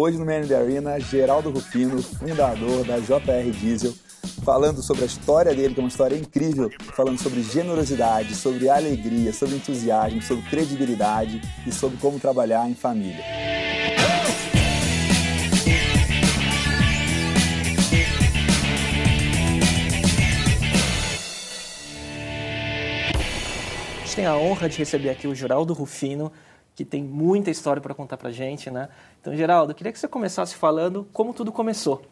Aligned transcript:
Hoje 0.00 0.16
no 0.16 0.24
Man 0.24 0.44
in 0.44 0.46
the 0.46 0.54
Arena, 0.54 1.00
Geraldo 1.00 1.50
Rufino, 1.50 2.00
fundador 2.00 2.84
da 2.84 3.00
JR 3.00 3.50
Diesel, 3.50 3.92
falando 4.44 4.80
sobre 4.80 5.02
a 5.02 5.06
história 5.06 5.52
dele, 5.52 5.74
que 5.74 5.80
é 5.80 5.82
uma 5.82 5.88
história 5.88 6.14
incrível, 6.14 6.70
falando 6.94 7.18
sobre 7.18 7.42
generosidade, 7.42 8.32
sobre 8.36 8.68
alegria, 8.68 9.32
sobre 9.32 9.56
entusiasmo, 9.56 10.22
sobre 10.22 10.48
credibilidade 10.48 11.40
e 11.66 11.72
sobre 11.72 11.98
como 11.98 12.20
trabalhar 12.20 12.70
em 12.70 12.76
família. 12.76 13.24
A 23.96 24.04
gente 24.04 24.14
tem 24.14 24.26
a 24.26 24.36
honra 24.36 24.68
de 24.68 24.78
receber 24.78 25.10
aqui 25.10 25.26
o 25.26 25.34
Geraldo 25.34 25.74
Rufino, 25.74 26.30
que 26.78 26.84
tem 26.84 27.02
muita 27.02 27.50
história 27.50 27.82
para 27.82 27.92
contar 27.92 28.16
para 28.16 28.30
gente, 28.30 28.70
né? 28.70 28.88
Então, 29.20 29.34
Geraldo, 29.34 29.72
eu 29.72 29.74
queria 29.74 29.92
que 29.92 29.98
você 29.98 30.06
começasse 30.06 30.54
falando 30.54 31.08
como 31.12 31.34
tudo 31.34 31.50
começou. 31.50 32.06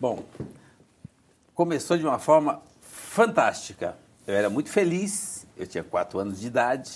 Bom, 0.00 0.24
começou 1.52 1.98
de 1.98 2.06
uma 2.06 2.18
forma 2.18 2.62
fantástica. 2.80 3.94
Eu 4.26 4.34
era 4.34 4.48
muito 4.48 4.70
feliz, 4.70 5.46
eu 5.54 5.66
tinha 5.66 5.84
quatro 5.84 6.18
anos 6.18 6.40
de 6.40 6.46
idade, 6.46 6.92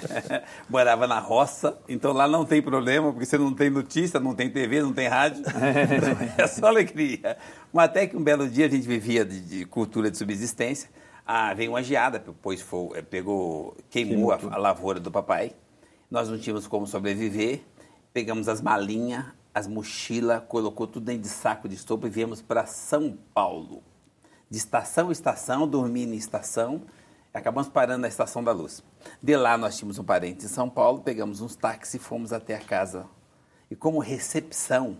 morava 0.68 1.06
na 1.06 1.20
roça, 1.20 1.78
então 1.88 2.12
lá 2.12 2.28
não 2.28 2.44
tem 2.44 2.60
problema, 2.60 3.10
porque 3.10 3.24
você 3.24 3.38
não 3.38 3.54
tem 3.54 3.70
notícia, 3.70 4.20
não 4.20 4.34
tem 4.34 4.50
TV, 4.50 4.82
não 4.82 4.92
tem 4.92 5.08
rádio, 5.08 5.40
então 5.48 6.44
é 6.44 6.46
só 6.48 6.66
alegria. 6.66 7.38
Mas 7.72 7.86
até 7.86 8.06
que 8.06 8.14
um 8.14 8.22
belo 8.22 8.46
dia 8.46 8.66
a 8.66 8.68
gente 8.68 8.86
vivia 8.86 9.24
de, 9.24 9.40
de 9.40 9.64
cultura 9.64 10.10
de 10.10 10.18
subsistência, 10.18 10.90
ah, 11.26 11.54
veio 11.54 11.70
uma 11.72 11.82
geada, 11.82 12.22
pois 12.42 12.60
foi, 12.60 13.00
pegou, 13.04 13.74
queimou 13.88 14.32
a, 14.32 14.38
a 14.50 14.58
lavoura 14.58 15.00
do 15.00 15.10
papai, 15.10 15.54
nós 16.10 16.28
não 16.28 16.38
tínhamos 16.38 16.66
como 16.66 16.86
sobreviver, 16.86 17.62
pegamos 18.12 18.48
as 18.48 18.60
malinhas, 18.60 19.26
as 19.54 19.66
mochilas, 19.66 20.42
colocou 20.48 20.86
tudo 20.86 21.06
dentro 21.06 21.22
de 21.22 21.28
saco 21.28 21.68
de 21.68 21.74
estopa 21.74 22.06
e 22.06 22.10
viemos 22.10 22.40
para 22.40 22.66
São 22.66 23.18
Paulo. 23.34 23.82
De 24.50 24.56
estação 24.56 25.08
em 25.08 25.12
estação, 25.12 25.68
dormindo 25.68 26.14
em 26.14 26.16
estação, 26.16 26.82
acabamos 27.34 27.68
parando 27.68 28.02
na 28.02 28.08
Estação 28.08 28.42
da 28.42 28.52
Luz. 28.52 28.82
De 29.22 29.36
lá 29.36 29.58
nós 29.58 29.76
tínhamos 29.76 29.98
um 29.98 30.04
parente 30.04 30.44
em 30.44 30.48
São 30.48 30.70
Paulo, 30.70 31.00
pegamos 31.00 31.40
uns 31.40 31.54
táxis 31.54 31.94
e 31.94 31.98
fomos 31.98 32.32
até 32.32 32.54
a 32.54 32.60
casa. 32.60 33.06
E 33.70 33.76
como 33.76 33.98
recepção, 33.98 34.98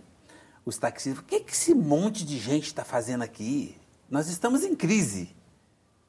os 0.65 0.77
taxistas, 0.77 1.23
o 1.23 1.25
que, 1.25 1.39
que 1.39 1.51
esse 1.51 1.73
monte 1.73 2.23
de 2.23 2.37
gente 2.37 2.65
está 2.65 2.85
fazendo 2.85 3.23
aqui? 3.23 3.75
Nós 4.09 4.27
estamos 4.27 4.63
em 4.63 4.75
crise. 4.75 5.35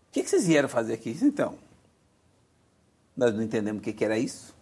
O 0.08 0.12
que, 0.12 0.22
que 0.22 0.28
vocês 0.28 0.46
vieram 0.46 0.68
fazer 0.68 0.92
aqui? 0.92 1.16
Então, 1.22 1.58
nós 3.16 3.34
não 3.34 3.42
entendemos 3.42 3.80
o 3.80 3.82
que 3.82 4.04
era 4.04 4.18
isso. 4.18 4.54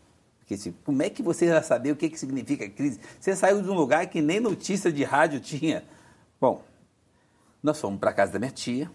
Porque, 0.48 0.72
como 0.82 1.02
é 1.02 1.10
que 1.10 1.22
você 1.22 1.46
já 1.46 1.62
sabia 1.62 1.92
o 1.92 1.96
que, 1.96 2.08
que 2.08 2.18
significa 2.18 2.66
crise? 2.70 2.98
Você 3.20 3.36
saiu 3.36 3.60
de 3.60 3.68
um 3.68 3.74
lugar 3.74 4.06
que 4.06 4.22
nem 4.22 4.40
notícia 4.40 4.90
de 4.90 5.04
rádio 5.04 5.40
tinha. 5.40 5.84
Bom, 6.40 6.64
nós 7.62 7.78
fomos 7.78 8.00
para 8.00 8.10
a 8.10 8.14
casa 8.14 8.32
da 8.32 8.38
minha 8.38 8.50
tia. 8.50 8.90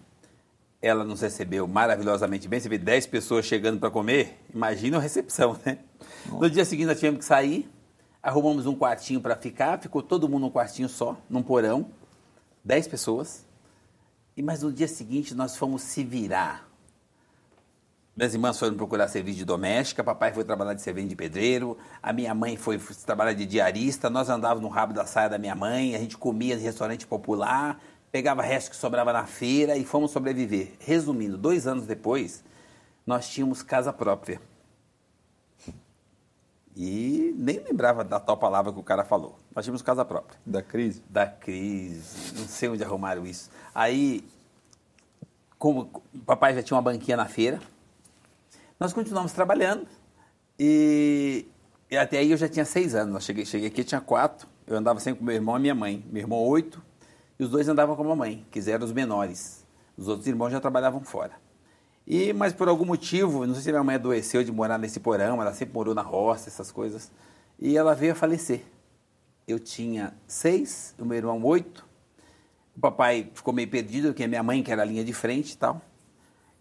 Ela 0.82 1.04
nos 1.04 1.22
recebeu 1.22 1.68
maravilhosamente 1.68 2.48
bem. 2.48 2.60
Você 2.60 2.68
vê 2.68 2.80
10 2.80 3.06
pessoas 3.06 3.46
chegando 3.46 3.80
para 3.80 3.92
comer. 3.92 4.44
Imagina 4.54 4.98
a 4.98 5.00
recepção, 5.00 5.58
né? 5.64 5.78
No 6.28 6.50
dia 6.50 6.66
seguinte 6.66 6.88
nós 6.88 6.98
tivemos 6.98 7.20
que 7.20 7.26
sair. 7.26 7.70
Arrumamos 8.22 8.66
um 8.66 8.76
quartinho 8.76 9.22
para 9.22 9.36
ficar. 9.36 9.80
Ficou 9.80 10.02
todo 10.02 10.28
mundo 10.28 10.42
num 10.42 10.50
quartinho 10.50 10.90
só, 10.90 11.16
num 11.30 11.44
porão. 11.44 11.86
10 12.66 12.88
pessoas. 12.88 13.46
E 14.36 14.42
mas 14.42 14.64
no 14.64 14.74
dia 14.74 14.88
seguinte 14.88 15.36
nós 15.36 15.56
fomos 15.56 15.84
se 15.84 16.04
virar. 16.04 16.68
Minhas 18.16 18.36
irmãs 18.36 18.60
foram 18.60 18.76
procurar 18.78 19.08
serviço 19.08 19.40
de 19.40 19.46
doméstica, 19.46 20.04
papai 20.04 20.32
foi 20.32 20.44
trabalhar 20.44 20.76
de 20.76 20.84
servente 20.84 21.08
de 21.08 21.16
pedreiro, 21.16 21.76
a 22.02 22.14
minha 22.14 22.34
mãe 22.36 22.56
foi 22.56 22.78
trabalhar 23.04 23.34
de 23.34 23.44
diarista, 23.44 24.08
nós 24.08 24.30
andávamos 24.30 24.62
no 24.62 24.70
rabo 24.70 24.94
da 24.94 25.04
saia 25.04 25.30
da 25.30 25.40
minha 25.40 25.56
mãe, 25.56 25.96
a 25.96 25.98
gente 25.98 26.16
comia 26.16 26.54
em 26.54 26.60
restaurante 26.60 27.08
popular, 27.08 27.82
pegava 28.12 28.44
resto 28.44 28.70
que 28.70 28.76
sobrava 28.76 29.12
na 29.12 29.26
feira 29.26 29.76
e 29.76 29.84
fomos 29.84 30.12
sobreviver. 30.12 30.74
Resumindo, 30.80 31.40
dois 31.40 31.66
anos 31.66 31.88
depois, 31.88 32.44
nós 33.04 33.28
tínhamos 33.28 33.64
casa 33.64 33.92
própria. 33.92 34.40
E 36.76 37.34
nem 37.36 37.60
lembrava 37.60 38.04
da 38.04 38.20
tal 38.20 38.38
palavra 38.38 38.72
que 38.72 38.80
o 38.80 38.84
cara 38.84 39.04
falou. 39.04 39.40
Nós 39.56 39.66
tínhamos 39.66 39.82
casa 39.82 40.06
própria. 40.06 40.40
Da 40.46 40.62
crise? 40.62 41.02
Da 41.10 41.26
crise. 41.26 42.34
Não 42.36 42.48
sei 42.48 42.70
onde 42.70 42.84
arrumaram 42.84 43.26
isso. 43.26 43.50
Aí, 43.74 44.24
como 45.58 46.04
papai 46.28 46.54
já 46.54 46.62
tinha 46.62 46.76
uma 46.76 46.82
banquinha 46.82 47.18
na 47.18 47.26
feira, 47.26 47.60
nós 48.84 48.92
continuamos 48.92 49.32
trabalhando 49.32 49.88
e, 50.60 51.46
e, 51.90 51.96
até 51.96 52.18
aí 52.18 52.32
eu 52.32 52.36
já 52.36 52.50
tinha 52.50 52.66
seis 52.66 52.94
anos. 52.94 53.16
Eu 53.16 53.22
cheguei, 53.22 53.46
cheguei 53.46 53.70
aqui, 53.70 53.82
tinha 53.82 54.02
quatro. 54.02 54.46
Eu 54.68 54.76
andava 54.76 55.00
sempre 55.00 55.20
com 55.20 55.26
meu 55.26 55.34
irmão 55.34 55.56
e 55.56 55.62
minha 55.62 55.74
mãe. 55.74 56.06
Meu 56.12 56.22
irmão, 56.22 56.40
oito, 56.40 56.84
e 57.40 57.46
os 57.46 57.50
dois 57.50 57.66
andavam 57.70 57.96
com 57.96 58.04
a 58.04 58.08
mamãe, 58.08 58.46
que 58.52 58.60
eram 58.70 58.84
os 58.84 58.92
menores. 58.92 59.66
Os 59.98 60.10
outros 60.10 60.28
irmãos 60.28 60.50
já 60.50 60.60
trabalhavam 60.60 61.00
fora. 61.00 61.32
E, 62.06 62.34
mas 62.34 62.52
por 62.52 62.68
algum 62.68 62.84
motivo, 62.84 63.48
não 63.48 63.54
sei 63.54 63.64
se 63.64 63.72
minha 63.72 63.86
mãe 63.86 63.96
adoeceu 63.96 64.44
de 64.44 64.52
morar 64.52 64.78
nesse 64.78 65.00
porão, 65.00 65.42
ela 65.42 65.54
sempre 65.54 65.74
morou 65.74 65.96
na 65.96 66.02
roça, 66.02 66.50
essas 66.50 66.70
coisas. 66.70 67.10
E 67.58 67.78
ela 67.78 67.96
veio 67.96 68.12
a 68.12 68.16
falecer. 68.16 68.66
Eu 69.48 69.60
tinha 69.60 70.14
seis, 70.28 70.94
o 71.00 71.06
meu 71.06 71.18
irmão 71.18 71.42
oito. 71.46 71.88
O 72.76 72.82
papai 72.82 73.32
ficou 73.34 73.54
meio 73.54 73.70
perdido, 73.70 74.10
porque 74.10 74.28
minha 74.28 74.44
mãe, 74.44 74.62
que 74.62 74.70
era 74.70 74.82
a 74.82 74.86
linha 74.86 75.06
de 75.06 75.14
frente 75.14 75.54
e 75.54 75.58
tal. 75.58 75.82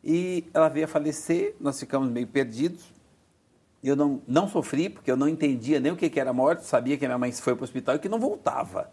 E 0.04 0.44
ela 0.52 0.68
veio 0.68 0.86
a 0.86 0.88
falecer, 0.88 1.54
nós 1.60 1.78
ficamos 1.78 2.10
meio 2.10 2.26
perdidos. 2.26 2.92
Eu 3.82 3.96
não, 3.96 4.22
não 4.26 4.48
sofri, 4.48 4.88
porque 4.88 5.10
eu 5.10 5.16
não 5.16 5.28
entendia 5.28 5.80
nem 5.80 5.92
o 5.92 5.96
que, 5.96 6.08
que 6.08 6.18
era 6.18 6.32
morte, 6.32 6.64
sabia 6.64 6.96
que 6.96 7.04
a 7.04 7.08
minha 7.08 7.18
mãe 7.18 7.32
foi 7.32 7.54
para 7.54 7.62
o 7.62 7.64
hospital 7.64 7.96
e 7.96 7.98
que 7.98 8.08
não 8.08 8.18
voltava. 8.18 8.91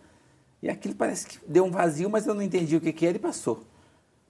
E 0.62 0.69
aquilo 0.69 0.96
parece 0.96 1.28
que 1.28 1.40
deu 1.48 1.64
um 1.64 1.72
vazio, 1.72 2.09
mas 2.09 2.28
eu 2.28 2.34
não 2.34 2.42
entendi 2.42 2.75
o 2.75 2.81
que, 2.81 2.92
que 2.92 3.06
era 3.06 3.18
e 3.18 3.19
passou. 3.19 3.64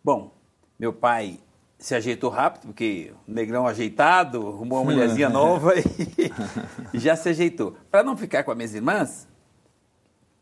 Bom, 0.03 0.33
meu 0.77 0.93
pai 0.93 1.39
se 1.77 1.95
ajeitou 1.95 2.29
rápido, 2.29 2.67
porque 2.67 3.13
o 3.27 3.31
negrão 3.31 3.65
ajeitado, 3.65 4.47
arrumou 4.47 4.81
uma 4.81 4.91
mulherzinha 4.91 5.29
nova 5.29 5.73
e, 6.93 6.99
já 6.99 7.15
se 7.15 7.29
ajeitou. 7.29 7.75
Para 7.89 8.03
não 8.03 8.17
ficar 8.17 8.43
com 8.43 8.51
as 8.51 8.57
minhas 8.57 8.75
irmãs, 8.75 9.27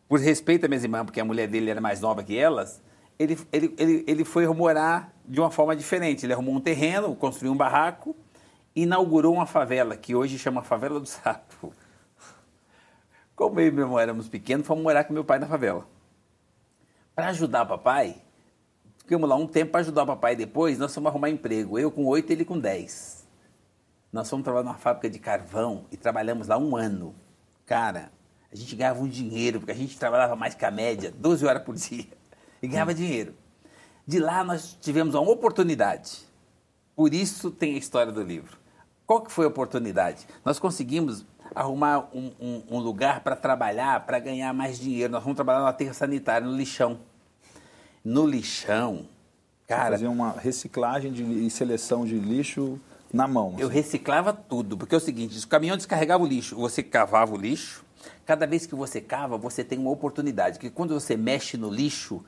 por 0.09 0.19
respeito 0.19 0.65
às 0.65 0.69
minhas 0.69 0.83
irmãs, 0.83 1.05
porque 1.05 1.19
a 1.19 1.25
mulher 1.25 1.47
dele 1.47 1.69
era 1.69 1.79
mais 1.79 2.01
nova 2.01 2.23
que 2.23 2.37
elas, 2.37 2.81
ele, 3.19 3.38
ele, 3.51 3.75
ele, 3.78 4.03
ele 4.07 4.25
foi 4.25 4.47
morar 4.47 5.13
de 5.25 5.39
uma 5.39 5.50
forma 5.50 5.75
diferente. 5.75 6.25
Ele 6.25 6.33
arrumou 6.33 6.55
um 6.55 6.59
terreno, 6.59 7.16
construiu 7.16 7.51
um 7.51 7.57
barraco, 7.57 8.16
inaugurou 8.75 9.33
uma 9.33 9.45
favela, 9.45 9.97
que 9.97 10.16
hoje 10.16 10.38
chama 10.38 10.61
Favela 10.61 11.00
do 11.00 11.05
Sapo. 11.05 11.73
Como 13.35 13.59
eu 13.59 13.67
e 13.67 13.72
meu 13.72 13.85
irmão 13.85 14.00
éramos 14.00 14.27
pequenos, 14.27 14.66
fomos 14.66 14.83
morar 14.83 15.03
com 15.03 15.13
meu 15.13 15.23
pai 15.23 15.39
na 15.39 15.47
favela. 15.47 15.88
Para 17.16 17.27
ajudar 17.29 17.66
papai, 17.66 18.22
ficamos 18.97 19.27
lá 19.27 19.35
um 19.35 19.47
tempo 19.47 19.72
para 19.72 19.81
ajudar 19.81 20.03
o 20.03 20.07
papai 20.07 20.35
depois, 20.35 20.77
nós 20.77 20.94
fomos 20.94 21.09
arrumar 21.09 21.29
emprego. 21.29 21.77
Eu 21.79 21.91
com 21.91 22.06
oito, 22.06 22.31
ele 22.31 22.45
com 22.45 22.59
dez. 22.59 23.27
Nós 24.11 24.29
fomos 24.29 24.44
trabalhar 24.44 24.66
numa 24.66 24.77
fábrica 24.77 25.09
de 25.09 25.19
carvão 25.19 25.85
e 25.91 25.97
trabalhamos 25.97 26.47
lá 26.47 26.57
um 26.57 26.75
ano. 26.75 27.16
Cara, 27.66 28.11
a 28.51 28.56
gente 28.56 28.75
ganhava 28.75 29.01
um 29.01 29.07
dinheiro, 29.07 29.59
porque 29.59 29.72
a 29.72 29.75
gente 29.75 29.97
trabalhava 30.00 30.35
mais 30.35 30.56
que 30.56 30.66
a 30.66 30.72
média, 30.72 31.11
12 31.16 31.45
horas 31.45 31.63
por 31.63 31.75
dia, 31.75 32.16
e 32.62 32.68
ganhava 32.68 32.94
dinheiro. 32.94 33.34
De 34.06 34.19
lá 34.19 34.44
nós 34.44 34.78
tivemos 34.79 35.16
uma 35.16 35.29
oportunidade. 35.29 36.19
Por 36.95 37.13
isso 37.13 37.51
tem 37.51 37.75
a 37.75 37.78
história 37.78 38.12
do 38.12 38.23
livro. 38.23 38.57
Qual 39.06 39.22
que 39.22 39.31
foi 39.31 39.45
a 39.45 39.50
oportunidade? 39.50 40.28
Nós 40.44 40.59
conseguimos 40.59 41.25
arrumar 41.56 42.09
um, 42.13 42.31
um, 42.40 42.63
um 42.72 42.79
lugar 42.79 43.22
para 43.22 43.35
trabalhar, 43.35 44.06
para 44.06 44.19
ganhar 44.19 44.53
mais 44.53 44.79
dinheiro. 44.79 45.13
Nós 45.13 45.23
vamos 45.23 45.35
trabalhar 45.35 45.59
no 45.59 45.68
aterro 45.68 45.94
sanitário, 45.94 46.47
no 46.47 46.56
lixão. 46.56 47.00
No 48.03 48.25
lixão, 48.25 49.07
cara... 49.68 49.91
Fazer 49.91 50.07
uma 50.07 50.31
reciclagem 50.31 51.12
de, 51.12 51.24
e 51.24 51.50
seleção 51.50 52.06
de 52.06 52.18
lixo 52.18 52.79
na 53.12 53.28
mão. 53.28 53.56
Eu 53.57 53.68
assim. 53.68 53.75
reciclava 53.75 54.34
tudo, 54.34 54.78
porque 54.78 54.95
é 54.95 54.97
o 54.97 55.01
seguinte, 55.01 55.38
o 55.38 55.47
caminhão 55.47 55.78
descarregava 55.78 56.24
o 56.24 56.28
lixo, 56.28 56.56
você 56.56 56.84
cavava 56.84 57.34
o 57.34 57.38
lixo, 57.38 57.85
cada 58.25 58.45
vez 58.45 58.66
que 58.66 58.75
você 58.75 59.00
cava, 59.01 59.38
você 59.38 59.63
tem 59.63 59.80
uma 59.80 59.89
oportunidade, 59.89 60.60
que 60.60 60.69
quando 60.69 60.94
você 60.94 61.15
mexe 61.15 61.57
no 61.57 61.69
lixo, 61.69 62.24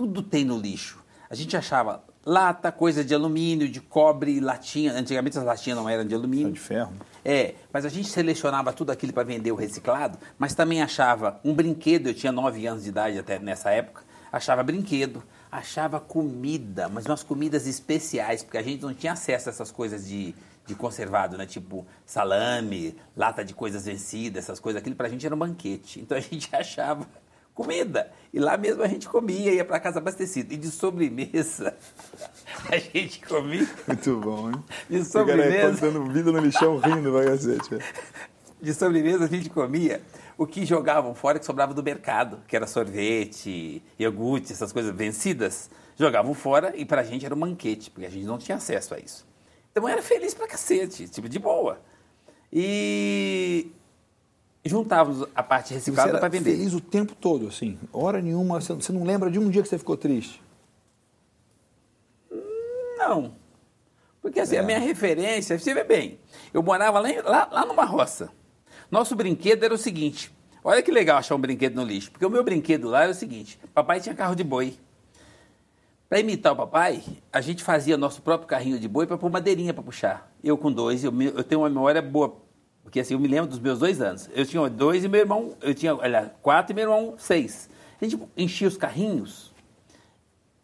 tudo 0.00 0.22
tem 0.22 0.46
no 0.46 0.58
lixo. 0.58 0.98
A 1.28 1.34
gente 1.34 1.54
achava 1.54 2.02
lata, 2.24 2.72
coisa 2.72 3.04
de 3.04 3.14
alumínio, 3.14 3.68
de 3.68 3.82
cobre, 3.82 4.40
latinha. 4.40 4.94
Antigamente 4.94 5.36
as 5.36 5.44
latinhas 5.44 5.78
não 5.78 5.86
eram 5.86 6.06
de 6.06 6.14
alumínio. 6.14 6.52
de 6.52 6.58
ferro. 6.58 6.90
É, 7.22 7.54
mas 7.70 7.84
a 7.84 7.90
gente 7.90 8.08
selecionava 8.08 8.72
tudo 8.72 8.90
aquilo 8.90 9.12
para 9.12 9.24
vender 9.24 9.52
o 9.52 9.54
reciclado, 9.54 10.16
mas 10.38 10.54
também 10.54 10.80
achava 10.80 11.38
um 11.44 11.52
brinquedo. 11.52 12.06
Eu 12.06 12.14
tinha 12.14 12.32
9 12.32 12.66
anos 12.66 12.84
de 12.84 12.88
idade 12.88 13.18
até 13.18 13.38
nessa 13.38 13.70
época. 13.72 14.02
Achava 14.32 14.62
brinquedo, 14.62 15.22
achava 15.52 16.00
comida, 16.00 16.88
mas 16.88 17.04
umas 17.04 17.22
comidas 17.22 17.66
especiais, 17.66 18.42
porque 18.42 18.56
a 18.56 18.62
gente 18.62 18.80
não 18.80 18.94
tinha 18.94 19.12
acesso 19.12 19.50
a 19.50 19.52
essas 19.52 19.70
coisas 19.70 20.08
de, 20.08 20.34
de 20.64 20.74
conservado, 20.74 21.36
né? 21.36 21.44
Tipo 21.44 21.86
salame, 22.06 22.96
lata 23.14 23.44
de 23.44 23.52
coisas 23.52 23.84
vencidas, 23.84 24.44
essas 24.44 24.58
coisas. 24.58 24.80
Aquilo 24.80 24.96
para 24.96 25.08
a 25.08 25.10
gente 25.10 25.26
era 25.26 25.34
um 25.34 25.38
banquete. 25.38 26.00
Então 26.00 26.16
a 26.16 26.20
gente 26.22 26.48
achava 26.56 27.06
comida. 27.60 28.10
E 28.32 28.38
lá 28.38 28.56
mesmo 28.56 28.82
a 28.82 28.88
gente 28.88 29.08
comia, 29.08 29.52
ia 29.52 29.64
para 29.64 29.78
casa 29.78 29.98
abastecido. 29.98 30.54
E 30.54 30.56
de 30.56 30.70
sobremesa, 30.70 31.76
a 32.70 32.78
gente 32.78 33.20
comia. 33.26 33.68
Muito 33.86 34.16
bom, 34.16 34.50
hein? 34.50 34.64
De 34.88 35.04
sobremesa. 35.04 35.88
O 35.88 35.92
cara 35.92 36.12
vida 36.12 36.32
no 36.32 36.38
lixão 36.38 36.78
rindo, 36.78 37.12
vai 37.12 37.26
cacete. 37.26 37.78
De 38.60 38.72
sobremesa 38.72 39.24
a 39.24 39.28
gente 39.28 39.50
comia 39.50 40.00
o 40.38 40.46
que 40.46 40.64
jogavam 40.64 41.14
fora 41.14 41.38
que 41.38 41.44
sobrava 41.44 41.74
do 41.74 41.82
mercado, 41.82 42.42
que 42.48 42.56
era 42.56 42.66
sorvete, 42.66 43.82
iogurte, 43.98 44.52
essas 44.52 44.72
coisas 44.72 44.94
vencidas, 44.94 45.68
jogavam 45.96 46.32
fora 46.32 46.72
e 46.74 46.84
pra 46.84 47.02
gente 47.02 47.26
era 47.26 47.34
um 47.34 47.40
banquete, 47.40 47.90
porque 47.90 48.06
a 48.06 48.10
gente 48.10 48.24
não 48.24 48.38
tinha 48.38 48.56
acesso 48.56 48.94
a 48.94 48.98
isso. 48.98 49.26
Então 49.70 49.82
eu 49.84 49.88
era 49.88 50.02
feliz 50.02 50.32
pra 50.32 50.46
cacete, 50.46 51.08
tipo, 51.08 51.28
de 51.28 51.38
boa. 51.38 51.78
E 52.50 53.70
juntávamos 54.64 55.26
a 55.34 55.42
parte 55.42 55.72
reciclada 55.74 56.18
para 56.18 56.28
vender. 56.28 56.52
feliz 56.52 56.74
o 56.74 56.80
tempo 56.80 57.14
todo, 57.14 57.48
assim? 57.48 57.78
Hora 57.92 58.20
nenhuma, 58.20 58.60
você 58.60 58.92
não 58.92 59.04
lembra 59.04 59.30
de 59.30 59.38
um 59.38 59.48
dia 59.48 59.62
que 59.62 59.68
você 59.68 59.78
ficou 59.78 59.96
triste? 59.96 60.42
Não. 62.98 63.34
Porque 64.20 64.40
assim, 64.40 64.56
é. 64.56 64.58
a 64.58 64.62
minha 64.62 64.78
referência, 64.78 65.58
você 65.58 65.72
vê 65.72 65.82
bem, 65.82 66.18
eu 66.52 66.62
morava 66.62 67.00
lá, 67.00 67.08
lá, 67.24 67.48
lá 67.50 67.66
numa 67.66 67.84
roça. 67.84 68.30
Nosso 68.90 69.14
brinquedo 69.16 69.64
era 69.64 69.72
o 69.72 69.78
seguinte: 69.78 70.30
olha 70.62 70.82
que 70.82 70.90
legal 70.90 71.18
achar 71.18 71.34
um 71.34 71.40
brinquedo 71.40 71.76
no 71.76 71.84
lixo. 71.84 72.10
Porque 72.10 72.26
o 72.26 72.30
meu 72.30 72.44
brinquedo 72.44 72.88
lá 72.88 73.04
era 73.04 73.12
o 73.12 73.14
seguinte: 73.14 73.58
papai 73.72 74.00
tinha 74.00 74.14
carro 74.14 74.34
de 74.34 74.44
boi. 74.44 74.76
Para 76.08 76.18
imitar 76.18 76.52
o 76.52 76.56
papai, 76.56 77.04
a 77.32 77.40
gente 77.40 77.62
fazia 77.62 77.96
nosso 77.96 78.20
próprio 78.20 78.48
carrinho 78.48 78.80
de 78.80 78.88
boi 78.88 79.06
para 79.06 79.16
pôr 79.16 79.30
madeirinha 79.30 79.72
para 79.72 79.82
puxar. 79.82 80.32
Eu 80.42 80.58
com 80.58 80.72
dois, 80.72 81.04
eu, 81.04 81.22
eu, 81.22 81.44
tenho 81.44 81.60
uma 81.60 81.68
memória 81.68 82.02
boa, 82.02 82.36
porque 82.90 82.98
assim, 82.98 83.14
eu 83.14 83.20
me 83.20 83.28
lembro 83.28 83.48
dos 83.48 83.60
meus 83.60 83.78
dois 83.78 84.00
anos. 84.00 84.28
Eu 84.34 84.44
tinha 84.44 84.68
dois 84.68 85.04
e 85.04 85.08
meu 85.08 85.20
irmão, 85.20 85.56
eu 85.60 85.72
tinha, 85.72 85.94
olha, 85.94 86.34
quatro 86.42 86.72
e 86.72 86.74
meu 86.74 86.82
irmão 86.82 87.14
seis. 87.16 87.70
A 88.02 88.04
gente 88.04 88.20
enchia 88.36 88.66
os 88.66 88.76
carrinhos 88.76 89.54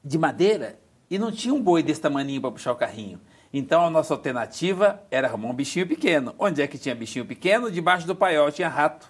de 0.05 0.19
madeira 0.19 0.77
e 1.09 1.21
não 1.21 1.31
tinha 1.31 1.55
um 1.55 1.63
boi 1.63 1.85
desse 1.85 2.01
tamanho 2.01 2.41
para 2.41 2.51
puxar 2.51 2.73
o 2.73 2.77
carrinho. 2.77 3.21
Então 3.53 3.87
a 3.87 3.91
nossa 3.91 4.13
alternativa 4.13 5.01
era 5.09 5.29
arrumar 5.29 5.51
um 5.51 5.55
bichinho 5.55 5.87
pequeno. 5.87 6.35
Onde 6.37 6.61
é 6.61 6.67
que 6.67 6.77
tinha 6.77 6.97
bichinho 6.97 7.25
pequeno? 7.25 7.71
Debaixo 7.71 8.09
do 8.09 8.17
paiol 8.17 8.51
tinha 8.51 8.69
rato. 8.69 9.09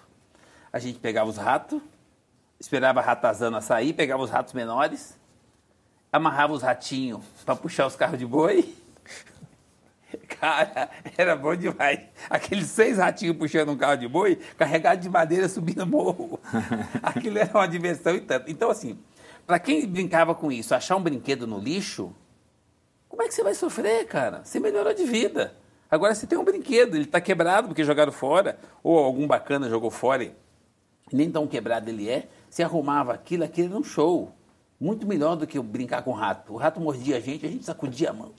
A 0.71 0.77
gente 0.77 0.99
pegava 0.99 1.27
os 1.27 1.37
ratos, 1.37 1.81
esperava 2.59 2.99
a 2.99 3.03
ratazana 3.03 3.61
sair, 3.61 3.93
pegava 3.93 4.21
os 4.21 4.29
ratos 4.29 4.53
menores, 4.53 5.17
amarrava 6.13 6.53
os 6.53 6.61
ratinhos 6.61 7.25
para 7.43 7.55
puxar 7.55 7.87
os 7.87 7.95
carros 7.95 8.19
de 8.19 8.27
boi. 8.27 8.75
Cara, 10.39 10.89
era 11.17 11.35
bom 11.35 11.55
demais. 11.55 11.99
Aqueles 12.29 12.67
seis 12.67 12.97
ratinhos 12.97 13.37
puxando 13.37 13.69
um 13.69 13.77
carro 13.77 13.97
de 13.97 14.07
boi, 14.07 14.37
carregado 14.57 15.01
de 15.01 15.09
madeira 15.09 15.47
subindo 15.49 15.85
morro. 15.87 16.39
Aquilo 17.01 17.37
era 17.37 17.51
uma 17.53 17.67
diversão 17.67 18.15
e 18.15 18.21
tanto. 18.21 18.49
Então, 18.49 18.69
assim, 18.69 18.97
para 19.45 19.59
quem 19.59 19.85
brincava 19.87 20.35
com 20.35 20.51
isso, 20.51 20.75
achar 20.75 20.95
um 20.95 21.01
brinquedo 21.01 21.47
no 21.47 21.59
lixo, 21.59 22.13
como 23.09 23.23
é 23.23 23.27
que 23.27 23.33
você 23.33 23.43
vai 23.43 23.53
sofrer, 23.53 24.05
cara? 24.05 24.43
Você 24.43 24.59
melhorou 24.59 24.93
de 24.93 25.05
vida. 25.05 25.55
Agora 25.89 26.13
você 26.13 26.27
tem 26.27 26.37
um 26.37 26.43
brinquedo, 26.43 26.95
ele 26.95 27.05
está 27.05 27.21
quebrado 27.21 27.69
porque 27.69 27.83
jogaram 27.83 28.11
fora, 28.11 28.59
ou 28.83 28.99
algum 28.99 29.25
bacana 29.25 29.69
jogou 29.69 29.89
fora, 29.89 30.23
e 30.23 30.35
nem 31.11 31.31
tão 31.31 31.47
quebrado 31.47 31.89
ele 31.89 32.09
é. 32.09 32.27
Você 32.49 32.61
arrumava 32.61 33.13
aquilo, 33.13 33.43
aquilo 33.43 33.69
era 33.69 33.77
um 33.77 33.83
show. 33.83 34.31
Muito 34.79 35.07
melhor 35.07 35.35
do 35.35 35.47
que 35.47 35.59
brincar 35.59 36.03
com 36.03 36.11
o 36.11 36.13
rato. 36.13 36.53
O 36.53 36.57
rato 36.57 36.79
mordia 36.79 37.17
a 37.17 37.19
gente, 37.19 37.45
a 37.45 37.49
gente 37.49 37.65
sacudia 37.65 38.11
a 38.11 38.13
mão. 38.13 38.31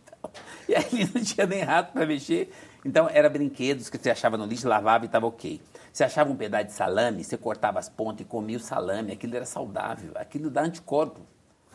E 0.70 0.74
aí 0.74 1.10
não 1.14 1.22
tinha 1.22 1.46
nem 1.46 1.62
rato 1.62 1.92
para 1.92 2.04
mexer. 2.04 2.52
Então, 2.84 3.08
era 3.10 3.28
brinquedos 3.28 3.88
que 3.88 3.98
você 3.98 4.10
achava 4.10 4.36
no 4.36 4.44
lixo, 4.44 4.68
lavava 4.68 5.04
e 5.04 5.06
estava 5.06 5.26
ok. 5.26 5.60
Você 5.92 6.04
achava 6.04 6.30
um 6.30 6.36
pedaço 6.36 6.66
de 6.66 6.72
salame, 6.72 7.24
você 7.24 7.36
cortava 7.36 7.78
as 7.78 7.88
pontas 7.88 8.20
e 8.20 8.24
comia 8.24 8.56
o 8.56 8.60
salame. 8.60 9.12
Aquilo 9.12 9.34
era 9.34 9.46
saudável, 9.46 10.12
aquilo 10.14 10.50
dá 10.50 10.62
anticorpo. 10.62 11.20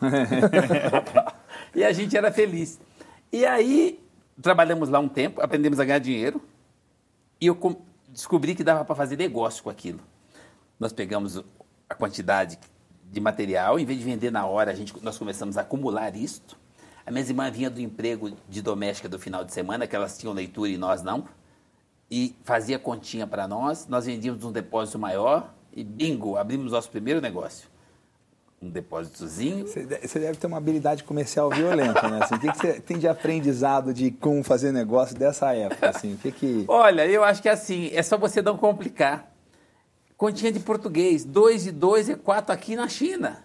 e 1.74 1.84
a 1.84 1.92
gente 1.92 2.16
era 2.16 2.32
feliz. 2.32 2.80
E 3.32 3.44
aí, 3.44 4.00
trabalhamos 4.40 4.88
lá 4.88 4.98
um 4.98 5.08
tempo, 5.08 5.40
aprendemos 5.40 5.80
a 5.80 5.84
ganhar 5.84 5.98
dinheiro. 5.98 6.40
E 7.40 7.46
eu 7.46 7.58
descobri 8.08 8.54
que 8.54 8.64
dava 8.64 8.84
para 8.84 8.94
fazer 8.94 9.16
negócio 9.16 9.62
com 9.62 9.70
aquilo. 9.70 10.00
Nós 10.78 10.92
pegamos 10.92 11.42
a 11.88 11.94
quantidade 11.94 12.58
de 13.10 13.20
material, 13.20 13.78
em 13.78 13.84
vez 13.84 13.98
de 13.98 14.04
vender 14.04 14.30
na 14.30 14.46
hora, 14.46 14.70
a 14.70 14.74
gente, 14.74 14.94
nós 15.02 15.18
começamos 15.18 15.58
a 15.58 15.60
acumular 15.60 16.16
isto. 16.16 16.56
A 17.06 17.10
minha 17.10 17.24
irmã 17.24 17.50
vinha 17.50 17.70
do 17.70 17.80
emprego 17.80 18.36
de 18.48 18.62
doméstica 18.62 19.08
do 19.08 19.18
final 19.18 19.44
de 19.44 19.52
semana, 19.52 19.86
que 19.86 19.94
elas 19.94 20.16
tinham 20.18 20.32
leitura 20.32 20.70
e 20.70 20.78
nós 20.78 21.02
não, 21.02 21.28
e 22.10 22.34
fazia 22.44 22.78
continha 22.78 23.26
para 23.26 23.46
nós. 23.46 23.86
Nós 23.88 24.06
vendíamos 24.06 24.44
um 24.44 24.52
depósito 24.52 24.98
maior 24.98 25.52
e 25.72 25.84
bingo, 25.84 26.36
abrimos 26.36 26.72
nosso 26.72 26.90
primeiro 26.90 27.20
negócio 27.20 27.74
um 28.64 28.70
depósitozinho. 28.70 29.66
Você 29.66 29.84
deve 30.18 30.38
ter 30.38 30.46
uma 30.46 30.56
habilidade 30.56 31.04
comercial 31.04 31.50
violenta, 31.50 32.08
né? 32.08 32.20
Assim, 32.22 32.34
o 32.34 32.40
que, 32.40 32.50
que 32.50 32.58
você 32.58 32.80
tem 32.80 32.98
de 32.98 33.06
aprendizado 33.06 33.92
de 33.92 34.10
como 34.10 34.42
fazer 34.42 34.72
negócio 34.72 35.16
dessa 35.16 35.52
época? 35.54 35.90
Assim, 35.90 36.14
o 36.14 36.16
que 36.16 36.32
que... 36.32 36.64
Olha, 36.66 37.06
eu 37.06 37.22
acho 37.22 37.42
que 37.42 37.48
assim, 37.48 37.90
é 37.92 38.02
só 38.02 38.16
você 38.16 38.40
não 38.40 38.56
complicar. 38.56 39.30
Continha 40.16 40.52
de 40.52 40.60
português, 40.60 41.24
2 41.24 41.66
e 41.66 41.72
2 41.72 42.08
é 42.08 42.14
4 42.14 42.52
aqui 42.52 42.76
na 42.76 42.88
China. 42.88 43.44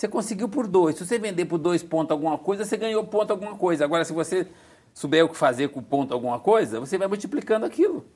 Você 0.00 0.08
conseguiu 0.08 0.48
por 0.48 0.66
2. 0.66 0.96
Se 0.96 1.04
você 1.06 1.18
vender 1.18 1.44
por 1.44 1.58
2 1.58 1.82
pontos 1.82 2.12
alguma 2.12 2.38
coisa, 2.38 2.64
você 2.64 2.74
ganhou 2.74 3.04
ponto 3.04 3.32
alguma 3.32 3.54
coisa. 3.54 3.84
Agora, 3.84 4.02
se 4.02 4.14
você 4.14 4.46
souber 4.94 5.22
o 5.26 5.28
que 5.28 5.36
fazer 5.36 5.68
com 5.68 5.82
ponto 5.82 6.14
alguma 6.14 6.40
coisa, 6.40 6.80
você 6.80 6.96
vai 6.96 7.06
multiplicando 7.06 7.66
aquilo. 7.66 8.06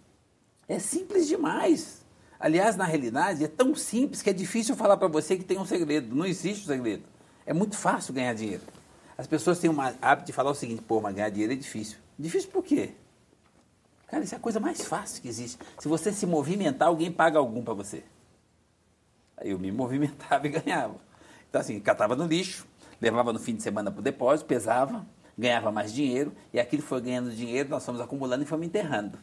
É 0.67 0.79
simples 0.79 1.29
demais. 1.29 2.03
Aliás, 2.41 2.75
na 2.75 2.87
realidade, 2.87 3.45
é 3.45 3.49
tão 3.49 3.75
simples 3.75 4.23
que 4.23 4.31
é 4.31 4.33
difícil 4.33 4.75
falar 4.75 4.97
para 4.97 5.09
você 5.09 5.37
que 5.37 5.45
tem 5.45 5.59
um 5.59 5.67
segredo. 5.67 6.17
Não 6.17 6.25
existe 6.25 6.65
um 6.65 6.69
segredo. 6.69 7.03
É 7.45 7.53
muito 7.53 7.77
fácil 7.77 8.15
ganhar 8.15 8.33
dinheiro. 8.33 8.63
As 9.19 9.27
pessoas 9.27 9.59
têm 9.59 9.69
uma 9.69 9.95
hábito 10.01 10.29
de 10.29 10.33
falar 10.33 10.53
o 10.53 10.55
seguinte: 10.55 10.81
pô, 10.81 11.03
mas 11.03 11.15
ganhar 11.15 11.29
dinheiro 11.29 11.53
é 11.53 11.57
difícil. 11.57 11.99
Difícil 12.19 12.49
por 12.49 12.65
quê? 12.65 12.93
Cara, 14.07 14.25
isso 14.25 14.35
é 14.35 14.39
a 14.39 14.41
coisa 14.41 14.59
mais 14.59 14.83
fácil 14.87 15.21
que 15.21 15.29
existe. 15.29 15.59
Se 15.79 15.87
você 15.87 16.15
se 16.15 16.25
movimentar, 16.25 16.89
alguém 16.89 17.13
paga 17.13 17.39
algum 17.39 17.63
para 17.63 17.75
você. 17.75 18.03
Aí 19.37 19.51
eu 19.51 19.59
me 19.59 19.71
movimentava 19.71 20.47
e 20.47 20.49
ganhava. 20.49 21.04
Então, 21.55 21.61
assim, 21.61 21.79
catava 21.79 22.17
no 22.17 22.27
lixo, 22.27 22.67
levava 23.01 23.33
no 23.33 23.39
fim 23.39 23.55
de 23.55 23.63
semana 23.63 23.89
para 23.89 24.01
o 24.01 24.03
depósito, 24.03 24.45
pesava, 24.49 25.07
ganhava 25.39 25.71
mais 25.71 25.93
dinheiro, 25.93 26.33
e 26.53 26.59
aquilo 26.59 26.83
foi 26.83 27.01
ganhando 27.01 27.31
dinheiro, 27.31 27.69
nós 27.69 27.87
fomos 27.87 28.01
acumulando 28.01 28.43
e 28.43 28.45
fomos 28.45 28.67
enterrando. 28.67 29.21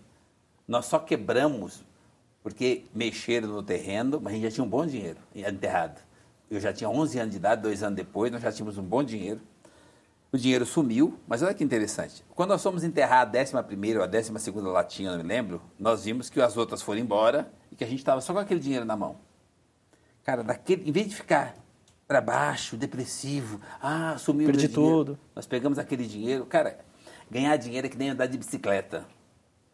Nós 0.66 0.86
só 0.86 0.98
quebramos 0.98 1.83
porque 2.42 2.86
mexeram 2.95 3.50
no 3.50 3.62
terreno, 3.62 4.22
mas 4.24 4.31
a 4.31 4.36
gente 4.38 4.44
já 4.44 4.51
tinha 4.51 4.63
um 4.63 4.69
bom 4.69 4.86
dinheiro 4.86 5.18
enterrado. 5.36 6.00
Eu 6.50 6.62
já 6.62 6.72
tinha 6.72 6.89
11 6.89 7.19
anos 7.19 7.31
de 7.31 7.38
idade, 7.38 7.63
dois 7.63 7.83
anos 7.83 7.98
depois, 7.98 8.31
nós 8.31 8.42
já 8.42 8.50
tínhamos 8.50 8.78
um 8.78 8.83
bom 8.83 9.04
dinheiro. 9.04 9.42
O 10.31 10.38
dinheiro 10.38 10.66
sumiu, 10.66 11.19
mas 11.28 11.44
olha 11.44 11.54
que 11.54 11.66
interessante. 11.66 12.24
Quando 12.33 12.51
nós 12.51 12.63
fomos 12.63 12.86
enterrar 12.86 13.28
a 13.28 13.42
11 13.42 13.98
ou 13.98 14.04
a 14.04 14.07
12 14.07 14.31
latinha, 14.62 15.12
não 15.12 15.18
me 15.18 15.24
lembro, 15.25 15.62
nós 15.78 16.06
vimos 16.06 16.30
que 16.30 16.39
as 16.42 16.56
outras 16.56 16.81
foram 16.81 17.01
embora 17.01 17.51
e 17.69 17.75
que 17.75 17.83
a 17.83 17.88
gente 17.88 18.00
estava 18.00 18.22
só 18.22 18.31
com 18.31 18.39
aquele 18.39 18.62
dinheiro 18.62 18.86
na 18.86 18.95
mão. 18.95 19.18
Cara, 20.24 20.45
daquele, 20.45 20.88
em 20.88 20.94
vez 20.94 21.10
de 21.10 21.16
ficar 21.16 21.61
para 22.11 22.19
baixo, 22.19 22.75
depressivo, 22.75 23.61
ah, 23.81 24.18
sumiu 24.18 24.47
Perdi 24.47 24.68
tudo. 24.68 25.18
Nós 25.33 25.47
pegamos 25.47 25.80
aquele 25.80 26.06
dinheiro. 26.06 26.45
Cara, 26.45 26.77
ganhar 27.30 27.56
dinheiro 27.56 27.87
é 27.87 27.89
que 27.89 27.97
nem 27.97 28.09
andar 28.09 28.25
de 28.25 28.37
bicicleta. 28.37 29.07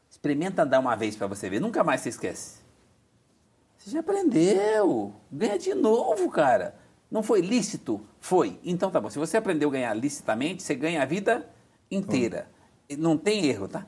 Experimenta 0.08 0.62
andar 0.62 0.77
uma 0.77 0.96
vez 0.96 1.15
para 1.15 1.25
você 1.25 1.50
ver, 1.50 1.60
nunca 1.60 1.84
mais 1.84 2.01
você 2.01 2.10
esquece. 2.10 2.60
Você 3.75 3.89
já 3.89 4.01
aprendeu. 4.01 5.15
Ganha 5.32 5.58
de 5.58 5.74
novo, 5.74 6.29
cara. 6.29 6.75
Não 7.10 7.24
foi 7.24 7.41
lícito? 7.41 8.00
Foi. 8.20 8.60
Então 8.63 8.91
tá 8.91 9.01
bom. 9.01 9.10
Se 9.10 9.17
você 9.17 9.38
aprendeu 9.38 9.70
a 9.70 9.72
ganhar 9.72 9.96
licitamente, 9.96 10.62
você 10.62 10.75
ganha 10.75 11.01
a 11.01 11.06
vida 11.06 11.50
inteira. 11.89 12.48
Não 13.00 13.17
tem 13.17 13.48
erro, 13.48 13.67
tá? 13.67 13.84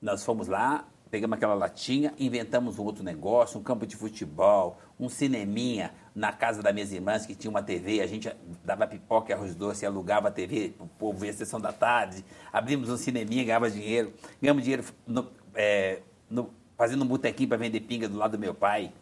Nós 0.00 0.24
fomos 0.24 0.48
lá, 0.48 0.88
pegamos 1.10 1.36
aquela 1.36 1.52
latinha, 1.52 2.14
inventamos 2.18 2.78
um 2.78 2.84
outro 2.84 3.04
negócio, 3.04 3.60
um 3.60 3.62
campo 3.62 3.86
de 3.86 3.94
futebol, 3.94 4.78
um 4.98 5.10
cineminha 5.10 5.92
na 6.14 6.32
casa 6.32 6.62
das 6.62 6.74
minhas 6.74 6.92
irmãs 6.92 7.24
que 7.24 7.34
tinha 7.34 7.50
uma 7.50 7.62
TV, 7.62 8.00
a 8.00 8.06
gente 8.06 8.30
dava 8.64 8.86
pipoca 8.86 9.32
e 9.32 9.34
arroz 9.34 9.54
doce, 9.54 9.86
alugava 9.86 10.28
a 10.28 10.30
TV 10.30 10.74
o 10.78 10.86
povo 10.86 11.18
ver 11.18 11.30
a 11.30 11.32
sessão 11.32 11.60
da 11.60 11.72
tarde, 11.72 12.24
abrimos 12.52 12.90
um 12.90 12.96
cineminha, 12.96 13.44
ganhava 13.44 13.70
dinheiro, 13.70 14.12
ganhamos 14.40 14.62
dinheiro 14.62 14.84
no, 15.06 15.30
é, 15.54 16.00
no, 16.28 16.50
fazendo 16.76 17.02
um 17.04 17.06
botequinho 17.06 17.48
para 17.48 17.58
vender 17.58 17.80
pinga 17.80 18.08
do 18.08 18.16
lado 18.18 18.32
do 18.32 18.38
meu 18.38 18.54
pai, 18.54 18.92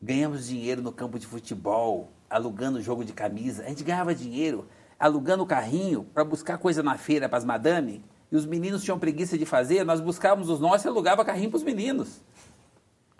ganhamos 0.00 0.46
dinheiro 0.46 0.82
no 0.82 0.92
campo 0.92 1.18
de 1.18 1.26
futebol, 1.26 2.10
alugando 2.28 2.82
jogo 2.82 3.04
de 3.04 3.12
camisa, 3.12 3.64
a 3.64 3.68
gente 3.68 3.82
ganhava 3.82 4.14
dinheiro 4.14 4.68
alugando 4.98 5.42
o 5.42 5.46
carrinho 5.46 6.04
para 6.04 6.24
buscar 6.24 6.58
coisa 6.58 6.82
na 6.82 6.96
feira 6.96 7.28
para 7.28 7.38
as 7.38 7.44
madame, 7.44 8.04
e 8.30 8.36
os 8.36 8.44
meninos 8.44 8.82
tinham 8.82 8.98
preguiça 8.98 9.38
de 9.38 9.46
fazer, 9.46 9.84
nós 9.84 10.00
buscávamos 10.00 10.50
os 10.50 10.58
nossos 10.58 10.84
e 10.84 10.88
alugava 10.88 11.24
carrinho 11.24 11.50
para 11.50 11.58
os 11.58 11.62
meninos. 11.62 12.20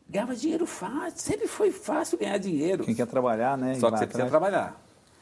Ganhava 0.09 0.37
dinheiro 0.37 0.67
fácil, 0.67 1.19
sempre 1.19 1.49
foi 1.49 1.73
fácil 1.73 2.17
ganhar 2.19 2.39
dinheiro. 2.39 2.85
Quem 2.85 2.95
quer 2.95 3.07
trabalhar, 3.07 3.59
né? 3.59 3.75
Só 3.75 3.91
que 3.91 3.99
você 3.99 4.07
precisa 4.07 4.29
trabalhar. 4.29 4.81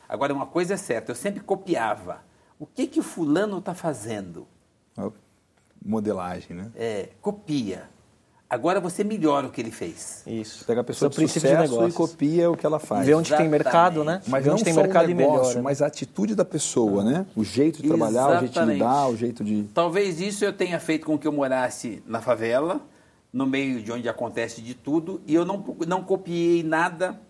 Agora, 0.08 0.34
uma 0.34 0.46
coisa 0.46 0.74
é 0.74 0.76
certa, 0.76 1.12
eu 1.12 1.16
sempre 1.16 1.40
copiava. 1.40 2.22
O 2.58 2.66
que 2.66 2.86
que 2.86 3.00
o 3.00 3.02
fulano 3.02 3.58
está 3.58 3.74
fazendo? 3.74 4.46
Modelagem, 5.84 6.56
né? 6.56 6.70
É, 6.76 7.08
copia. 7.20 7.88
Agora 8.48 8.78
você 8.78 9.02
melhora 9.02 9.46
o 9.46 9.50
que 9.50 9.60
ele 9.60 9.70
fez. 9.70 10.22
Isso. 10.26 10.64
Pega 10.64 10.82
a 10.82 10.84
pessoa 10.84 11.08
de 11.08 11.16
sucesso 11.26 11.78
de 11.78 11.88
e 11.88 11.92
copia 11.92 12.50
o 12.50 12.56
que 12.56 12.64
ela 12.64 12.78
faz. 12.78 13.04
Vê 13.04 13.14
onde 13.14 13.28
Exatamente. 13.28 13.50
tem 13.50 13.64
mercado, 13.64 14.04
né? 14.04 14.20
Mas 14.28 14.44
Vê 14.44 14.48
não 14.48 14.54
onde 14.54 14.64
tem 14.64 14.74
mercado 14.74 15.06
o 15.06 15.14
negócio, 15.14 15.34
e 15.34 15.38
melhora. 15.40 15.62
Mas 15.62 15.82
a 15.82 15.86
atitude 15.86 16.34
da 16.34 16.44
pessoa, 16.44 17.02
né? 17.02 17.26
O 17.34 17.42
jeito 17.42 17.82
de 17.82 17.88
trabalhar, 17.88 18.44
Exatamente. 18.44 18.50
o 18.50 18.54
jeito 18.54 18.66
de 18.66 18.72
lidar, 18.72 19.08
o 19.08 19.16
jeito 19.16 19.44
de... 19.44 19.62
Talvez 19.74 20.20
isso 20.20 20.44
eu 20.44 20.52
tenha 20.52 20.78
feito 20.78 21.04
com 21.06 21.18
que 21.18 21.26
eu 21.26 21.32
morasse 21.32 22.02
na 22.06 22.20
favela, 22.20 22.80
no 23.34 23.46
meio 23.46 23.82
de 23.82 23.90
onde 23.90 24.08
acontece 24.08 24.62
de 24.62 24.74
tudo 24.74 25.20
e 25.26 25.34
eu 25.34 25.44
não, 25.44 25.76
não 25.88 26.04
copiei 26.04 26.62
nada 26.62 27.20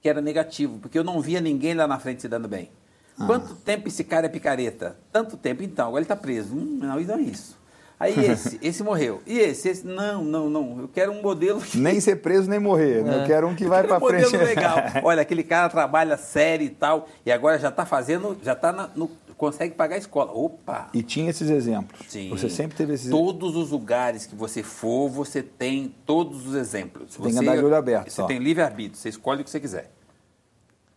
que 0.00 0.08
era 0.08 0.22
negativo, 0.22 0.78
porque 0.78 0.98
eu 0.98 1.04
não 1.04 1.20
via 1.20 1.42
ninguém 1.42 1.74
lá 1.74 1.86
na 1.86 1.98
frente 1.98 2.22
se 2.22 2.28
dando 2.28 2.48
bem. 2.48 2.70
Ah. 3.18 3.26
Quanto 3.26 3.54
tempo 3.54 3.86
esse 3.86 4.02
cara 4.02 4.26
é 4.26 4.28
picareta? 4.30 4.96
Tanto 5.12 5.36
tempo, 5.36 5.62
então, 5.62 5.88
agora 5.88 6.00
ele 6.00 6.04
está 6.04 6.16
preso. 6.16 6.54
Hum, 6.54 6.78
não, 6.80 6.98
não 6.98 7.14
é 7.14 7.20
isso. 7.20 7.58
Aí 8.00 8.14
esse, 8.24 8.58
esse 8.62 8.82
morreu. 8.82 9.20
E 9.26 9.38
esse, 9.38 9.68
esse, 9.68 9.86
não, 9.86 10.24
não, 10.24 10.48
não. 10.48 10.80
Eu 10.80 10.88
quero 10.88 11.12
um 11.12 11.20
modelo. 11.20 11.60
Que... 11.60 11.76
Nem 11.76 12.00
ser 12.00 12.16
preso 12.16 12.48
nem 12.48 12.58
morrer. 12.58 13.06
É. 13.06 13.22
Eu 13.22 13.26
quero 13.26 13.46
um 13.46 13.54
que 13.54 13.66
vai 13.66 13.86
para 13.86 13.98
um 13.98 14.08
frente. 14.08 14.24
modelo 14.24 14.44
legal. 14.44 14.78
Olha, 15.04 15.20
aquele 15.20 15.42
cara 15.42 15.68
trabalha 15.68 16.16
sério 16.16 16.64
e 16.64 16.70
tal, 16.70 17.08
e 17.26 17.30
agora 17.30 17.58
já 17.58 17.68
está 17.68 17.84
fazendo, 17.84 18.38
já 18.42 18.54
está 18.54 18.72
no. 18.94 19.10
Consegue 19.36 19.74
pagar 19.74 19.96
a 19.96 19.98
escola. 19.98 20.32
Opa! 20.32 20.88
E 20.94 21.02
tinha 21.02 21.28
esses 21.28 21.50
exemplos. 21.50 22.00
Sim. 22.08 22.30
Você 22.30 22.48
sempre 22.48 22.76
teve 22.76 22.94
esses 22.94 23.10
Todos 23.10 23.54
os 23.54 23.70
lugares 23.70 24.24
que 24.24 24.34
você 24.34 24.62
for, 24.62 25.08
você 25.08 25.42
tem 25.42 25.94
todos 26.06 26.46
os 26.46 26.54
exemplos. 26.54 27.12
Você, 27.12 27.18
você 27.18 27.22
tem 27.24 27.32
que 27.32 27.38
andar 27.40 27.56
de 27.58 27.64
olho 27.64 27.76
aberto. 27.76 28.10
Você 28.10 28.26
tem 28.26 28.38
livre-arbítrio, 28.38 28.96
você 28.96 29.10
escolhe 29.10 29.42
o 29.42 29.44
que 29.44 29.50
você 29.50 29.60
quiser. 29.60 29.92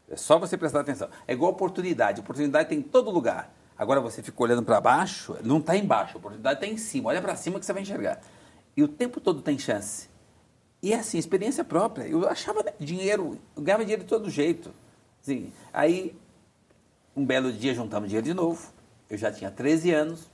É 0.09 0.15
só 0.15 0.39
você 0.39 0.57
prestar 0.57 0.79
atenção. 0.79 1.09
É 1.27 1.33
igual 1.33 1.51
oportunidade. 1.51 2.21
Oportunidade 2.21 2.69
tem 2.69 2.79
em 2.79 2.81
todo 2.81 3.11
lugar. 3.11 3.53
Agora 3.77 4.01
você 4.01 4.21
fica 4.23 4.43
olhando 4.43 4.63
para 4.63 4.81
baixo, 4.81 5.37
não 5.43 5.59
está 5.59 5.77
embaixo, 5.77 6.15
a 6.15 6.17
oportunidade 6.17 6.55
está 6.55 6.67
em 6.67 6.77
cima. 6.77 7.09
Olha 7.09 7.21
para 7.21 7.35
cima 7.35 7.59
que 7.59 7.65
você 7.65 7.71
vai 7.71 7.81
enxergar. 7.81 8.19
E 8.75 8.83
o 8.83 8.87
tempo 8.87 9.21
todo 9.21 9.41
tem 9.41 9.57
chance. 9.57 10.09
E 10.81 10.93
é 10.93 10.97
assim, 10.99 11.17
experiência 11.17 11.63
própria. 11.63 12.03
Eu 12.05 12.27
achava 12.27 12.65
dinheiro, 12.79 13.37
eu 13.55 13.61
ganhava 13.61 13.83
dinheiro 13.83 14.03
de 14.03 14.09
todo 14.09 14.29
jeito. 14.29 14.73
Assim, 15.21 15.51
aí, 15.71 16.15
um 17.19 17.25
belo 17.25 17.51
dia, 17.51 17.73
juntamos 17.73 18.07
dinheiro 18.07 18.25
de 18.25 18.33
novo. 18.33 18.71
Eu 19.09 19.17
já 19.17 19.31
tinha 19.31 19.51
13 19.51 19.91
anos. 19.91 20.29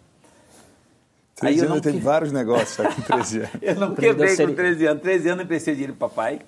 13 1.35 1.59
aí 1.59 1.65
anos 1.65 1.81
teve 1.81 1.97
que... 1.97 2.03
vários 2.03 2.31
negócios 2.31 2.77
já 2.77 2.93
com 2.93 3.01
13 3.03 3.39
anos. 3.39 3.51
eu 3.61 3.75
não 3.75 3.95
quebrei 3.95 4.37
com 4.37 4.53
13 4.53 4.85
anos. 4.85 5.03
13 5.03 5.29
anos 5.29 5.39
eu 5.39 5.45
emprestei 5.45 5.73
dinheiro 5.73 5.95
para 5.95 6.09
papai. 6.09 6.41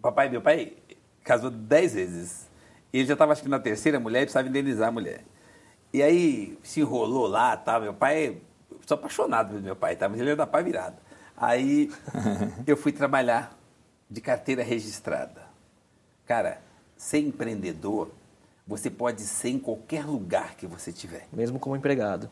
Papai, 0.00 0.28
meu 0.28 0.40
pai, 0.40 0.74
casou 1.22 1.50
10 1.50 1.94
vezes. 1.94 2.50
E 2.92 2.98
ele 2.98 3.06
já 3.06 3.14
estava, 3.14 3.32
acho 3.32 3.42
que 3.42 3.48
na 3.48 3.58
terceira 3.58 3.98
mulher, 3.98 4.20
e 4.20 4.24
precisava 4.24 4.48
indenizar 4.48 4.88
a 4.88 4.92
mulher. 4.92 5.24
E 5.92 6.02
aí 6.02 6.58
se 6.62 6.80
enrolou 6.80 7.26
lá, 7.26 7.56
tá? 7.56 7.80
Meu 7.80 7.94
pai, 7.94 8.26
eu 8.70 8.78
sou 8.86 8.96
apaixonado 8.96 9.50
pelo 9.50 9.62
meu 9.62 9.74
pai, 9.76 9.96
tá? 9.96 10.08
Mas 10.08 10.20
ele 10.20 10.30
é 10.30 10.36
da 10.36 10.46
pai 10.46 10.62
virado. 10.62 10.96
Aí 11.36 11.90
eu 12.66 12.76
fui 12.76 12.92
trabalhar 12.92 13.58
de 14.08 14.20
carteira 14.20 14.62
registrada. 14.62 15.42
Cara, 16.26 16.60
ser 16.96 17.18
empreendedor, 17.18 18.10
você 18.66 18.90
pode 18.90 19.22
ser 19.22 19.50
em 19.50 19.58
qualquer 19.58 20.04
lugar 20.04 20.56
que 20.56 20.66
você 20.66 20.92
tiver. 20.92 21.26
Mesmo 21.32 21.58
como 21.58 21.76
empregado. 21.76 22.30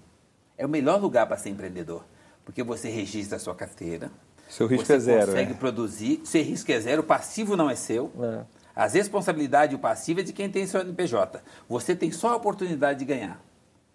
É 0.57 0.65
o 0.65 0.69
melhor 0.69 1.01
lugar 1.01 1.27
para 1.27 1.37
ser 1.37 1.51
empreendedor, 1.51 2.05
porque 2.45 2.63
você 2.63 2.89
registra 2.89 3.37
a 3.37 3.41
sua 3.41 3.55
carteira. 3.55 4.11
Seu 4.49 4.67
risco 4.67 4.93
é 4.93 4.99
zero. 4.99 5.21
Você 5.21 5.27
consegue 5.27 5.53
é. 5.53 5.55
produzir, 5.55 6.21
seu 6.25 6.43
risco 6.43 6.71
é 6.71 6.81
zero, 6.81 7.03
o 7.03 7.05
passivo 7.05 7.57
não 7.57 7.71
é 7.71 7.75
seu. 7.75 8.11
É. 8.21 8.45
As 8.75 8.95
responsabilidades 8.95 9.73
e 9.73 9.77
o 9.77 9.79
passivo 9.79 10.21
é 10.21 10.23
de 10.23 10.33
quem 10.33 10.51
tem 10.51 10.67
seu 10.67 10.81
NPJ. 10.81 11.43
Você 11.69 11.95
tem 11.95 12.11
só 12.11 12.31
a 12.31 12.37
oportunidade 12.37 12.99
de 12.99 13.05
ganhar. 13.05 13.43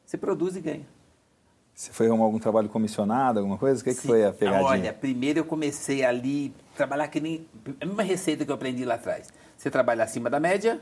Você 0.06 0.18
produz 0.18 0.56
e 0.56 0.62
ganha. 0.62 0.88
Você 1.74 1.92
foi 1.92 2.08
arrumar 2.08 2.26
algum 2.26 2.40
trabalho 2.40 2.70
comissionado, 2.70 3.40
alguma 3.40 3.58
coisa? 3.58 3.82
O 3.82 3.84
que, 3.84 3.94
que 3.94 4.02
foi 4.02 4.26
a 4.26 4.34
pegadinha? 4.34 4.64
Olha, 4.64 4.94
primeiro 4.94 5.40
eu 5.40 5.46
comecei 5.46 6.04
ali, 6.04 6.54
trabalhar 6.76 7.08
que 7.08 7.20
nem... 7.20 7.48
A 7.80 7.86
mesma 7.86 8.02
receita 8.02 8.44
que 8.44 8.50
eu 8.50 8.56
aprendi 8.56 8.84
lá 8.84 8.96
atrás. 8.96 9.28
Você 9.56 9.70
trabalha 9.70 10.04
acima 10.04 10.28
da 10.28 10.40
média, 10.40 10.82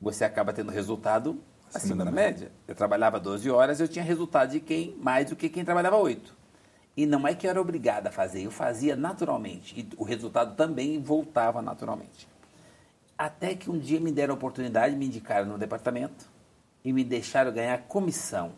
você 0.00 0.24
acaba 0.24 0.52
tendo 0.52 0.70
resultado 0.70 1.40
acima, 1.68 1.78
acima 1.78 2.04
da, 2.04 2.10
média. 2.10 2.30
média. 2.30 2.52
Eu 2.66 2.74
trabalhava 2.74 3.20
12 3.20 3.50
horas, 3.50 3.80
eu 3.80 3.88
tinha 3.88 4.04
resultado 4.04 4.50
de 4.50 4.60
quem 4.60 4.96
mais 5.00 5.28
do 5.28 5.36
que 5.36 5.48
quem 5.48 5.64
trabalhava 5.64 5.96
8. 5.96 6.40
E 6.96 7.06
não 7.06 7.26
é 7.26 7.34
que 7.34 7.46
eu 7.46 7.50
era 7.50 7.60
obrigado 7.60 8.08
a 8.08 8.10
fazer, 8.10 8.44
eu 8.44 8.50
fazia 8.50 8.96
naturalmente. 8.96 9.78
E 9.78 9.88
o 9.96 10.04
resultado 10.04 10.54
também 10.56 11.00
voltava 11.00 11.62
naturalmente. 11.62 12.28
Até 13.16 13.54
que 13.54 13.70
um 13.70 13.78
dia 13.78 14.00
me 14.00 14.10
deram 14.10 14.34
a 14.34 14.36
oportunidade, 14.36 14.96
me 14.96 15.06
indicaram 15.06 15.46
no 15.46 15.58
departamento 15.58 16.26
e 16.84 16.92
me 16.92 17.04
deixaram 17.04 17.52
ganhar 17.52 17.78
comissão. 17.82 18.52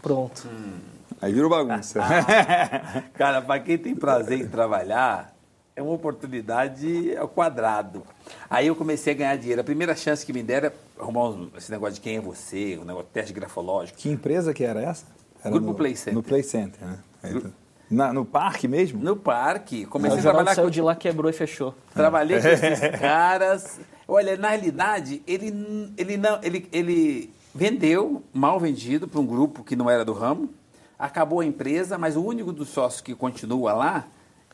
Pronto. 0.00 0.48
Hum. 0.48 0.80
Aí 1.20 1.32
virou 1.32 1.48
bagunça. 1.48 2.00
cara, 3.14 3.40
para 3.40 3.60
quem 3.60 3.78
tem 3.78 3.94
prazer 3.94 4.40
em 4.40 4.48
trabalhar, 4.48 5.31
é 5.74 5.82
uma 5.82 5.92
oportunidade 5.92 7.16
ao 7.16 7.28
quadrado. 7.28 8.02
Aí 8.48 8.66
eu 8.66 8.76
comecei 8.76 9.14
a 9.14 9.16
ganhar 9.16 9.36
dinheiro. 9.36 9.60
A 9.60 9.64
primeira 9.64 9.96
chance 9.96 10.24
que 10.24 10.32
me 10.32 10.42
deram 10.42 10.68
é 10.68 10.72
arrumar 11.00 11.30
um, 11.30 11.50
esse 11.56 11.70
negócio 11.70 11.94
de 11.94 12.00
quem 12.00 12.16
é 12.16 12.20
você, 12.20 12.76
o 12.78 12.82
um 12.82 12.84
negócio 12.84 13.06
de 13.06 13.12
teste 13.12 13.32
grafológico. 13.32 13.98
Que 13.98 14.10
empresa 14.10 14.52
que 14.52 14.64
era 14.64 14.82
essa? 14.82 15.06
Era 15.40 15.50
Grupo 15.50 15.68
no, 15.68 15.74
Play 15.74 15.96
Center. 15.96 16.14
No 16.14 16.22
Play 16.22 16.42
Center, 16.42 16.80
né? 16.80 16.98
Na, 17.90 18.12
no 18.12 18.24
parque 18.24 18.68
mesmo? 18.68 19.02
No 19.02 19.16
parque. 19.16 19.84
Comecei 19.86 20.18
a 20.18 20.22
trabalhar 20.22 20.54
saiu 20.54 20.66
com... 20.66 20.70
de 20.70 20.80
lá, 20.80 20.94
quebrou 20.94 21.28
e 21.28 21.32
fechou. 21.32 21.74
Trabalhei 21.94 22.40
com 22.40 22.48
esses 22.48 23.00
caras. 23.00 23.80
Olha, 24.06 24.36
na 24.36 24.50
realidade, 24.50 25.22
ele, 25.26 25.92
ele, 25.96 26.16
não, 26.16 26.38
ele, 26.42 26.68
ele 26.72 27.30
vendeu, 27.54 28.22
mal 28.32 28.58
vendido, 28.58 29.06
para 29.06 29.20
um 29.20 29.26
grupo 29.26 29.62
que 29.64 29.76
não 29.76 29.90
era 29.90 30.04
do 30.04 30.12
ramo. 30.12 30.50
Acabou 30.98 31.40
a 31.40 31.44
empresa, 31.44 31.98
mas 31.98 32.16
o 32.16 32.24
único 32.24 32.52
dos 32.52 32.68
sócios 32.68 33.00
que 33.00 33.14
continua 33.14 33.72
lá, 33.72 34.06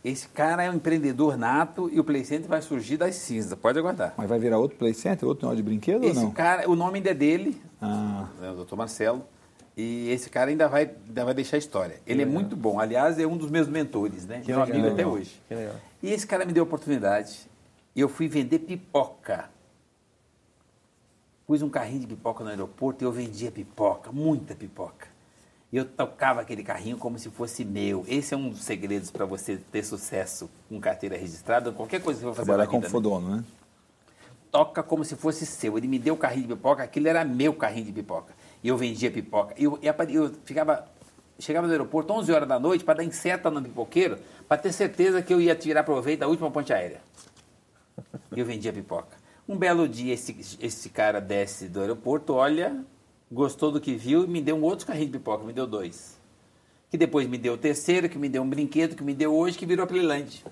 esse 0.08 0.28
cara 0.28 0.62
é 0.62 0.70
um 0.70 0.74
empreendedor 0.74 1.36
nato 1.36 1.88
e 1.92 1.98
o 2.00 2.04
Play 2.04 2.24
Center 2.24 2.48
vai 2.48 2.62
surgir 2.62 2.96
das 2.96 3.14
cinzas. 3.16 3.58
Pode 3.58 3.78
aguardar. 3.78 4.14
Mas 4.16 4.28
vai 4.28 4.38
virar 4.38 4.58
outro 4.58 4.76
Play 4.78 4.94
Center, 4.94 5.28
outro 5.28 5.46
negócio 5.46 5.62
de 5.62 5.68
brinquedo 5.68 6.04
esse 6.04 6.18
ou 6.18 6.24
não? 6.24 6.30
cara, 6.32 6.68
o 6.68 6.74
nome 6.74 6.98
ainda 6.98 7.10
é 7.10 7.14
dele, 7.14 7.60
ah. 7.80 8.28
Né, 8.40 8.50
o 8.50 8.54
doutor 8.54 8.76
Marcelo. 8.76 9.24
E 9.76 10.10
esse 10.10 10.28
cara 10.28 10.50
ainda 10.50 10.66
vai, 10.66 10.90
ainda 11.06 11.24
vai 11.24 11.34
deixar 11.34 11.56
a 11.56 11.58
história. 11.58 12.00
Ele 12.04 12.22
é 12.22 12.26
muito 12.26 12.56
bom. 12.56 12.80
Aliás, 12.80 13.16
é 13.16 13.24
um 13.24 13.36
dos 13.36 13.48
meus 13.48 13.68
mentores, 13.68 14.26
né? 14.26 14.40
Que 14.40 14.48
Meu 14.48 14.58
legal, 14.58 14.76
amigo 14.76 14.92
até 14.92 15.06
hoje. 15.06 15.40
E 16.02 16.12
esse 16.12 16.26
cara 16.26 16.44
me 16.44 16.52
deu 16.52 16.64
a 16.64 16.66
oportunidade 16.66 17.48
e 17.94 18.00
eu 18.00 18.08
fui 18.08 18.26
vender 18.26 18.58
pipoca. 18.58 19.48
Pus 21.46 21.62
um 21.62 21.70
carrinho 21.70 22.00
de 22.00 22.06
pipoca 22.08 22.42
no 22.42 22.50
aeroporto 22.50 23.02
e 23.02 23.06
eu 23.06 23.12
vendia 23.12 23.52
pipoca, 23.52 24.10
muita 24.10 24.54
pipoca. 24.54 25.06
E 25.70 25.76
eu 25.76 25.84
tocava 25.84 26.40
aquele 26.40 26.62
carrinho 26.62 26.96
como 26.96 27.18
se 27.18 27.28
fosse 27.28 27.64
meu. 27.64 28.04
Esse 28.08 28.32
é 28.32 28.36
um 28.36 28.48
dos 28.48 28.62
segredos 28.62 29.10
para 29.10 29.26
você 29.26 29.56
ter 29.56 29.84
sucesso 29.84 30.50
com 30.68 30.80
carteira 30.80 31.16
registrada, 31.16 31.70
qualquer 31.72 32.00
coisa 32.00 32.18
que 32.18 32.24
você 32.24 32.30
for 32.30 32.36
fazer 32.36 32.46
Trabalhar 32.46 32.66
na 32.66 32.72
vida. 32.72 32.86
com 32.86 32.90
fodono, 32.90 33.36
né? 33.36 33.44
Toca 34.50 34.82
como 34.82 35.04
se 35.04 35.14
fosse 35.14 35.44
seu. 35.44 35.76
Ele 35.76 35.86
me 35.86 35.98
deu 35.98 36.14
o 36.14 36.16
carrinho 36.16 36.48
de 36.48 36.54
pipoca, 36.54 36.82
aquilo 36.82 37.06
era 37.06 37.22
meu 37.22 37.52
carrinho 37.52 37.84
de 37.84 37.92
pipoca. 37.92 38.32
E 38.64 38.68
eu 38.68 38.78
vendia 38.78 39.10
pipoca. 39.10 39.54
E 39.58 39.64
eu, 39.64 39.78
eu 40.08 40.32
ficava 40.44 40.88
chegava 41.38 41.66
no 41.66 41.72
aeroporto 41.72 42.12
11 42.12 42.32
horas 42.32 42.48
da 42.48 42.58
noite 42.58 42.84
para 42.84 42.94
dar 42.94 43.04
inseta 43.04 43.50
no 43.50 43.62
pipoqueiro, 43.62 44.18
para 44.48 44.56
ter 44.56 44.72
certeza 44.72 45.22
que 45.22 45.32
eu 45.32 45.40
ia 45.40 45.54
tirar 45.54 45.84
proveito 45.84 46.20
da 46.20 46.28
última 46.28 46.50
ponte 46.50 46.72
aérea. 46.72 47.00
E 48.34 48.40
eu 48.40 48.46
vendia 48.46 48.72
pipoca. 48.72 49.16
Um 49.48 49.56
belo 49.56 49.88
dia, 49.88 50.12
esse, 50.12 50.58
esse 50.60 50.88
cara 50.90 51.20
desce 51.20 51.68
do 51.68 51.80
aeroporto, 51.80 52.34
olha, 52.34 52.84
gostou 53.30 53.70
do 53.70 53.80
que 53.80 53.94
viu 53.94 54.24
e 54.24 54.26
me 54.26 54.40
deu 54.40 54.56
um 54.56 54.62
outro 54.62 54.86
carrinho 54.86 55.06
de 55.06 55.18
pipoca, 55.18 55.44
me 55.44 55.52
deu 55.52 55.66
dois. 55.66 56.18
Que 56.90 56.96
depois 56.96 57.28
me 57.28 57.36
deu 57.36 57.54
o 57.54 57.58
terceiro, 57.58 58.08
que 58.08 58.18
me 58.18 58.28
deu 58.28 58.42
um 58.42 58.48
brinquedo, 58.48 58.96
que 58.96 59.02
me 59.02 59.14
deu 59.14 59.34
hoje, 59.34 59.58
que 59.58 59.66
virou 59.66 59.84
a 59.84 59.86
Playland. 59.86 60.44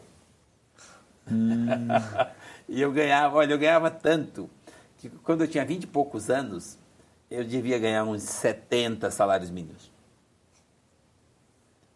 Hum. 1.30 1.88
e 2.68 2.80
eu 2.80 2.92
ganhava, 2.92 3.36
olha, 3.36 3.52
eu 3.52 3.58
ganhava 3.58 3.90
tanto, 3.90 4.48
que 4.98 5.08
quando 5.08 5.42
eu 5.42 5.48
tinha 5.48 5.64
20 5.64 5.84
e 5.84 5.86
poucos 5.86 6.28
anos, 6.28 6.78
eu 7.30 7.42
devia 7.42 7.78
ganhar 7.78 8.04
uns 8.04 8.22
70 8.22 9.10
salários 9.10 9.50
mínimos. 9.50 9.90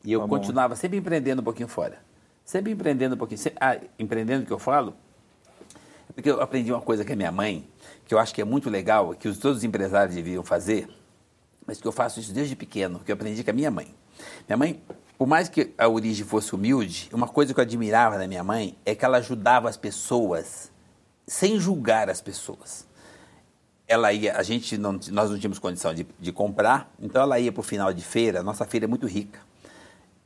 E 0.04 0.12
eu 0.12 0.20
tá 0.20 0.28
continuava 0.28 0.74
sempre 0.74 0.96
empreendendo 0.96 1.42
um 1.42 1.44
pouquinho 1.44 1.68
fora. 1.68 1.98
Sempre 2.44 2.72
empreendendo 2.72 3.14
um 3.14 3.18
pouquinho. 3.18 3.38
Sempre, 3.38 3.58
ah, 3.60 3.78
empreendendo 3.98 4.46
que 4.46 4.52
eu 4.52 4.58
falo, 4.58 4.94
porque 6.14 6.30
eu 6.30 6.40
aprendi 6.40 6.72
uma 6.72 6.80
coisa 6.80 7.04
com 7.04 7.12
a 7.12 7.16
minha 7.16 7.30
mãe, 7.30 7.68
que 8.10 8.14
eu 8.14 8.18
acho 8.18 8.34
que 8.34 8.42
é 8.42 8.44
muito 8.44 8.68
legal, 8.68 9.14
que 9.14 9.28
os, 9.28 9.38
todos 9.38 9.58
os 9.58 9.62
empresários 9.64 10.16
deviam 10.16 10.42
fazer, 10.42 10.88
mas 11.64 11.80
que 11.80 11.86
eu 11.86 11.92
faço 11.92 12.18
isso 12.18 12.32
desde 12.32 12.56
pequeno, 12.56 12.98
que 12.98 13.12
eu 13.12 13.14
aprendi 13.14 13.44
com 13.44 13.50
a 13.50 13.54
minha 13.54 13.70
mãe. 13.70 13.94
Minha 14.48 14.56
mãe, 14.56 14.82
por 15.16 15.28
mais 15.28 15.48
que 15.48 15.72
a 15.78 15.86
origem 15.86 16.26
fosse 16.26 16.52
humilde, 16.52 17.08
uma 17.12 17.28
coisa 17.28 17.54
que 17.54 17.60
eu 17.60 17.62
admirava 17.62 18.18
da 18.18 18.26
minha 18.26 18.42
mãe 18.42 18.76
é 18.84 18.96
que 18.96 19.04
ela 19.04 19.18
ajudava 19.18 19.68
as 19.68 19.76
pessoas 19.76 20.72
sem 21.24 21.60
julgar 21.60 22.10
as 22.10 22.20
pessoas. 22.20 22.84
Ela 23.86 24.12
ia, 24.12 24.36
a 24.36 24.42
gente 24.42 24.76
não, 24.76 24.98
nós 25.12 25.30
não 25.30 25.38
tínhamos 25.38 25.60
condição 25.60 25.94
de, 25.94 26.04
de 26.18 26.32
comprar, 26.32 26.92
então 26.98 27.22
ela 27.22 27.38
ia 27.38 27.52
para 27.52 27.60
o 27.60 27.62
final 27.62 27.92
de 27.92 28.02
feira, 28.02 28.42
nossa 28.42 28.64
feira 28.64 28.86
é 28.86 28.88
muito 28.88 29.06
rica, 29.06 29.38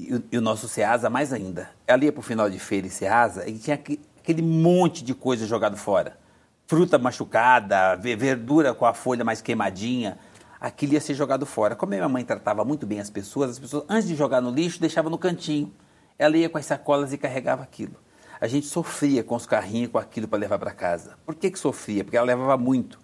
e, 0.00 0.22
e 0.32 0.38
o 0.38 0.40
nosso 0.40 0.66
Ceasa 0.68 1.10
mais 1.10 1.34
ainda. 1.34 1.68
Ela 1.86 2.06
ia 2.06 2.12
para 2.12 2.20
o 2.20 2.22
final 2.22 2.48
de 2.48 2.58
feira 2.58 2.86
e 2.86 2.90
Ceasa 2.90 3.46
e 3.46 3.58
tinha 3.58 3.76
que 3.76 4.00
aquele 4.22 4.40
monte 4.40 5.04
de 5.04 5.14
coisa 5.14 5.46
jogado 5.46 5.76
fora. 5.76 6.23
Fruta 6.66 6.98
machucada, 6.98 7.94
verdura 7.96 8.74
com 8.74 8.86
a 8.86 8.94
folha 8.94 9.22
mais 9.22 9.42
queimadinha, 9.42 10.18
aquilo 10.58 10.94
ia 10.94 11.00
ser 11.00 11.14
jogado 11.14 11.44
fora. 11.44 11.76
Como 11.76 11.92
a 11.92 11.96
minha 11.96 12.08
mãe 12.08 12.24
tratava 12.24 12.64
muito 12.64 12.86
bem 12.86 13.00
as 13.00 13.10
pessoas, 13.10 13.50
as 13.50 13.58
pessoas, 13.58 13.84
antes 13.88 14.08
de 14.08 14.16
jogar 14.16 14.40
no 14.40 14.50
lixo, 14.50 14.80
deixava 14.80 15.10
no 15.10 15.18
cantinho. 15.18 15.72
Ela 16.18 16.38
ia 16.38 16.48
com 16.48 16.56
as 16.56 16.64
sacolas 16.64 17.12
e 17.12 17.18
carregava 17.18 17.62
aquilo. 17.62 17.96
A 18.40 18.46
gente 18.46 18.66
sofria 18.66 19.22
com 19.22 19.34
os 19.34 19.46
carrinhos 19.46 19.90
com 19.90 19.98
aquilo 19.98 20.26
para 20.26 20.38
levar 20.38 20.58
para 20.58 20.70
casa. 20.70 21.18
Por 21.26 21.34
que, 21.34 21.50
que 21.50 21.58
sofria? 21.58 22.02
Porque 22.02 22.16
ela 22.16 22.26
levava 22.26 22.56
muito. 22.56 22.98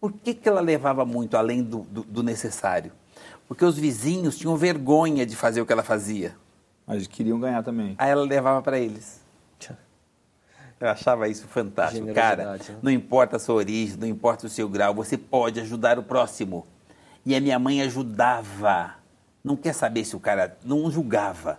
Por 0.00 0.12
que, 0.12 0.34
que 0.34 0.48
ela 0.48 0.60
levava 0.60 1.04
muito 1.04 1.36
além 1.36 1.62
do, 1.62 1.78
do, 1.82 2.02
do 2.02 2.22
necessário? 2.22 2.92
Porque 3.46 3.64
os 3.64 3.78
vizinhos 3.78 4.36
tinham 4.36 4.56
vergonha 4.56 5.24
de 5.24 5.36
fazer 5.36 5.60
o 5.60 5.66
que 5.66 5.72
ela 5.72 5.82
fazia. 5.82 6.34
Mas 6.86 7.06
queriam 7.06 7.40
ganhar 7.40 7.62
também. 7.62 7.94
Aí 7.96 8.10
ela 8.10 8.24
levava 8.24 8.60
para 8.60 8.78
eles. 8.78 9.23
Eu 10.80 10.88
achava 10.88 11.28
isso 11.28 11.46
fantástico. 11.46 12.12
Cara, 12.12 12.52
né? 12.52 12.58
não 12.82 12.90
importa 12.90 13.36
a 13.36 13.38
sua 13.38 13.54
origem, 13.54 13.96
não 13.96 14.06
importa 14.06 14.46
o 14.46 14.50
seu 14.50 14.68
grau, 14.68 14.94
você 14.94 15.16
pode 15.16 15.60
ajudar 15.60 15.98
o 15.98 16.02
próximo. 16.02 16.66
E 17.24 17.34
a 17.34 17.40
minha 17.40 17.58
mãe 17.58 17.80
ajudava. 17.82 18.96
Não 19.42 19.56
quer 19.56 19.72
saber 19.72 20.04
se 20.04 20.16
o 20.16 20.20
cara. 20.20 20.56
Não 20.64 20.90
julgava. 20.90 21.58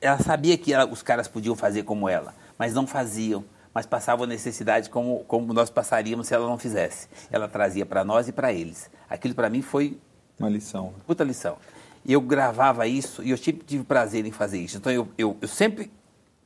Ela 0.00 0.18
sabia 0.18 0.56
que 0.56 0.72
ela, 0.72 0.86
os 0.86 1.02
caras 1.02 1.28
podiam 1.28 1.54
fazer 1.54 1.82
como 1.82 2.08
ela, 2.08 2.34
mas 2.58 2.74
não 2.74 2.86
faziam. 2.86 3.44
Mas 3.72 3.84
passavam 3.84 4.26
necessidade 4.26 4.88
como, 4.88 5.22
como 5.24 5.52
nós 5.52 5.68
passaríamos 5.68 6.28
se 6.28 6.34
ela 6.34 6.46
não 6.46 6.56
fizesse. 6.56 7.08
Ela 7.30 7.46
trazia 7.46 7.84
para 7.84 8.02
nós 8.04 8.26
e 8.26 8.32
para 8.32 8.50
eles. 8.50 8.90
Aquilo 9.08 9.34
para 9.34 9.50
mim 9.50 9.60
foi. 9.60 9.98
Uma 10.38 10.48
lição. 10.48 10.94
Puta 11.06 11.22
lição. 11.22 11.58
E 12.02 12.12
eu 12.12 12.20
gravava 12.22 12.86
isso 12.86 13.22
e 13.22 13.30
eu 13.30 13.36
sempre 13.36 13.66
tive 13.66 13.84
prazer 13.84 14.24
em 14.24 14.30
fazer 14.30 14.60
isso. 14.60 14.78
Então 14.78 14.90
eu, 14.90 15.08
eu, 15.18 15.36
eu 15.42 15.48
sempre 15.48 15.90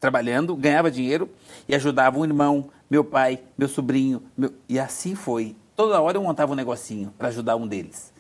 trabalhando, 0.01 0.57
ganhava 0.57 0.91
dinheiro 0.91 1.29
e 1.69 1.75
ajudava 1.75 2.19
um 2.19 2.25
irmão, 2.25 2.71
meu 2.91 3.05
pai, 3.05 3.41
meu 3.57 3.69
sobrinho. 3.69 4.23
Meu... 4.37 4.53
E 4.69 4.79
assim 4.79 5.15
foi. 5.15 5.55
Toda 5.77 6.01
hora 6.01 6.17
eu 6.17 6.23
montava 6.23 6.53
um 6.53 6.57
negocinho 6.57 7.13
para 7.17 7.29
ajudar 7.29 7.55
um 7.57 7.67
deles. 7.67 8.13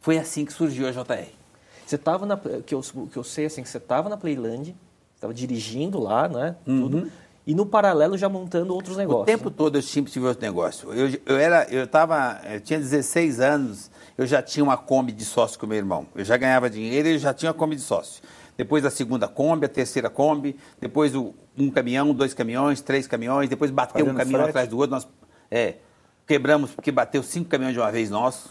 Foi 0.00 0.18
assim 0.18 0.44
que 0.44 0.52
surgiu 0.52 0.88
a 0.88 0.90
JR. 0.90 1.28
Você 1.84 1.96
estava 1.96 2.26
na. 2.26 2.36
Que 2.36 2.74
eu, 2.74 2.80
que 3.10 3.16
eu 3.16 3.22
sei 3.22 3.46
assim, 3.46 3.62
que 3.62 3.68
você 3.68 3.78
estava 3.78 4.08
na 4.08 4.16
Playland, 4.16 4.74
estava 5.14 5.32
dirigindo 5.32 6.00
lá, 6.00 6.28
né? 6.28 6.56
Tudo. 6.64 6.98
Uhum. 6.98 7.10
E 7.46 7.54
no 7.54 7.64
paralelo 7.64 8.18
já 8.18 8.28
montando 8.28 8.74
outros 8.74 8.96
negócios. 8.96 9.22
O 9.22 9.24
tempo 9.24 9.50
né? 9.50 9.54
todo 9.56 9.78
eu 9.78 9.82
sempre 9.82 10.10
tive 10.10 10.26
outro 10.26 10.42
negócio. 10.42 10.92
Eu, 10.92 11.20
eu, 11.24 11.36
era, 11.36 11.64
eu, 11.70 11.86
tava, 11.86 12.40
eu 12.44 12.60
tinha 12.60 12.76
16 12.76 13.38
anos, 13.38 13.88
eu 14.18 14.26
já 14.26 14.42
tinha 14.42 14.64
uma 14.64 14.76
Kombi 14.76 15.12
de 15.12 15.24
sócio 15.24 15.56
com 15.56 15.64
meu 15.64 15.76
irmão. 15.76 16.08
Eu 16.16 16.24
já 16.24 16.36
ganhava 16.36 16.68
dinheiro 16.68 17.06
e 17.06 17.12
eu 17.12 17.18
já 17.20 17.32
tinha 17.32 17.52
uma 17.52 17.56
Kombi 17.56 17.76
de 17.76 17.82
sócio 17.82 18.20
depois 18.56 18.84
a 18.84 18.90
segunda 18.90 19.28
Kombi, 19.28 19.66
a 19.66 19.68
terceira 19.68 20.08
Kombi, 20.08 20.56
depois 20.80 21.14
o, 21.14 21.34
um 21.56 21.70
caminhão, 21.70 22.14
dois 22.14 22.32
caminhões, 22.32 22.80
três 22.80 23.06
caminhões, 23.06 23.48
depois 23.48 23.70
bateu 23.70 24.00
Fazendo 24.00 24.14
um 24.14 24.18
caminhão 24.18 24.40
frete. 24.40 24.50
atrás 24.50 24.68
do 24.68 24.78
outro. 24.78 24.92
Nós 24.92 25.06
é, 25.50 25.76
quebramos 26.26 26.70
porque 26.70 26.90
bateu 26.90 27.22
cinco 27.22 27.50
caminhões 27.50 27.74
de 27.74 27.80
uma 27.80 27.92
vez 27.92 28.10
nosso. 28.10 28.50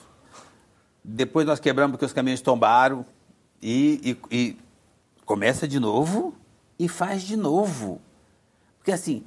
Depois 1.04 1.46
nós 1.46 1.60
quebramos 1.60 1.94
porque 1.94 2.06
os 2.06 2.14
caminhões 2.14 2.42
tombaram. 2.42 3.06
E, 3.62 4.18
e, 4.32 4.38
e 4.38 4.58
começa 5.26 5.68
de 5.68 5.80
novo 5.80 6.36
e 6.78 6.88
faz 6.88 7.24
de 7.24 7.36
novo. 7.36 8.00
Porque 8.78 8.92
assim, 8.92 9.24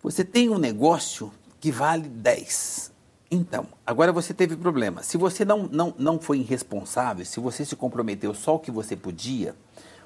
você 0.00 0.24
tem 0.24 0.48
um 0.48 0.58
negócio 0.58 1.32
que 1.58 1.72
vale 1.72 2.08
10. 2.08 2.92
Então, 3.30 3.66
agora 3.86 4.12
você 4.12 4.32
teve 4.32 4.56
problema. 4.56 5.02
Se 5.02 5.16
você 5.16 5.44
não, 5.44 5.64
não, 5.64 5.94
não 5.98 6.20
foi 6.20 6.38
irresponsável, 6.38 7.24
se 7.24 7.40
você 7.40 7.64
se 7.64 7.74
comprometeu 7.74 8.34
só 8.34 8.56
o 8.56 8.58
que 8.58 8.70
você 8.70 8.94
podia, 8.94 9.54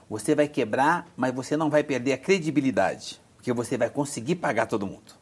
você 0.09 0.35
vai 0.35 0.49
quebrar, 0.49 1.07
mas 1.17 1.35
você 1.35 1.57
não 1.57 1.69
vai 1.69 1.83
perder 1.83 2.15
a 2.15 2.19
credibilidade, 2.19 3.21
porque 3.37 3.53
você 3.53 3.77
vai 3.77 3.91
conseguir 3.91 4.37
pagar 4.37 4.67
todo 4.67 4.87
mundo. 4.87 5.19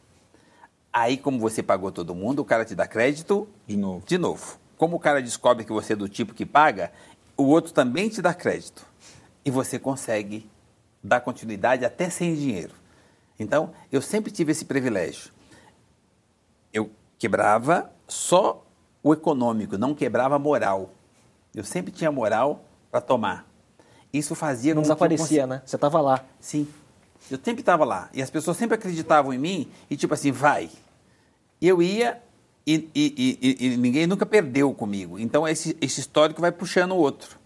Aí, 0.91 1.17
como 1.17 1.39
você 1.39 1.61
pagou 1.61 1.91
todo 1.91 2.15
mundo, 2.15 2.39
o 2.39 2.45
cara 2.45 2.63
te 2.63 2.73
dá 2.73 2.87
crédito 2.87 3.47
de 3.67 3.75
novo. 3.75 4.05
De 4.05 4.17
novo. 4.17 4.57
Como 4.77 4.95
o 4.95 4.99
cara 4.99 5.21
descobre 5.21 5.65
que 5.65 5.71
você 5.71 5.93
é 5.93 5.95
do 5.95 6.07
tipo 6.07 6.33
que 6.33 6.45
paga, 6.45 6.91
o 7.35 7.43
outro 7.43 7.73
também 7.73 8.09
te 8.09 8.21
dá 8.21 8.33
crédito. 8.33 8.85
E 9.43 9.51
você 9.51 9.77
consegue 9.77 10.49
dar 11.03 11.21
continuidade 11.21 11.85
até 11.85 12.09
sem 12.09 12.33
dinheiro. 12.35 12.73
Então, 13.39 13.73
eu 13.91 14.01
sempre 14.01 14.31
tive 14.31 14.51
esse 14.51 14.65
privilégio. 14.65 15.31
Eu 16.73 16.89
quebrava 17.17 17.91
só 18.07 18.63
o 19.03 19.13
econômico, 19.13 19.77
não 19.77 19.93
quebrava 19.93 20.35
a 20.35 20.39
moral. 20.39 20.91
Eu 21.55 21.63
sempre 21.63 21.91
tinha 21.91 22.11
moral 22.11 22.63
para 22.91 23.01
tomar. 23.01 23.47
Isso 24.11 24.35
fazia 24.35 24.73
Não 24.73 24.81
desaparecia, 24.81 25.41
cons... 25.41 25.49
né? 25.49 25.61
Você 25.65 25.75
estava 25.75 25.99
lá. 26.01 26.23
Sim. 26.39 26.67
Eu 27.29 27.37
sempre 27.43 27.61
estava 27.61 27.83
lá. 27.83 28.09
E 28.13 28.21
as 28.21 28.29
pessoas 28.29 28.57
sempre 28.57 28.75
acreditavam 28.75 29.33
em 29.33 29.37
mim 29.37 29.71
e, 29.89 29.97
tipo 29.97 30.13
assim, 30.13 30.31
vai. 30.31 30.69
E 31.59 31.67
eu 31.67 31.81
ia 31.81 32.21
e, 32.65 32.89
e, 32.93 33.39
e, 33.41 33.67
e 33.67 33.77
ninguém 33.77 34.07
nunca 34.07 34.25
perdeu 34.25 34.73
comigo. 34.73 35.19
Então, 35.19 35.47
esse, 35.47 35.77
esse 35.81 35.99
histórico 35.99 36.41
vai 36.41 36.51
puxando 36.51 36.91
o 36.91 36.97
outro. 36.97 37.37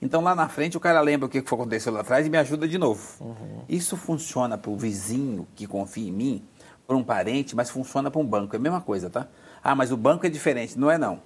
Então, 0.00 0.22
lá 0.22 0.34
na 0.34 0.48
frente, 0.48 0.76
o 0.76 0.80
cara 0.80 1.00
lembra 1.00 1.26
o 1.26 1.28
que 1.28 1.38
aconteceu 1.38 1.92
lá 1.92 2.00
atrás 2.00 2.26
e 2.26 2.30
me 2.30 2.38
ajuda 2.38 2.68
de 2.68 2.78
novo. 2.78 3.02
Uhum. 3.20 3.62
Isso 3.68 3.96
funciona 3.96 4.56
para 4.56 4.70
o 4.70 4.76
vizinho 4.76 5.46
que 5.56 5.66
confia 5.66 6.08
em 6.08 6.12
mim 6.12 6.44
para 6.88 6.96
um 6.96 7.04
parente, 7.04 7.54
mas 7.54 7.68
funciona 7.68 8.10
para 8.10 8.18
um 8.18 8.24
banco. 8.24 8.56
É 8.56 8.58
a 8.58 8.60
mesma 8.60 8.80
coisa, 8.80 9.10
tá? 9.10 9.28
Ah, 9.62 9.74
mas 9.74 9.92
o 9.92 9.96
banco 9.96 10.24
é 10.24 10.30
diferente. 10.30 10.78
Não 10.78 10.90
é, 10.90 10.96
não. 10.96 11.22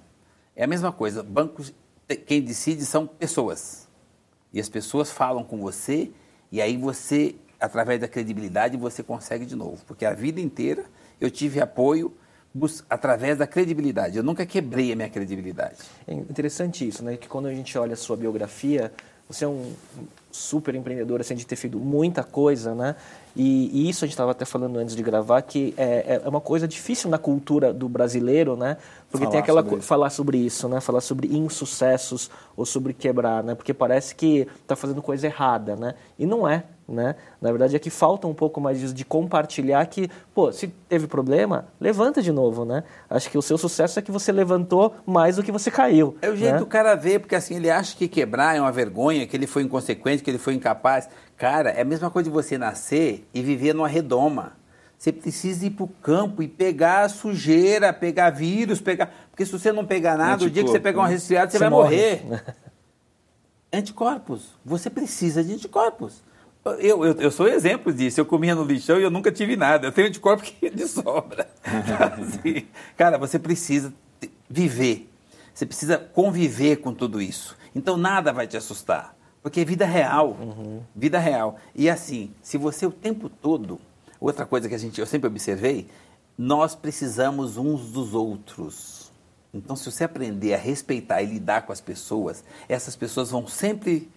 É 0.57 0.65
a 0.65 0.67
mesma 0.67 0.91
coisa. 0.91 1.23
Bancos, 1.23 1.73
quem 2.27 2.41
decide 2.41 2.85
são 2.85 3.07
pessoas. 3.07 3.87
E 4.51 4.59
as 4.59 4.67
pessoas 4.67 5.09
falam 5.09 5.41
com 5.41 5.57
você, 5.57 6.11
e 6.51 6.61
aí 6.61 6.75
você, 6.75 7.35
através 7.57 8.01
da 8.01 8.09
credibilidade, 8.09 8.75
você 8.75 9.01
consegue 9.01 9.45
de 9.45 9.55
novo. 9.55 9.81
Porque 9.87 10.05
a 10.05 10.13
vida 10.13 10.41
inteira 10.41 10.83
eu 11.19 11.31
tive 11.31 11.61
apoio 11.61 12.13
através 12.89 13.37
da 13.37 13.47
credibilidade. 13.47 14.17
Eu 14.17 14.23
nunca 14.23 14.45
quebrei 14.45 14.91
a 14.91 14.97
minha 14.97 15.09
credibilidade. 15.09 15.77
É 16.05 16.13
interessante 16.13 16.85
isso, 16.85 17.05
né? 17.05 17.15
Que 17.15 17.29
quando 17.29 17.45
a 17.45 17.53
gente 17.53 17.77
olha 17.77 17.93
a 17.93 17.97
sua 17.97 18.17
biografia, 18.17 18.91
você 19.29 19.45
é 19.45 19.47
um 19.47 19.73
super 20.33 20.73
empreendedor, 20.73 21.21
assim, 21.21 21.35
de 21.35 21.45
ter 21.45 21.55
feito 21.55 21.77
muita 21.79 22.23
coisa, 22.23 22.73
né? 22.73 22.95
E, 23.35 23.69
e, 23.73 23.89
isso 23.89 24.03
a 24.03 24.07
gente 24.07 24.13
estava 24.13 24.31
até 24.31 24.45
falando 24.45 24.77
antes 24.77 24.95
de 24.95 25.01
gravar, 25.01 25.41
que 25.41 25.73
é, 25.77 26.21
é 26.23 26.29
uma 26.29 26.41
coisa 26.41 26.67
difícil 26.67 27.09
na 27.09 27.17
cultura 27.17 27.73
do 27.73 27.89
brasileiro, 27.89 28.55
né? 28.55 28.77
Porque 29.09 29.25
falar 29.25 29.31
tem 29.31 29.39
aquela 29.39 29.63
sobre 29.63 29.81
falar 29.81 30.09
sobre 30.09 30.37
isso, 30.37 30.67
né? 30.67 30.79
Falar 30.79 31.01
sobre 31.01 31.35
insucessos 31.35 32.29
ou 32.55 32.65
sobre 32.65 32.93
quebrar, 32.93 33.43
né? 33.43 33.55
Porque 33.55 33.73
parece 33.73 34.15
que 34.15 34.47
está 34.61 34.75
fazendo 34.75 35.01
coisa 35.01 35.25
errada, 35.27 35.75
né? 35.75 35.95
E 36.17 36.25
não 36.25 36.47
é, 36.47 36.63
né? 36.87 37.15
Na 37.41 37.49
verdade 37.49 37.75
é 37.75 37.79
que 37.79 37.89
falta 37.89 38.27
um 38.27 38.33
pouco 38.33 38.59
mais 38.61 38.79
disso 38.79 38.93
de 38.93 39.05
compartilhar 39.05 39.85
que, 39.87 40.09
pô, 40.33 40.51
se 40.51 40.67
teve 40.87 41.07
problema, 41.07 41.67
levanta 41.79 42.21
de 42.21 42.31
novo, 42.31 42.65
né? 42.65 42.83
Acho 43.09 43.29
que 43.29 43.37
o 43.37 43.41
seu 43.41 43.57
sucesso 43.57 43.99
é 43.99 44.01
que 44.01 44.11
você 44.11 44.31
levantou 44.31 44.95
mais 45.05 45.35
do 45.35 45.43
que 45.43 45.51
você 45.51 45.71
caiu. 45.71 46.15
É 46.21 46.29
o 46.29 46.35
jeito 46.35 46.53
né? 46.53 46.59
do 46.59 46.65
cara 46.65 46.95
ver, 46.95 47.19
porque 47.19 47.35
assim, 47.35 47.55
ele 47.55 47.69
acha 47.69 47.95
que 47.95 48.07
quebrar 48.07 48.55
é 48.55 48.61
uma 48.61 48.71
vergonha, 48.71 49.25
que 49.25 49.35
ele 49.35 49.47
foi 49.47 49.63
inconsequente, 49.63 50.22
que 50.23 50.31
ele 50.31 50.39
foi 50.39 50.55
incapaz. 50.55 51.07
Cara, 51.37 51.69
é 51.69 51.81
a 51.81 51.85
mesma 51.85 52.09
coisa 52.09 52.29
de 52.29 52.33
você 52.33 52.57
nascer 52.57 53.27
e 53.33 53.41
viver 53.41 53.73
numa 53.73 53.87
redoma. 53.87 54.53
Você 54.97 55.11
precisa 55.11 55.65
ir 55.65 55.71
para 55.71 55.83
o 55.83 55.87
campo 55.87 56.41
e 56.41 56.47
pegar 56.47 57.09
sujeira, 57.09 57.91
pegar 57.91 58.29
vírus, 58.29 58.79
pegar. 58.79 59.13
Porque 59.29 59.45
se 59.45 59.51
você 59.51 59.71
não 59.71 59.85
pegar 59.85 60.17
nada, 60.17 60.45
o 60.45 60.49
dia 60.49 60.63
que 60.63 60.69
você 60.69 60.79
pegar 60.79 61.01
um 61.01 61.05
resfriado, 61.05 61.51
você, 61.51 61.57
você 61.57 61.63
vai 61.63 61.69
morre. 61.69 62.21
morrer. 62.23 62.43
anticorpos. 63.73 64.49
Você 64.63 64.89
precisa 64.89 65.43
de 65.43 65.53
anticorpos. 65.53 66.23
Eu, 66.63 67.03
eu, 67.05 67.13
eu 67.19 67.31
sou 67.31 67.47
exemplo 67.47 67.91
disso. 67.91 68.21
Eu 68.21 68.25
comia 68.25 68.55
no 68.55 68.63
lixão 68.63 68.97
e 68.99 69.03
eu 69.03 69.11
nunca 69.11 69.31
tive 69.31 69.57
nada. 69.57 69.87
Eu 69.87 69.91
tenho 69.91 70.07
anticorpo 70.07 70.43
que 70.43 70.69
de 70.69 70.87
sobra. 70.87 71.49
assim, 71.65 72.65
cara, 72.95 73.17
você 73.17 73.37
precisa 73.37 73.93
viver. 74.49 75.09
Você 75.53 75.65
precisa 75.65 75.97
conviver 75.97 76.77
com 76.77 76.93
tudo 76.93 77.21
isso. 77.21 77.57
Então 77.75 77.97
nada 77.97 78.31
vai 78.31 78.47
te 78.47 78.55
assustar. 78.55 79.15
Porque 79.43 79.59
é 79.59 79.65
vida 79.65 79.85
real. 79.85 80.37
Uhum. 80.39 80.81
Vida 80.95 81.19
real. 81.19 81.57
E 81.75 81.89
assim, 81.89 82.31
se 82.41 82.57
você 82.57 82.85
o 82.85 82.91
tempo 82.91 83.29
todo. 83.29 83.79
Outra 84.19 84.45
coisa 84.45 84.69
que 84.69 84.73
a 84.73 84.77
gente, 84.77 85.01
eu 85.01 85.05
sempre 85.05 85.27
observei, 85.27 85.85
nós 86.37 86.73
precisamos 86.73 87.57
uns 87.57 87.91
dos 87.91 88.13
outros. 88.13 89.11
Então, 89.53 89.75
se 89.75 89.91
você 89.91 90.05
aprender 90.05 90.53
a 90.53 90.57
respeitar 90.57 91.21
e 91.21 91.25
lidar 91.25 91.63
com 91.63 91.73
as 91.73 91.81
pessoas, 91.81 92.41
essas 92.69 92.95
pessoas 92.95 93.29
vão 93.29 93.45
sempre 93.45 94.09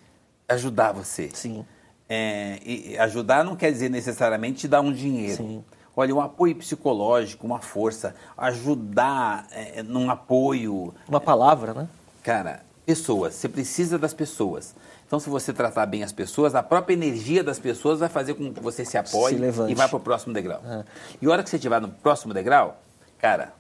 ajudar 0.49 0.93
você. 0.93 1.29
Sim. 1.35 1.67
É, 2.09 2.61
e 2.65 2.97
ajudar 2.99 3.45
não 3.45 3.57
quer 3.57 3.73
dizer 3.73 3.91
necessariamente 3.91 4.61
te 4.61 4.69
dar 4.69 4.81
um 4.81 4.93
dinheiro. 4.93 5.37
Sim. 5.37 5.65
Olha, 5.95 6.15
um 6.15 6.21
apoio 6.21 6.55
psicológico, 6.55 7.45
uma 7.45 7.59
força, 7.59 8.15
ajudar 8.37 9.49
é, 9.51 9.83
num 9.83 10.09
apoio. 10.09 10.95
Uma 11.09 11.21
palavra, 11.21 11.75
né? 11.75 11.89
Cara, 12.23 12.62
pessoas. 12.85 13.35
Você 13.35 13.49
precisa 13.49 13.99
das 13.99 14.15
pessoas. 14.15 14.75
Então, 15.07 15.21
se 15.21 15.31
você 15.31 15.53
tratar 15.53 15.87
bem 15.87 16.03
as 16.03 16.11
pessoas, 16.11 16.57
a 16.57 16.62
própria 16.64 16.92
energia 16.92 17.42
das 17.45 17.61
pessoas 17.61 18.01
vai 18.01 18.09
fazer 18.09 18.35
com 18.35 18.53
que 18.53 18.61
você 18.61 18.85
se 18.85 18.99
apoie 18.99 19.38
se 19.38 19.71
e 19.71 19.75
vá 19.75 19.88
para 19.88 19.97
o 19.97 20.01
próximo 20.01 20.35
degrau. 20.35 20.61
É. 20.66 20.85
E 21.23 21.27
a 21.27 21.31
hora 21.31 21.45
que 21.45 21.51
você 21.51 21.57
estiver 21.57 21.81
no 21.81 21.88
próximo 21.88 22.35
degrau, 22.35 22.83
cara, 23.16 23.55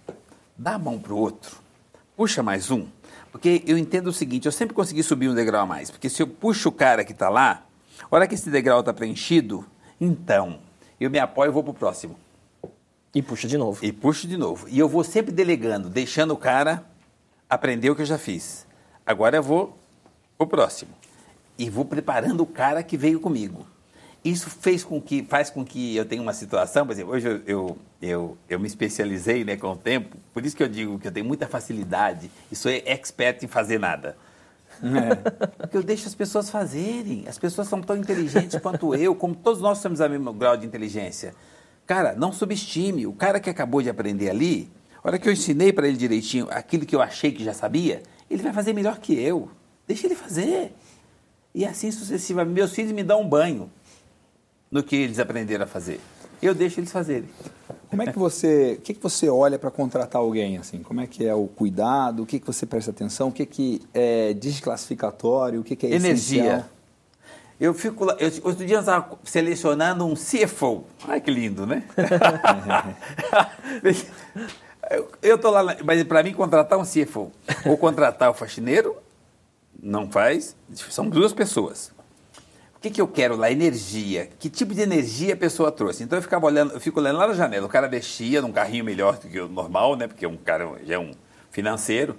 dá 0.58 0.74
a 0.74 0.78
mão 0.78 0.98
para 0.98 1.12
o 1.12 1.16
outro, 1.16 1.58
puxa 2.16 2.42
mais 2.42 2.72
um. 2.72 2.88
Porque 3.30 3.62
eu 3.64 3.78
entendo 3.78 4.08
o 4.08 4.12
seguinte, 4.12 4.46
eu 4.46 4.52
sempre 4.52 4.74
consegui 4.74 5.04
subir 5.04 5.28
um 5.28 5.34
degrau 5.34 5.62
a 5.62 5.66
mais. 5.66 5.88
Porque 5.88 6.08
se 6.08 6.20
eu 6.20 6.26
puxo 6.26 6.68
o 6.68 6.72
cara 6.72 7.04
que 7.04 7.12
está 7.12 7.28
lá, 7.28 7.64
a 8.02 8.16
hora 8.16 8.26
que 8.26 8.34
esse 8.34 8.50
degrau 8.50 8.80
está 8.80 8.92
preenchido, 8.92 9.64
então, 10.00 10.58
eu 10.98 11.08
me 11.10 11.18
apoio 11.20 11.50
e 11.50 11.52
vou 11.52 11.62
para 11.62 11.70
o 11.70 11.74
próximo. 11.74 12.18
E 13.14 13.22
puxa 13.22 13.46
de 13.46 13.56
novo. 13.56 13.84
E 13.84 13.92
puxo 13.92 14.26
de 14.26 14.36
novo. 14.36 14.68
E 14.68 14.78
eu 14.78 14.88
vou 14.88 15.04
sempre 15.04 15.30
delegando, 15.30 15.88
deixando 15.88 16.32
o 16.32 16.36
cara 16.36 16.84
aprender 17.48 17.88
o 17.88 17.94
que 17.94 18.02
eu 18.02 18.06
já 18.06 18.18
fiz. 18.18 18.66
Agora 19.06 19.36
eu 19.36 19.42
vou 19.42 19.78
o 20.38 20.46
próximo 20.46 20.90
e 21.58 21.70
vou 21.70 21.84
preparando 21.84 22.42
o 22.42 22.46
cara 22.46 22.82
que 22.82 22.96
veio 22.96 23.20
comigo. 23.20 23.66
Isso 24.24 24.50
fez 24.50 24.82
com 24.82 25.00
que, 25.00 25.22
faz 25.22 25.50
com 25.50 25.64
que 25.64 25.94
eu 25.94 26.04
tenha 26.04 26.20
uma 26.20 26.32
situação, 26.32 26.84
por 26.84 26.92
exemplo, 26.92 27.12
hoje 27.12 27.28
eu, 27.28 27.40
eu, 27.46 27.78
eu, 28.02 28.38
eu, 28.48 28.60
me 28.60 28.66
especializei 28.66 29.44
né, 29.44 29.56
com 29.56 29.70
o 29.70 29.76
tempo, 29.76 30.16
por 30.34 30.44
isso 30.44 30.56
que 30.56 30.62
eu 30.62 30.68
digo 30.68 30.98
que 30.98 31.06
eu 31.06 31.12
tenho 31.12 31.24
muita 31.24 31.46
facilidade 31.46 32.30
e 32.50 32.56
sou 32.56 32.70
expert 32.72 33.44
em 33.44 33.46
fazer 33.46 33.78
nada. 33.78 34.16
É. 34.82 35.14
Porque 35.56 35.76
eu 35.76 35.82
deixo 35.82 36.06
as 36.06 36.14
pessoas 36.14 36.50
fazerem. 36.50 37.24
As 37.28 37.38
pessoas 37.38 37.68
são 37.68 37.80
tão 37.80 37.96
inteligentes 37.96 38.58
quanto 38.60 38.94
eu, 38.94 39.14
como 39.14 39.34
todos 39.34 39.60
nós 39.60 39.80
temos 39.80 40.00
o 40.00 40.08
mesmo 40.08 40.32
grau 40.32 40.56
de 40.56 40.66
inteligência. 40.66 41.34
Cara, 41.86 42.14
não 42.14 42.32
subestime. 42.32 43.06
O 43.06 43.12
cara 43.12 43.38
que 43.38 43.48
acabou 43.48 43.80
de 43.80 43.88
aprender 43.88 44.28
ali, 44.28 44.68
a 45.02 45.08
hora 45.08 45.18
que 45.18 45.28
eu 45.28 45.32
ensinei 45.32 45.72
para 45.72 45.86
ele 45.86 45.96
direitinho 45.96 46.48
aquilo 46.50 46.84
que 46.84 46.96
eu 46.96 47.00
achei 47.00 47.30
que 47.30 47.44
já 47.44 47.54
sabia, 47.54 48.02
ele 48.28 48.42
vai 48.42 48.52
fazer 48.52 48.72
melhor 48.72 48.98
que 48.98 49.14
eu. 49.18 49.48
Deixa 49.86 50.06
ele 50.06 50.16
fazer. 50.16 50.74
E 51.56 51.64
assim 51.64 51.90
sucessivamente. 51.90 52.54
Meus 52.54 52.72
filhos 52.72 52.92
me 52.92 53.02
dão 53.02 53.22
um 53.22 53.28
banho 53.28 53.70
no 54.70 54.82
que 54.82 54.94
eles 54.94 55.18
aprenderam 55.18 55.64
a 55.64 55.66
fazer. 55.66 55.98
Eu 56.42 56.54
deixo 56.54 56.80
eles 56.80 56.92
fazerem. 56.92 57.30
Como 57.88 58.02
é 58.02 58.12
que 58.12 58.18
você, 58.18 58.76
o 58.78 58.82
que, 58.82 58.92
que 58.92 59.02
você 59.02 59.30
olha 59.30 59.58
para 59.58 59.70
contratar 59.70 60.20
alguém 60.20 60.58
assim? 60.58 60.82
Como 60.82 61.00
é 61.00 61.06
que 61.06 61.24
é 61.24 61.34
o 61.34 61.46
cuidado? 61.46 62.24
O 62.24 62.26
que, 62.26 62.38
que 62.38 62.46
você 62.46 62.66
presta 62.66 62.90
atenção? 62.90 63.28
O 63.28 63.32
que, 63.32 63.46
que 63.46 63.80
é 63.94 64.34
desclassificatório? 64.34 65.60
O 65.60 65.64
que, 65.64 65.74
que 65.74 65.86
é 65.86 65.94
Energia. 65.94 66.42
essencial? 66.42 66.64
Eu 67.58 67.72
fico 67.72 68.04
lá, 68.04 68.14
eu, 68.20 68.30
outro 68.44 68.66
dia 68.66 68.76
eu 68.76 68.80
estava 68.80 69.18
selecionando 69.24 70.04
um 70.04 70.12
CFO. 70.12 70.84
Ai, 71.08 71.22
que 71.22 71.30
lindo, 71.30 71.66
né? 71.66 71.84
eu 75.22 75.36
estou 75.36 75.50
lá, 75.50 75.74
mas 75.82 76.04
para 76.04 76.22
mim 76.22 76.34
contratar 76.34 76.78
um 76.78 76.84
CFO 76.84 77.32
ou 77.64 77.78
contratar 77.78 78.30
o 78.30 78.34
faxineiro, 78.34 78.94
não 79.82 80.10
faz, 80.10 80.56
são 80.90 81.08
duas 81.08 81.32
pessoas. 81.32 81.92
O 82.76 82.80
que, 82.80 82.90
que 82.90 83.00
eu 83.00 83.08
quero 83.08 83.36
lá? 83.36 83.50
Energia. 83.50 84.28
Que 84.38 84.50
tipo 84.50 84.74
de 84.74 84.82
energia 84.82 85.34
a 85.34 85.36
pessoa 85.36 85.72
trouxe? 85.72 86.04
Então 86.04 86.18
eu 86.18 86.22
ficava 86.22 86.46
olhando, 86.46 86.74
eu 86.74 86.80
fico 86.80 87.00
olhando 87.00 87.18
lá 87.18 87.26
na 87.26 87.34
janela. 87.34 87.66
O 87.66 87.70
cara 87.70 87.88
descia 87.88 88.42
num 88.42 88.52
carrinho 88.52 88.84
melhor 88.84 89.18
do 89.18 89.28
que 89.28 89.40
o 89.40 89.48
normal, 89.48 89.96
né? 89.96 90.06
Porque 90.06 90.26
um 90.26 90.36
cara 90.36 90.70
já 90.84 90.94
é 90.94 90.98
um 90.98 91.12
financeiro. 91.50 92.18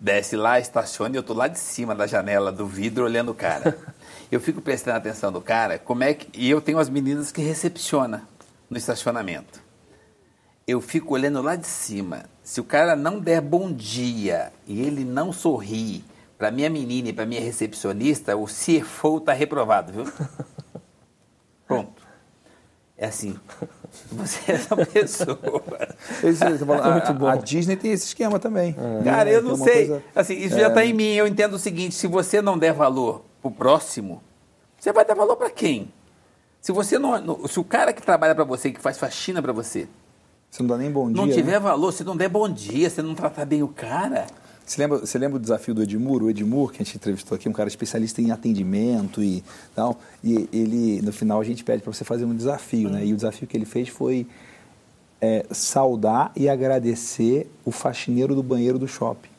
Desce 0.00 0.36
lá, 0.36 0.60
estaciona 0.60 1.16
e 1.16 1.18
eu 1.18 1.22
tô 1.24 1.34
lá 1.34 1.48
de 1.48 1.58
cima 1.58 1.94
da 1.94 2.06
janela 2.06 2.52
do 2.52 2.64
vidro 2.64 3.04
olhando 3.04 3.32
o 3.32 3.34
cara. 3.34 3.76
Eu 4.30 4.40
fico 4.40 4.60
prestando 4.60 4.98
atenção 4.98 5.32
do 5.32 5.40
cara, 5.40 5.78
como 5.78 6.04
é 6.04 6.12
que. 6.12 6.28
E 6.38 6.50
eu 6.50 6.60
tenho 6.60 6.78
as 6.78 6.90
meninas 6.90 7.32
que 7.32 7.40
recepciona 7.40 8.28
no 8.68 8.76
estacionamento. 8.76 9.62
Eu 10.66 10.82
fico 10.82 11.14
olhando 11.14 11.40
lá 11.40 11.56
de 11.56 11.66
cima. 11.66 12.26
Se 12.42 12.60
o 12.60 12.64
cara 12.64 12.94
não 12.94 13.18
der 13.18 13.40
bom 13.40 13.72
dia 13.72 14.52
e 14.66 14.82
ele 14.82 15.02
não 15.02 15.32
sorrir, 15.32 16.04
para 16.38 16.52
minha 16.52 16.70
menina 16.70 17.08
e 17.08 17.12
para 17.12 17.26
minha 17.26 17.40
recepcionista, 17.40 18.36
o 18.36 18.46
CFO 18.46 19.18
está 19.18 19.32
reprovado, 19.32 19.92
viu? 19.92 20.04
Pronto. 21.66 22.00
É 22.96 23.06
assim. 23.06 23.36
Você 24.12 24.52
é 24.52 24.54
essa 24.54 24.76
pessoa. 24.76 25.38
Fala, 26.66 26.86
a, 26.86 26.90
Muito 26.92 27.14
bom. 27.14 27.26
a 27.26 27.36
Disney 27.36 27.76
tem 27.76 27.92
esse 27.92 28.06
esquema 28.06 28.38
também. 28.38 28.74
É. 29.00 29.04
Cara, 29.04 29.30
eu 29.30 29.42
não 29.42 29.56
sei. 29.56 29.88
Coisa, 29.88 30.02
assim, 30.14 30.34
isso 30.34 30.56
é... 30.56 30.60
já 30.60 30.68
está 30.68 30.84
em 30.84 30.92
mim. 30.92 31.14
Eu 31.14 31.26
entendo 31.26 31.54
o 31.54 31.58
seguinte: 31.58 31.94
se 31.94 32.06
você 32.06 32.40
não 32.40 32.58
der 32.58 32.72
valor 32.72 33.24
para 33.40 33.48
o 33.48 33.52
próximo, 33.52 34.22
você 34.78 34.92
vai 34.92 35.04
dar 35.04 35.14
valor 35.14 35.36
para 35.36 35.50
quem? 35.50 35.92
Se 36.60 36.72
você 36.72 36.98
não, 36.98 37.46
se 37.46 37.60
o 37.60 37.64
cara 37.64 37.92
que 37.92 38.02
trabalha 38.02 38.34
para 38.34 38.44
você, 38.44 38.70
que 38.70 38.80
faz 38.80 38.98
faxina 38.98 39.40
para 39.40 39.52
você, 39.52 39.88
você 40.50 40.62
não 40.62 40.68
dá 40.68 40.76
nem 40.76 40.90
bom 40.90 41.10
dia. 41.10 41.16
Não 41.16 41.32
tiver 41.32 41.52
né? 41.52 41.58
valor, 41.58 41.92
se 41.92 42.02
não 42.02 42.16
der 42.16 42.28
bom 42.28 42.48
dia, 42.48 42.90
se 42.90 43.00
não 43.00 43.14
tratar 43.14 43.44
bem 43.44 43.62
o 43.62 43.68
cara, 43.68 44.26
você 44.68 44.82
lembra, 44.82 44.98
você 44.98 45.18
lembra 45.18 45.36
o 45.38 45.40
desafio 45.40 45.74
do 45.74 45.82
Edmur? 45.82 46.22
O 46.22 46.30
Edmur, 46.30 46.70
que 46.70 46.82
a 46.82 46.84
gente 46.84 46.96
entrevistou 46.96 47.36
aqui, 47.36 47.48
um 47.48 47.52
cara 47.52 47.68
especialista 47.68 48.20
em 48.20 48.30
atendimento 48.30 49.22
e 49.22 49.42
tal. 49.74 49.98
E 50.22 50.48
ele, 50.52 51.00
no 51.02 51.12
final, 51.12 51.40
a 51.40 51.44
gente 51.44 51.64
pede 51.64 51.82
para 51.82 51.92
você 51.92 52.04
fazer 52.04 52.24
um 52.24 52.34
desafio, 52.34 52.90
né? 52.90 53.04
E 53.04 53.12
o 53.12 53.16
desafio 53.16 53.48
que 53.48 53.56
ele 53.56 53.64
fez 53.64 53.88
foi 53.88 54.26
é, 55.20 55.46
saudar 55.50 56.30
e 56.36 56.48
agradecer 56.48 57.50
o 57.64 57.70
faxineiro 57.70 58.34
do 58.34 58.42
banheiro 58.42 58.78
do 58.78 58.86
shopping. 58.86 59.30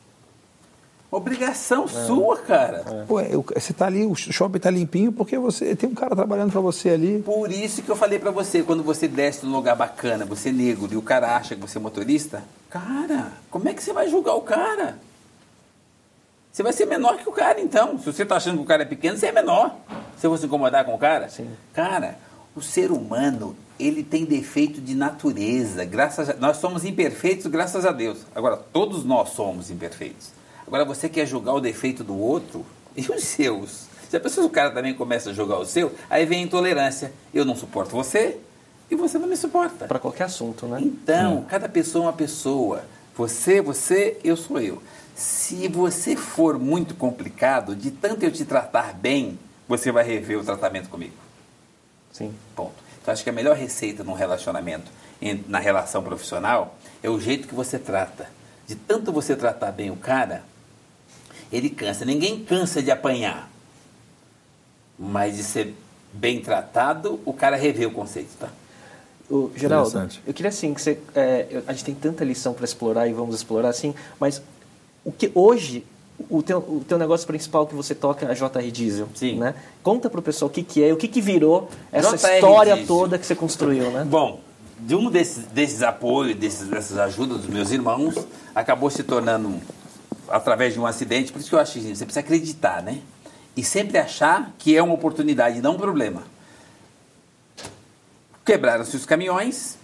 Obrigação 1.12 1.84
é. 1.84 2.06
sua, 2.06 2.36
cara. 2.38 2.84
É. 2.86 3.04
Pô, 3.04 3.16
você 3.54 3.72
tá 3.72 3.86
ali, 3.86 4.04
o 4.04 4.14
shopping 4.14 4.58
tá 4.58 4.70
limpinho 4.70 5.12
porque 5.12 5.36
você 5.38 5.74
tem 5.74 5.88
um 5.88 5.94
cara 5.94 6.14
trabalhando 6.14 6.52
para 6.52 6.60
você 6.60 6.90
ali. 6.90 7.20
Por 7.22 7.50
isso 7.50 7.82
que 7.82 7.88
eu 7.88 7.96
falei 7.96 8.18
para 8.18 8.30
você, 8.30 8.62
quando 8.62 8.82
você 8.82 9.08
desce 9.08 9.44
num 9.44 9.52
lugar 9.52 9.74
bacana, 9.74 10.24
você 10.24 10.50
é 10.50 10.52
negro 10.52 10.88
e 10.92 10.96
o 10.96 11.02
cara 11.02 11.36
acha 11.36 11.54
que 11.56 11.60
você 11.60 11.78
é 11.78 11.80
motorista, 11.80 12.44
cara, 12.68 13.32
como 13.50 13.68
é 13.68 13.74
que 13.74 13.82
você 13.82 13.92
vai 13.92 14.08
julgar 14.08 14.34
o 14.34 14.42
cara? 14.42 14.98
Você 16.52 16.62
vai 16.62 16.72
ser 16.72 16.86
menor 16.86 17.16
que 17.16 17.28
o 17.28 17.32
cara, 17.32 17.60
então. 17.60 17.98
Se 17.98 18.06
você 18.06 18.24
está 18.24 18.36
achando 18.36 18.56
que 18.56 18.62
o 18.62 18.66
cara 18.66 18.82
é 18.82 18.86
pequeno, 18.86 19.16
você 19.16 19.26
é 19.26 19.32
menor. 19.32 19.74
Você 20.16 20.26
vai 20.26 20.38
se 20.38 20.46
incomodar 20.46 20.84
com 20.84 20.94
o 20.94 20.98
cara? 20.98 21.28
Sim. 21.28 21.48
Cara, 21.72 22.18
o 22.54 22.60
ser 22.60 22.90
humano, 22.90 23.56
ele 23.78 24.02
tem 24.02 24.24
defeito 24.24 24.80
de 24.80 24.94
natureza. 24.94 25.84
Graças 25.84 26.28
a... 26.28 26.34
Nós 26.34 26.56
somos 26.56 26.84
imperfeitos, 26.84 27.46
graças 27.46 27.86
a 27.86 27.92
Deus. 27.92 28.26
Agora, 28.34 28.56
todos 28.56 29.04
nós 29.04 29.30
somos 29.30 29.70
imperfeitos. 29.70 30.30
Agora, 30.66 30.84
você 30.84 31.08
quer 31.08 31.26
julgar 31.26 31.54
o 31.54 31.60
defeito 31.60 32.02
do 32.02 32.18
outro 32.18 32.66
e 32.96 33.00
os 33.10 33.22
seus. 33.22 33.88
Se 34.08 34.16
a 34.16 34.20
pessoa, 34.20 34.46
o 34.46 34.50
cara 34.50 34.72
também 34.72 34.92
começa 34.92 35.30
a 35.30 35.32
julgar 35.32 35.58
o 35.58 35.64
seu, 35.64 35.92
aí 36.10 36.26
vem 36.26 36.40
a 36.40 36.42
intolerância. 36.42 37.12
Eu 37.32 37.44
não 37.44 37.54
suporto 37.54 37.92
você 37.92 38.38
e 38.90 38.96
você 38.96 39.18
não 39.18 39.28
me 39.28 39.36
suporta. 39.36 39.86
Para 39.86 40.00
qualquer 40.00 40.24
assunto, 40.24 40.66
né? 40.66 40.80
Então, 40.82 41.38
hum. 41.38 41.44
cada 41.48 41.68
pessoa 41.68 42.04
é 42.04 42.06
uma 42.08 42.12
pessoa. 42.12 42.82
Você, 43.16 43.60
você, 43.60 44.18
eu 44.24 44.36
sou 44.36 44.60
eu. 44.60 44.82
Se 45.20 45.68
você 45.68 46.16
for 46.16 46.58
muito 46.58 46.94
complicado, 46.94 47.76
de 47.76 47.90
tanto 47.90 48.24
eu 48.24 48.32
te 48.32 48.42
tratar 48.42 48.94
bem, 48.94 49.38
você 49.68 49.92
vai 49.92 50.02
rever 50.02 50.38
o 50.38 50.42
tratamento 50.42 50.88
comigo. 50.88 51.12
Sim. 52.10 52.34
Ponto. 52.56 52.72
Então 53.02 53.12
acho 53.12 53.22
que 53.22 53.28
a 53.28 53.32
melhor 53.32 53.54
receita 53.54 54.02
num 54.02 54.14
relacionamento, 54.14 54.90
na 55.46 55.58
relação 55.58 56.02
profissional, 56.02 56.74
é 57.02 57.10
o 57.10 57.20
jeito 57.20 57.46
que 57.46 57.54
você 57.54 57.78
trata. 57.78 58.30
De 58.66 58.74
tanto 58.74 59.12
você 59.12 59.36
tratar 59.36 59.72
bem 59.72 59.90
o 59.90 59.96
cara, 59.96 60.42
ele 61.52 61.68
cansa. 61.68 62.06
Ninguém 62.06 62.42
cansa 62.42 62.82
de 62.82 62.90
apanhar. 62.90 63.50
Mas 64.98 65.36
de 65.36 65.44
ser 65.44 65.74
bem 66.14 66.40
tratado, 66.40 67.20
o 67.26 67.34
cara 67.34 67.56
revê 67.56 67.84
o 67.84 67.92
conceito, 67.92 68.38
tá? 68.38 68.48
O, 69.28 69.52
Geraldo, 69.54 70.08
eu 70.26 70.32
queria 70.32 70.48
assim 70.48 70.72
que 70.72 70.80
você. 70.80 70.98
É, 71.14 71.62
a 71.66 71.74
gente 71.74 71.84
tem 71.84 71.94
tanta 71.94 72.24
lição 72.24 72.54
para 72.54 72.64
explorar 72.64 73.06
e 73.06 73.12
vamos 73.12 73.34
explorar 73.36 73.68
assim, 73.68 73.94
mas 74.18 74.42
o 75.10 75.12
que 75.12 75.32
hoje 75.34 75.84
o 76.28 76.40
teu, 76.40 76.58
o 76.58 76.84
teu 76.86 76.96
negócio 76.96 77.26
principal 77.26 77.66
que 77.66 77.74
você 77.74 77.94
toca 77.94 78.24
é 78.26 78.30
a 78.30 78.34
JR 78.34 78.70
Diesel, 78.70 79.08
Sim. 79.12 79.38
né? 79.38 79.54
Conta 79.82 80.08
para 80.08 80.20
o 80.20 80.22
pessoal 80.22 80.48
o 80.48 80.52
que, 80.52 80.62
que 80.62 80.84
é, 80.84 80.92
o 80.92 80.96
que, 80.96 81.08
que 81.08 81.20
virou 81.20 81.68
essa 81.90 82.16
JR 82.16 82.34
história 82.34 82.74
Diesel. 82.74 82.96
toda 82.96 83.18
que 83.18 83.26
você 83.26 83.34
construiu, 83.34 83.90
né? 83.90 84.04
Bom, 84.08 84.40
de 84.78 84.94
um 84.94 85.10
desses, 85.10 85.46
desses 85.46 85.82
apoios, 85.82 86.36
desses, 86.36 86.68
dessas 86.68 86.96
ajudas 86.96 87.38
dos 87.38 87.48
meus 87.48 87.72
irmãos, 87.72 88.14
acabou 88.54 88.88
se 88.88 89.02
tornando, 89.02 89.60
através 90.28 90.74
de 90.74 90.80
um 90.80 90.86
acidente, 90.86 91.32
por 91.32 91.40
isso 91.40 91.48
que 91.48 91.56
eu 91.56 91.60
acho 91.60 91.72
que 91.72 91.80
você 91.80 92.04
precisa 92.04 92.20
acreditar, 92.20 92.82
né? 92.82 93.00
E 93.56 93.64
sempre 93.64 93.98
achar 93.98 94.54
que 94.58 94.76
é 94.76 94.82
uma 94.82 94.94
oportunidade, 94.94 95.60
não 95.60 95.74
um 95.74 95.78
problema. 95.78 96.22
Quebraram-se 98.44 98.94
os 98.96 99.04
caminhões, 99.04 99.76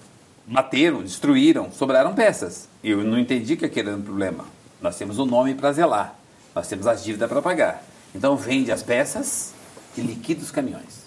bateram, 0.46 1.02
destruíram, 1.02 1.72
sobraram 1.72 2.14
peças. 2.14 2.68
Eu 2.84 3.02
não 3.02 3.18
entendi 3.18 3.56
que 3.56 3.64
aquele 3.64 3.88
era 3.88 3.98
um 3.98 4.02
problema 4.02 4.55
nós 4.86 4.96
temos 4.96 5.18
o 5.18 5.24
um 5.24 5.26
nome 5.26 5.52
para 5.52 5.72
zelar, 5.72 6.14
nós 6.54 6.68
temos 6.68 6.86
as 6.86 7.02
dívidas 7.02 7.28
para 7.28 7.42
pagar. 7.42 7.82
Então 8.14 8.36
vende 8.36 8.70
as 8.70 8.84
peças 8.84 9.52
e 9.96 10.00
liquida 10.00 10.42
os 10.42 10.52
caminhões. 10.52 11.04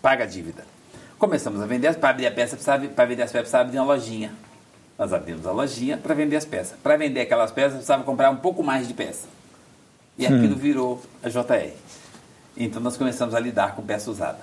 Paga 0.00 0.24
a 0.24 0.26
dívida. 0.26 0.64
Começamos 1.18 1.60
a 1.60 1.66
vender, 1.66 1.94
para 1.96 2.08
abrir 2.08 2.26
a 2.26 2.30
peça, 2.30 2.56
para 2.56 3.04
vender 3.04 3.22
as 3.22 3.30
peças, 3.30 3.42
precisava 3.42 3.64
abrir 3.64 3.78
uma 3.78 3.84
lojinha. 3.84 4.32
Nós 4.98 5.12
abrimos 5.12 5.46
a 5.46 5.52
lojinha 5.52 5.98
para 5.98 6.14
vender 6.14 6.36
as 6.36 6.46
peças. 6.46 6.78
Para 6.82 6.96
vender 6.96 7.20
aquelas 7.20 7.50
peças, 7.50 7.74
precisava 7.74 8.02
comprar 8.02 8.30
um 8.30 8.36
pouco 8.36 8.62
mais 8.62 8.88
de 8.88 8.94
peça. 8.94 9.28
E 10.16 10.26
aquilo 10.26 10.56
virou 10.56 11.02
a 11.22 11.28
JR. 11.28 11.72
Então 12.56 12.80
nós 12.80 12.96
começamos 12.96 13.34
a 13.34 13.40
lidar 13.40 13.76
com 13.76 13.82
peça 13.82 14.10
usada. 14.10 14.40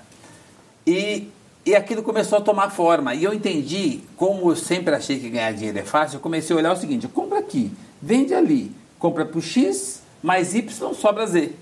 E, 0.85 1.31
e 1.65 1.75
aquilo 1.75 2.03
começou 2.03 2.37
a 2.37 2.41
tomar 2.41 2.69
forma. 2.69 3.15
E 3.15 3.23
eu 3.23 3.33
entendi, 3.33 4.01
como 4.15 4.51
eu 4.51 4.55
sempre 4.55 4.93
achei 4.93 5.19
que 5.19 5.29
ganhar 5.29 5.51
dinheiro 5.53 5.79
é 5.79 5.83
fácil, 5.83 6.17
eu 6.17 6.21
comecei 6.21 6.55
a 6.55 6.59
olhar 6.59 6.73
o 6.73 6.77
seguinte: 6.77 7.07
compra 7.07 7.39
aqui 7.39 7.71
vende 8.05 8.35
ali, 8.35 8.71
compra 8.99 9.25
por 9.25 9.41
X, 9.41 10.03
mais 10.21 10.53
Y 10.53 10.93
sobra 10.93 11.25
Z. 11.25 11.53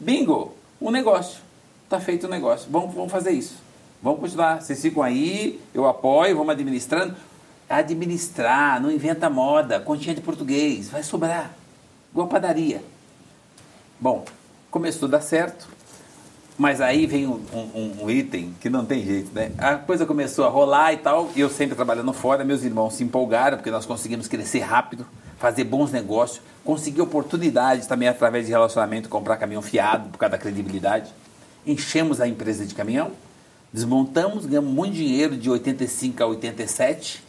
Bingo! 0.00 0.54
Um 0.80 0.90
negócio. 0.90 1.42
Está 1.84 2.00
feito 2.00 2.24
o 2.24 2.26
um 2.26 2.30
negócio. 2.30 2.68
Vamos, 2.70 2.94
vamos 2.94 3.12
fazer 3.12 3.32
isso. 3.32 3.56
Vamos 4.02 4.20
continuar. 4.20 4.62
Vocês 4.62 4.80
ficam 4.80 5.02
aí, 5.02 5.60
eu 5.74 5.86
apoio, 5.86 6.36
vamos 6.36 6.52
administrando. 6.52 7.14
Administrar, 7.68 8.80
não 8.80 8.90
inventa 8.90 9.28
moda, 9.28 9.78
continha 9.78 10.14
de 10.14 10.22
português, 10.22 10.88
vai 10.88 11.02
sobrar. 11.02 11.54
Igual 12.12 12.28
padaria. 12.28 12.82
Bom, 14.00 14.24
começou 14.70 15.06
a 15.06 15.10
dar 15.10 15.20
certo, 15.20 15.68
mas 16.58 16.80
aí 16.80 17.06
vem 17.06 17.26
um, 17.26 17.40
um, 17.54 17.92
um, 18.02 18.10
item 18.10 18.52
que 18.60 18.68
não 18.68 18.84
tem 18.84 19.04
jeito, 19.04 19.32
né? 19.32 19.52
A 19.56 19.76
coisa 19.76 20.04
começou 20.04 20.44
a 20.44 20.48
rolar 20.48 20.92
e 20.92 20.96
tal, 20.96 21.30
e 21.36 21.40
eu 21.40 21.48
sempre 21.48 21.76
trabalhando 21.76 22.12
fora, 22.12 22.44
meus 22.44 22.64
irmãos 22.64 22.94
se 22.94 23.04
empolgaram, 23.04 23.56
porque 23.56 23.70
nós 23.70 23.86
conseguimos 23.86 24.26
crescer 24.26 24.60
rápido 24.60 25.06
fazer 25.38 25.62
bons 25.62 25.92
negócios, 25.92 26.42
conseguir 26.64 27.00
oportunidades 27.00 27.86
também 27.86 28.08
através 28.08 28.46
de 28.46 28.50
relacionamento, 28.50 29.08
comprar 29.08 29.36
caminhão 29.36 29.62
fiado 29.62 30.10
por 30.10 30.18
causa 30.18 30.32
da 30.32 30.38
credibilidade. 30.38 31.14
Enchemos 31.64 32.20
a 32.20 32.26
empresa 32.26 32.66
de 32.66 32.74
caminhão, 32.74 33.12
desmontamos, 33.72 34.44
ganhamos 34.44 34.72
muito 34.72 34.94
dinheiro 34.94 35.36
de 35.36 35.48
85 35.48 36.22
a 36.22 36.26
87, 36.26 37.28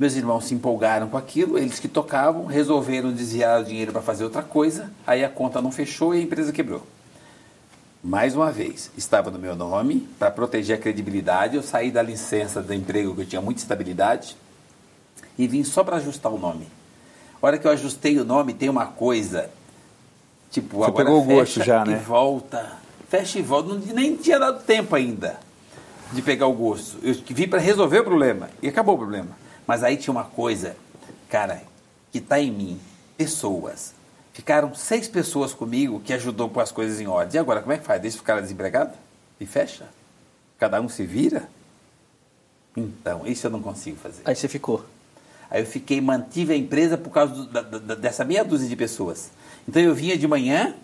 Meus 0.00 0.16
irmãos 0.16 0.46
se 0.46 0.54
empolgaram 0.54 1.10
com 1.10 1.18
aquilo, 1.18 1.58
eles 1.58 1.78
que 1.78 1.86
tocavam, 1.86 2.46
resolveram 2.46 3.12
desviar 3.12 3.60
o 3.60 3.64
dinheiro 3.66 3.92
para 3.92 4.00
fazer 4.00 4.24
outra 4.24 4.40
coisa, 4.40 4.90
aí 5.06 5.22
a 5.22 5.28
conta 5.28 5.60
não 5.60 5.70
fechou 5.70 6.14
e 6.14 6.20
a 6.20 6.22
empresa 6.22 6.50
quebrou. 6.52 6.82
Mais 8.02 8.34
uma 8.34 8.50
vez, 8.50 8.90
estava 8.96 9.30
no 9.30 9.38
meu 9.38 9.54
nome, 9.54 10.08
para 10.18 10.30
proteger 10.30 10.78
a 10.78 10.80
credibilidade, 10.80 11.56
eu 11.56 11.62
saí 11.62 11.90
da 11.90 12.00
licença 12.02 12.62
do 12.62 12.72
emprego 12.72 13.14
que 13.14 13.20
eu 13.20 13.26
tinha 13.26 13.42
muita 13.42 13.60
estabilidade 13.60 14.36
e 15.36 15.46
vim 15.46 15.62
só 15.62 15.84
para 15.84 15.96
ajustar 15.96 16.32
o 16.32 16.38
nome. 16.38 16.66
A 17.40 17.46
hora 17.46 17.58
que 17.58 17.66
eu 17.66 17.70
ajustei 17.70 18.18
o 18.18 18.24
nome, 18.24 18.54
tem 18.54 18.70
uma 18.70 18.86
coisa, 18.86 19.50
tipo, 20.50 20.78
Você 20.78 20.84
agora 20.90 21.04
pegou 21.04 21.22
o 21.22 21.24
gosto 21.24 21.62
já, 21.62 21.84
e 21.84 21.90
né? 21.90 21.96
volta, 21.96 22.78
fecha 23.08 23.38
e 23.38 23.42
volta, 23.42 23.74
não, 23.74 23.78
nem 23.94 24.16
tinha 24.16 24.38
dado 24.38 24.62
tempo 24.64 24.94
ainda 24.94 25.38
de 26.10 26.22
pegar 26.22 26.46
o 26.46 26.54
gosto. 26.54 26.98
Eu 27.02 27.14
vim 27.14 27.48
para 27.48 27.60
resolver 27.60 28.00
o 28.00 28.04
problema 28.04 28.48
e 28.62 28.68
acabou 28.68 28.94
o 28.94 28.98
problema. 28.98 29.28
Mas 29.66 29.84
aí 29.84 29.98
tinha 29.98 30.12
uma 30.12 30.24
coisa, 30.24 30.74
cara, 31.28 31.62
que 32.10 32.18
está 32.18 32.40
em 32.40 32.50
mim, 32.50 32.80
pessoas. 33.16 33.92
Ficaram 34.32 34.74
seis 34.74 35.08
pessoas 35.08 35.52
comigo 35.52 36.00
que 36.00 36.12
ajudou 36.12 36.48
com 36.48 36.60
as 36.60 36.70
coisas 36.70 37.00
em 37.00 37.06
ordem. 37.06 37.36
E 37.36 37.38
agora, 37.38 37.60
como 37.60 37.72
é 37.72 37.78
que 37.78 37.84
faz? 37.84 38.00
Deixa 38.00 38.18
o 38.18 38.22
cara 38.22 38.40
desempregado? 38.40 38.92
E 39.40 39.46
fecha? 39.46 39.88
Cada 40.58 40.80
um 40.80 40.88
se 40.88 41.04
vira? 41.04 41.48
Então, 42.76 43.26
isso 43.26 43.46
eu 43.46 43.50
não 43.50 43.60
consigo 43.60 43.96
fazer. 43.96 44.22
Aí 44.24 44.34
você 44.36 44.46
ficou. 44.48 44.84
Aí 45.50 45.62
eu 45.62 45.66
fiquei, 45.66 46.00
mantive 46.00 46.52
a 46.52 46.56
empresa 46.56 46.96
por 46.96 47.10
causa 47.10 47.34
do- 47.34 47.46
da- 47.46 47.62
da- 47.62 47.94
dessa 47.96 48.24
meia 48.24 48.44
dúzia 48.44 48.68
de 48.68 48.76
pessoas. 48.76 49.30
Então 49.68 49.82
eu 49.82 49.94
vinha 49.94 50.16
de 50.16 50.28
manhã, 50.28 50.74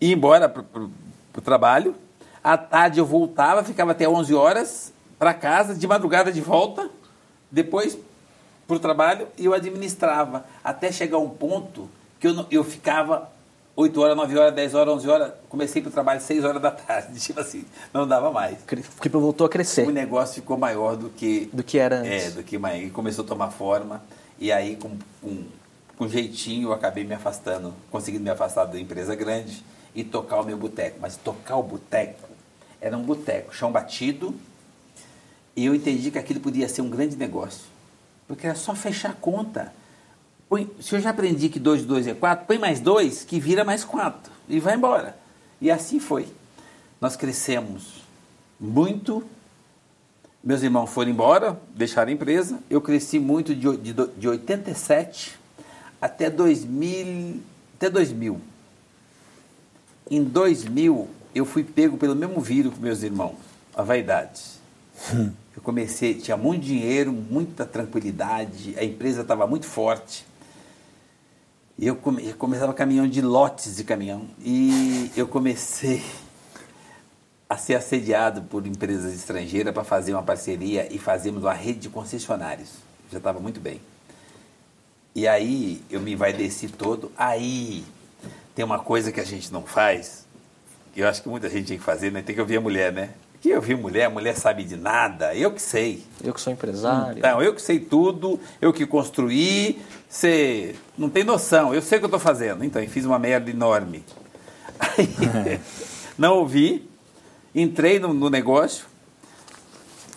ia 0.00 0.12
embora 0.12 0.48
para 0.48 0.62
o 0.82 1.40
trabalho, 1.42 1.96
à 2.42 2.58
tarde 2.58 2.98
eu 2.98 3.06
voltava, 3.06 3.64
ficava 3.64 3.92
até 3.92 4.06
11 4.06 4.34
horas 4.34 4.92
para 5.18 5.32
casa, 5.32 5.74
de 5.74 5.86
madrugada 5.86 6.30
de 6.30 6.42
volta, 6.42 6.90
depois 7.50 7.96
para 8.66 8.76
o 8.76 8.80
trabalho 8.80 9.28
e 9.38 9.44
eu 9.44 9.54
administrava, 9.54 10.44
até 10.62 10.90
chegar 10.90 11.18
um 11.18 11.28
ponto 11.28 11.88
que 12.18 12.28
eu, 12.28 12.46
eu 12.50 12.64
ficava 12.64 13.30
8 13.76 14.00
horas, 14.00 14.16
9 14.16 14.38
horas, 14.38 14.54
10 14.54 14.74
horas, 14.74 14.94
11 14.94 15.08
horas, 15.08 15.32
comecei 15.48 15.82
para 15.82 15.88
o 15.88 15.92
trabalho 15.92 16.20
6 16.20 16.44
horas 16.44 16.62
da 16.62 16.70
tarde, 16.72 17.18
tipo 17.18 17.40
assim, 17.40 17.64
não 17.92 18.06
dava 18.06 18.30
mais. 18.30 18.58
Porque 18.58 19.08
voltou 19.08 19.46
a 19.46 19.50
crescer 19.50 19.86
O 19.86 19.90
negócio 19.90 20.36
ficou 20.36 20.56
maior 20.56 20.96
do 20.96 21.10
que 21.10 21.50
do 21.52 21.62
que 21.62 21.78
era 21.78 22.06
é, 22.06 22.16
antes. 22.16 22.34
do 22.34 22.42
que 22.42 22.56
mais. 22.56 22.86
E 22.86 22.90
começou 22.90 23.24
a 23.24 23.28
tomar 23.28 23.50
forma. 23.50 24.02
E 24.38 24.52
aí, 24.52 24.76
com, 24.76 24.96
com, 25.20 25.44
com 25.96 26.08
jeitinho, 26.08 26.68
eu 26.68 26.72
acabei 26.72 27.04
me 27.04 27.14
afastando, 27.14 27.74
conseguindo 27.90 28.22
me 28.22 28.30
afastar 28.30 28.64
da 28.64 28.78
empresa 28.78 29.14
grande 29.14 29.64
e 29.94 30.04
tocar 30.04 30.40
o 30.40 30.44
meu 30.44 30.56
boteco. 30.56 30.98
Mas 31.00 31.16
tocar 31.16 31.56
o 31.56 31.62
boteco 31.62 32.28
era 32.80 32.96
um 32.96 33.02
boteco, 33.02 33.54
chão 33.54 33.72
batido. 33.72 34.34
E 35.56 35.66
eu 35.66 35.74
entendi 35.74 36.10
que 36.10 36.18
aquilo 36.18 36.40
podia 36.40 36.68
ser 36.68 36.82
um 36.82 36.90
grande 36.90 37.16
negócio. 37.16 37.73
Porque 38.26 38.46
era 38.46 38.56
só 38.56 38.74
fechar 38.74 39.10
a 39.10 39.14
conta. 39.14 39.72
Põe- 40.48 40.70
se 40.80 40.94
eu 40.94 41.00
já 41.00 41.10
aprendi 41.10 41.48
que 41.48 41.58
2 41.58 41.82
de 41.82 41.86
2 41.86 42.06
é 42.06 42.14
4, 42.14 42.46
põe 42.46 42.58
mais 42.58 42.80
2 42.80 43.24
que 43.24 43.38
vira 43.40 43.64
mais 43.64 43.84
4. 43.84 44.32
E 44.48 44.60
vai 44.60 44.74
embora. 44.74 45.16
E 45.60 45.70
assim 45.70 45.98
foi. 45.98 46.28
Nós 47.00 47.16
crescemos 47.16 48.02
muito 48.58 49.24
meus 50.42 50.62
irmãos 50.62 50.90
foram 50.90 51.10
embora, 51.10 51.58
deixaram 51.74 52.10
a 52.10 52.12
empresa. 52.12 52.58
Eu 52.68 52.80
cresci 52.80 53.18
muito 53.18 53.54
de, 53.54 53.76
de, 53.78 53.94
de 53.94 54.28
87 54.28 55.38
até 56.00 56.28
2000, 56.28 57.40
até 57.76 57.88
2000. 57.88 58.38
Em 60.10 60.22
2000, 60.22 61.08
eu 61.34 61.46
fui 61.46 61.64
pego 61.64 61.96
pelo 61.96 62.14
mesmo 62.14 62.40
vírus 62.42 62.74
que 62.74 62.80
meus 62.80 63.02
irmãos, 63.02 63.36
a 63.74 63.82
vaidade. 63.82 64.42
Eu 65.56 65.62
comecei, 65.62 66.14
tinha 66.14 66.36
muito 66.36 66.64
dinheiro, 66.64 67.12
muita 67.12 67.64
tranquilidade, 67.64 68.74
a 68.76 68.84
empresa 68.84 69.22
estava 69.22 69.46
muito 69.46 69.66
forte. 69.66 70.26
E 71.78 71.86
eu, 71.86 71.96
come, 71.96 72.28
eu 72.28 72.34
começava 72.36 72.72
caminhão 72.74 73.06
de 73.06 73.20
lotes 73.20 73.76
de 73.76 73.84
caminhão. 73.84 74.26
E 74.40 75.10
eu 75.16 75.26
comecei 75.28 76.02
a 77.48 77.56
ser 77.56 77.74
assediado 77.74 78.42
por 78.42 78.66
empresas 78.66 79.14
estrangeiras 79.14 79.72
para 79.72 79.84
fazer 79.84 80.12
uma 80.12 80.22
parceria 80.22 80.92
e 80.92 80.98
fazermos 80.98 81.42
uma 81.42 81.52
rede 81.52 81.80
de 81.80 81.88
concessionários. 81.88 82.70
Já 83.10 83.18
estava 83.18 83.38
muito 83.38 83.60
bem. 83.60 83.80
E 85.14 85.28
aí 85.28 85.82
eu 85.88 86.00
me 86.00 86.12
envaideci 86.12 86.68
todo. 86.68 87.12
Aí 87.16 87.84
tem 88.54 88.64
uma 88.64 88.80
coisa 88.80 89.12
que 89.12 89.20
a 89.20 89.24
gente 89.24 89.52
não 89.52 89.62
faz, 89.62 90.26
que 90.92 91.00
eu 91.00 91.08
acho 91.08 91.22
que 91.22 91.28
muita 91.28 91.48
gente 91.48 91.68
tem 91.68 91.78
que 91.78 91.84
fazer, 91.84 92.10
né? 92.10 92.22
Tem 92.22 92.34
que 92.34 92.40
ouvir 92.40 92.56
a 92.56 92.60
mulher, 92.60 92.92
né? 92.92 93.10
Que 93.44 93.50
eu 93.50 93.56
ouvir 93.56 93.76
mulher, 93.76 94.06
a 94.06 94.08
mulher 94.10 94.34
sabe 94.36 94.64
de 94.64 94.74
nada, 94.74 95.34
eu 95.34 95.50
que 95.52 95.60
sei. 95.60 96.02
Eu 96.24 96.32
que 96.32 96.40
sou 96.40 96.50
empresário. 96.50 97.18
Então, 97.18 97.42
eu 97.42 97.52
que 97.54 97.60
sei 97.60 97.78
tudo, 97.78 98.40
eu 98.58 98.72
que 98.72 98.86
construí, 98.86 99.82
você 100.08 100.74
não 100.96 101.10
tem 101.10 101.24
noção, 101.24 101.74
eu 101.74 101.82
sei 101.82 101.98
o 101.98 102.00
que 102.00 102.04
eu 102.06 102.08
estou 102.08 102.18
fazendo. 102.18 102.64
Então, 102.64 102.80
eu 102.80 102.88
fiz 102.88 103.04
uma 103.04 103.18
merda 103.18 103.50
enorme. 103.50 104.02
Aí, 104.80 105.60
não 106.16 106.38
ouvi, 106.38 106.88
entrei 107.54 107.98
no, 107.98 108.14
no 108.14 108.30
negócio, 108.30 108.86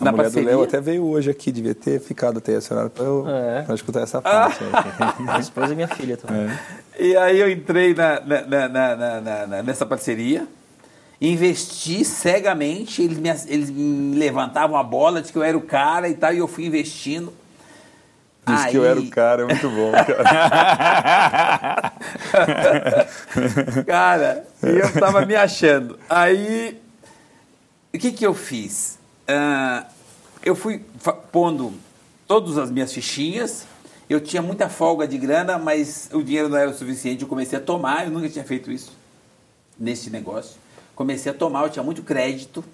A 0.00 0.06
na 0.06 0.10
mulher 0.10 0.22
parceria. 0.24 0.48
do 0.50 0.56
Léo 0.56 0.62
até 0.66 0.80
veio 0.80 1.04
hoje 1.04 1.30
aqui, 1.30 1.52
devia 1.52 1.74
ter 1.74 2.00
ficado 2.00 2.38
até 2.38 2.52
esse 2.52 2.72
horário 2.72 2.88
para 2.90 3.04
eu 3.04 3.28
É. 3.28 3.60
pra 3.60 3.74
escutar 3.74 4.00
essa 4.04 4.22
parte. 4.22 4.58
aí. 4.64 5.22
Minha 5.22 5.38
esposa 5.38 5.74
e 5.74 5.76
minha 5.76 5.88
filha 5.88 6.16
também. 6.16 6.48
E 6.98 7.14
aí 7.14 7.38
eu 7.38 7.50
entrei 7.50 7.92
na- 7.92 8.20
na- 8.20 8.40
na- 8.46 8.68
na- 8.70 8.96
na- 8.96 9.20
na- 9.20 9.46
na- 9.46 9.62
nessa 9.62 9.84
parceria, 9.84 10.48
investi 11.20 12.04
cegamente, 12.04 13.02
eles 13.02 13.18
me, 13.18 13.28
eles 13.46 13.70
me 13.70 14.16
levantavam 14.16 14.76
a 14.76 14.82
bola 14.82 15.20
de 15.20 15.32
que 15.32 15.38
eu 15.38 15.42
era 15.42 15.56
o 15.56 15.62
cara 15.62 16.08
e 16.08 16.14
tal, 16.14 16.32
e 16.32 16.38
eu 16.38 16.46
fui 16.46 16.64
investindo. 16.66 17.32
Diz 18.46 18.66
que 18.66 18.76
eu 18.76 18.84
era 18.84 18.98
o 18.98 19.10
cara, 19.10 19.42
é 19.42 19.46
muito 19.46 19.68
bom. 19.68 19.92
cara. 22.32 23.08
Cara, 23.86 24.46
e 24.62 24.78
eu 24.78 24.92
tava 24.94 25.26
me 25.26 25.34
achando. 25.34 25.98
Aí, 26.08 26.80
o 27.92 27.98
que 27.98 28.10
que 28.10 28.24
eu 28.26 28.32
fiz? 28.32 28.98
Ah, 29.26 29.84
eu 30.42 30.56
fui 30.56 30.82
pondo 31.30 31.74
todas 32.26 32.56
as 32.56 32.70
minhas 32.70 32.92
fichinhas. 32.92 33.66
Eu 34.08 34.20
tinha 34.20 34.40
muita 34.40 34.70
folga 34.70 35.06
de 35.06 35.18
grana, 35.18 35.58
mas 35.58 36.08
o 36.12 36.22
dinheiro 36.22 36.48
não 36.48 36.56
era 36.56 36.70
o 36.70 36.74
suficiente. 36.74 37.22
Eu 37.22 37.28
comecei 37.28 37.58
a 37.58 37.60
tomar, 37.60 38.06
eu 38.06 38.10
nunca 38.10 38.30
tinha 38.30 38.44
feito 38.44 38.72
isso 38.72 38.96
nesse 39.78 40.08
negócio. 40.08 40.56
Comecei 40.98 41.30
a 41.30 41.34
tomar, 41.34 41.62
eu 41.62 41.70
tinha 41.70 41.82
muito 41.84 42.02
crédito. 42.02 42.64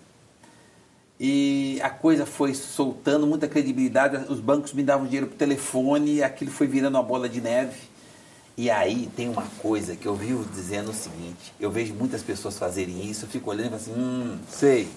E 1.20 1.78
a 1.82 1.90
coisa 1.90 2.24
foi 2.24 2.54
soltando 2.54 3.26
muita 3.26 3.46
credibilidade. 3.46 4.16
Os 4.32 4.40
bancos 4.40 4.72
me 4.72 4.82
davam 4.82 5.04
dinheiro 5.04 5.26
por 5.26 5.36
telefone, 5.36 6.22
aquilo 6.22 6.50
foi 6.50 6.66
virando 6.66 6.94
uma 6.94 7.02
bola 7.02 7.28
de 7.28 7.42
neve. 7.42 7.76
E 8.56 8.70
aí 8.70 9.10
tem 9.14 9.28
uma 9.28 9.44
coisa 9.58 9.94
que 9.94 10.08
eu 10.08 10.14
vivo 10.14 10.42
dizendo 10.50 10.90
o 10.90 10.94
seguinte: 10.94 11.52
eu 11.60 11.70
vejo 11.70 11.92
muitas 11.92 12.22
pessoas 12.22 12.58
fazerem 12.58 13.04
isso, 13.04 13.26
eu 13.26 13.28
fico 13.28 13.50
olhando 13.50 13.66
e 13.66 13.78
falo 13.78 13.82
assim, 13.82 13.92
hum, 13.92 14.38
sei. 14.48 14.88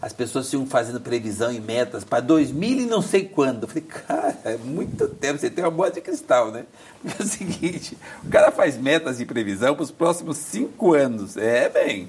As 0.00 0.12
pessoas 0.12 0.48
ficam 0.48 0.64
fazendo 0.64 1.00
previsão 1.00 1.52
e 1.52 1.58
metas 1.58 2.04
para 2.04 2.20
2000 2.20 2.82
e 2.82 2.86
não 2.86 3.02
sei 3.02 3.24
quando. 3.24 3.64
Eu 3.64 3.68
falei, 3.68 3.82
cara, 3.82 4.38
é 4.44 4.56
muito 4.56 5.08
tempo, 5.08 5.40
você 5.40 5.50
tem 5.50 5.64
uma 5.64 5.72
bola 5.72 5.90
de 5.90 6.00
cristal, 6.00 6.52
né? 6.52 6.66
Porque 7.02 7.20
é 7.20 7.24
o 7.24 7.28
seguinte: 7.28 7.98
o 8.24 8.28
cara 8.28 8.52
faz 8.52 8.78
metas 8.78 9.18
de 9.18 9.26
previsão 9.26 9.74
para 9.74 9.82
os 9.82 9.90
próximos 9.90 10.36
cinco 10.36 10.94
anos. 10.94 11.36
É, 11.36 11.68
bem. 11.68 12.08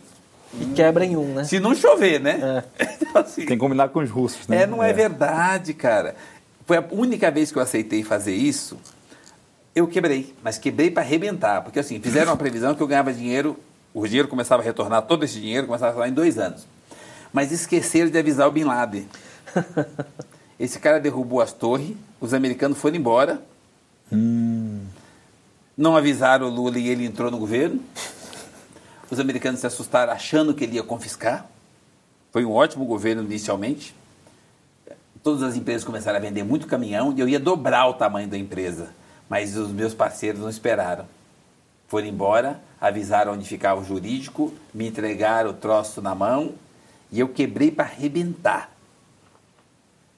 E 0.53 0.65
quebra 0.73 1.05
em 1.05 1.15
um, 1.15 1.33
né? 1.33 1.43
Se 1.43 1.59
não 1.59 1.75
chover, 1.75 2.19
né? 2.19 2.63
Então, 3.09 3.21
assim, 3.21 3.45
Tem 3.45 3.57
que 3.57 3.57
combinar 3.57 3.89
com 3.89 3.99
os 3.99 4.09
russos, 4.09 4.47
né? 4.47 4.63
é, 4.63 4.67
não 4.67 4.83
é. 4.83 4.93
verdade, 4.93 5.73
cara. 5.73 6.15
Foi 6.67 6.77
a 6.77 6.85
única 6.91 7.31
vez 7.31 7.51
que 7.51 7.57
eu 7.57 7.61
aceitei 7.61 8.03
fazer 8.03 8.35
isso, 8.35 8.77
eu 9.75 9.87
quebrei. 9.87 10.35
Mas 10.43 10.59
quebrei 10.59 10.91
para 10.91 11.01
arrebentar. 11.01 11.61
Porque 11.63 11.79
assim, 11.79 11.99
fizeram 11.99 12.31
uma 12.31 12.37
previsão 12.37 12.75
que 12.75 12.81
eu 12.81 12.87
ganhava 12.87 13.11
dinheiro, 13.11 13.57
o 13.93 14.05
dinheiro 14.05 14.27
começava 14.27 14.61
a 14.61 14.65
retornar, 14.65 15.01
todo 15.03 15.25
esse 15.25 15.39
dinheiro 15.39 15.65
começava 15.65 15.87
a 15.87 15.89
retornar 15.91 16.09
em 16.11 16.13
dois 16.13 16.37
anos. 16.37 16.67
Mas 17.33 17.51
esqueceram 17.51 18.11
de 18.11 18.17
avisar 18.17 18.47
o 18.47 18.51
Bin 18.51 18.63
Laden. 18.63 19.07
Esse 20.59 20.77
cara 20.77 20.99
derrubou 20.99 21.41
as 21.41 21.53
torres, 21.53 21.95
os 22.19 22.33
americanos 22.33 22.77
foram 22.77 22.97
embora. 22.97 23.41
Não 25.77 25.95
avisaram 25.95 26.47
o 26.47 26.49
Lula 26.49 26.77
e 26.77 26.89
ele 26.89 27.05
entrou 27.05 27.31
no 27.31 27.37
governo. 27.37 27.79
Os 29.09 29.19
americanos 29.19 29.59
se 29.59 29.67
assustaram 29.67 30.13
achando 30.13 30.53
que 30.53 30.63
ele 30.63 30.75
ia 30.75 30.83
confiscar. 30.83 31.45
Foi 32.31 32.45
um 32.45 32.51
ótimo 32.51 32.85
governo 32.85 33.23
inicialmente. 33.23 33.95
Todas 35.23 35.43
as 35.43 35.55
empresas 35.55 35.83
começaram 35.83 36.17
a 36.17 36.21
vender 36.21 36.43
muito 36.43 36.67
caminhão 36.67 37.13
e 37.15 37.19
eu 37.19 37.27
ia 37.27 37.39
dobrar 37.39 37.87
o 37.87 37.93
tamanho 37.93 38.27
da 38.27 38.37
empresa. 38.37 38.93
Mas 39.27 39.57
os 39.57 39.71
meus 39.71 39.93
parceiros 39.93 40.41
não 40.41 40.49
esperaram. 40.49 41.05
Foram 41.87 42.07
embora, 42.07 42.61
avisaram 42.79 43.33
onde 43.33 43.45
ficava 43.47 43.81
o 43.81 43.83
jurídico, 43.83 44.53
me 44.73 44.87
entregaram 44.87 45.49
o 45.49 45.53
troço 45.53 46.01
na 46.01 46.13
mão 46.13 46.53
e 47.11 47.19
eu 47.19 47.27
quebrei 47.27 47.71
para 47.71 47.85
arrebentar. 47.85 48.71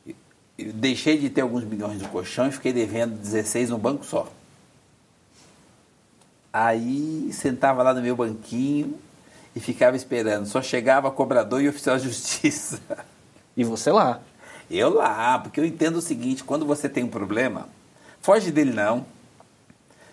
Eu- 0.06 0.74
deixei 0.74 1.18
de 1.18 1.30
ter 1.30 1.42
alguns 1.42 1.64
milhões 1.64 2.02
no 2.02 2.10
colchão 2.10 2.48
e 2.48 2.52
fiquei 2.52 2.74
devendo 2.74 3.18
16 3.18 3.70
num 3.70 3.80
banco 3.80 4.06
só. 4.06 4.28
Aí 6.54 7.30
sentava 7.32 7.82
lá 7.82 7.94
no 7.94 8.02
meu 8.02 8.16
banquinho 8.16 8.96
e 9.56 9.60
ficava 9.60 9.96
esperando. 9.96 10.46
Só 10.46 10.62
chegava 10.62 11.10
cobrador 11.12 11.62
e 11.62 11.70
oficial 11.70 11.98
de 11.98 12.04
justiça. 12.10 12.80
E 13.56 13.64
você 13.64 13.92
lá. 13.92 14.22
Eu 14.70 14.94
lá, 14.94 15.40
porque 15.40 15.60
eu 15.60 15.66
entendo 15.66 15.98
o 15.98 16.02
seguinte, 16.02 16.44
quando 16.44 16.66
você 16.66 16.88
tem 16.88 17.04
um 17.04 17.10
problema, 17.10 17.68
foge 18.22 18.52
dele 18.52 18.72
não. 18.72 19.06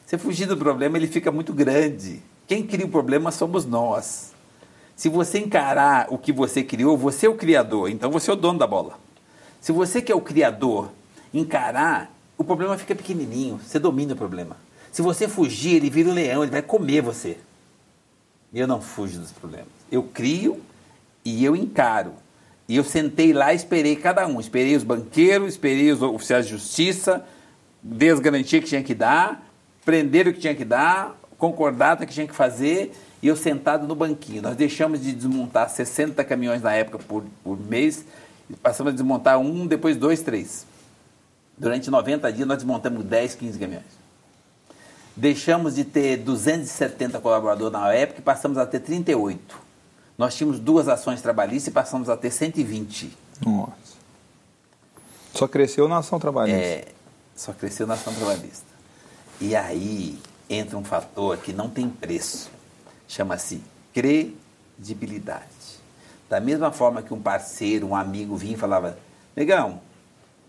Você 0.04 0.18
fugir 0.18 0.46
do 0.46 0.56
problema, 0.56 0.96
ele 0.96 1.06
fica 1.06 1.30
muito 1.30 1.52
grande. 1.52 2.22
Quem 2.46 2.66
cria 2.66 2.86
o 2.86 2.90
problema 2.90 3.30
somos 3.30 3.64
nós. 3.64 4.32
Se 4.96 5.08
você 5.08 5.38
encarar 5.38 6.06
o 6.08 6.18
que 6.18 6.32
você 6.32 6.64
criou, 6.64 6.96
você 6.96 7.26
é 7.26 7.28
o 7.28 7.36
criador, 7.36 7.88
então 7.88 8.10
você 8.10 8.30
é 8.30 8.32
o 8.32 8.36
dono 8.36 8.58
da 8.58 8.66
bola. 8.66 8.98
Se 9.60 9.70
você 9.70 10.02
que 10.02 10.10
é 10.10 10.14
o 10.14 10.20
criador 10.20 10.90
encarar, 11.32 12.10
o 12.36 12.42
problema 12.42 12.76
fica 12.76 12.96
pequenininho, 12.96 13.60
você 13.62 13.78
domina 13.78 14.14
o 14.14 14.16
problema. 14.16 14.56
Se 14.90 15.02
você 15.02 15.28
fugir, 15.28 15.76
ele 15.76 15.90
vira 15.90 16.08
um 16.08 16.14
leão, 16.14 16.42
ele 16.42 16.50
vai 16.50 16.62
comer 16.62 17.02
você. 17.02 17.36
Eu 18.52 18.66
não 18.66 18.80
fujo 18.80 19.18
dos 19.18 19.30
problemas. 19.30 19.68
Eu 19.90 20.02
crio 20.02 20.60
e 21.24 21.44
eu 21.44 21.54
encaro. 21.54 22.14
E 22.68 22.76
eu 22.76 22.84
sentei 22.84 23.32
lá 23.32 23.52
e 23.52 23.56
esperei 23.56 23.96
cada 23.96 24.26
um. 24.26 24.40
Esperei 24.40 24.76
os 24.76 24.84
banqueiros, 24.84 25.50
esperei 25.50 25.90
os 25.90 26.02
oficiais 26.02 26.46
de 26.46 26.52
justiça, 26.52 27.24
dei 27.82 28.10
as 28.10 28.20
garantias 28.20 28.62
que 28.62 28.68
tinha 28.68 28.82
que 28.82 28.94
dar, 28.94 29.46
prenderam 29.84 30.30
o 30.30 30.34
que 30.34 30.40
tinha 30.40 30.54
que 30.54 30.64
dar, 30.64 31.18
concordata 31.38 32.04
que 32.04 32.12
tinha 32.12 32.26
que 32.26 32.34
fazer, 32.34 32.92
e 33.22 33.28
eu 33.28 33.36
sentado 33.36 33.86
no 33.86 33.94
banquinho. 33.94 34.42
Nós 34.42 34.56
deixamos 34.56 35.02
de 35.02 35.12
desmontar 35.12 35.70
60 35.70 36.22
caminhões 36.24 36.60
na 36.60 36.72
época 36.74 36.98
por, 36.98 37.24
por 37.42 37.58
mês, 37.58 38.04
e 38.50 38.54
passamos 38.54 38.92
a 38.92 38.94
desmontar 38.94 39.38
um, 39.38 39.66
depois 39.66 39.96
dois, 39.96 40.22
três. 40.22 40.66
Durante 41.56 41.90
90 41.90 42.32
dias 42.32 42.46
nós 42.46 42.58
desmontamos 42.58 43.04
10, 43.04 43.34
15 43.34 43.58
caminhões. 43.58 43.97
Deixamos 45.18 45.74
de 45.74 45.84
ter 45.84 46.18
270 46.18 47.18
colaboradores 47.18 47.72
na 47.72 47.92
época 47.92 48.20
e 48.20 48.22
passamos 48.22 48.56
a 48.56 48.64
ter 48.64 48.78
38. 48.78 49.58
Nós 50.16 50.36
tínhamos 50.36 50.60
duas 50.60 50.86
ações 50.86 51.20
trabalhistas 51.20 51.66
e 51.66 51.70
passamos 51.72 52.08
a 52.08 52.16
ter 52.16 52.30
120. 52.30 53.18
Nossa. 53.44 53.72
Só 55.34 55.48
cresceu 55.48 55.88
na 55.88 55.98
ação 55.98 56.20
trabalhista. 56.20 56.60
É, 56.60 56.84
só 57.34 57.52
cresceu 57.52 57.84
na 57.84 57.94
ação 57.94 58.14
trabalhista. 58.14 58.68
E 59.40 59.56
aí 59.56 60.20
entra 60.48 60.78
um 60.78 60.84
fator 60.84 61.36
que 61.38 61.52
não 61.52 61.68
tem 61.68 61.88
preço. 61.88 62.48
Chama-se 63.08 63.60
credibilidade. 63.92 65.42
Da 66.30 66.38
mesma 66.38 66.70
forma 66.70 67.02
que 67.02 67.12
um 67.12 67.20
parceiro, 67.20 67.88
um 67.88 67.96
amigo 67.96 68.36
vinha 68.36 68.54
e 68.54 68.56
falava: 68.56 68.96
Negão, 69.34 69.80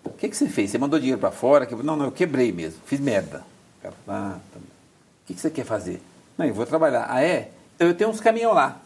o 0.03 0.11
que, 0.11 0.29
que 0.29 0.37
você 0.37 0.47
fez? 0.47 0.69
Você 0.69 0.77
mandou 0.77 0.99
dinheiro 0.99 1.19
para 1.19 1.31
fora? 1.31 1.67
Não, 1.83 1.95
não, 1.95 2.05
eu 2.05 2.11
quebrei 2.11 2.51
mesmo, 2.51 2.79
fiz 2.85 2.99
merda. 2.99 3.43
Cara, 3.81 3.95
tá. 4.05 4.39
O 4.53 4.61
que, 5.25 5.33
que 5.33 5.41
você 5.41 5.49
quer 5.49 5.65
fazer? 5.65 6.01
Não, 6.37 6.45
eu 6.45 6.53
vou 6.53 6.65
trabalhar. 6.65 7.05
Ah, 7.09 7.23
é? 7.23 7.49
Então 7.75 7.87
eu 7.87 7.93
tenho 7.93 8.09
uns 8.09 8.19
caminhões 8.19 8.55
lá. 8.55 8.79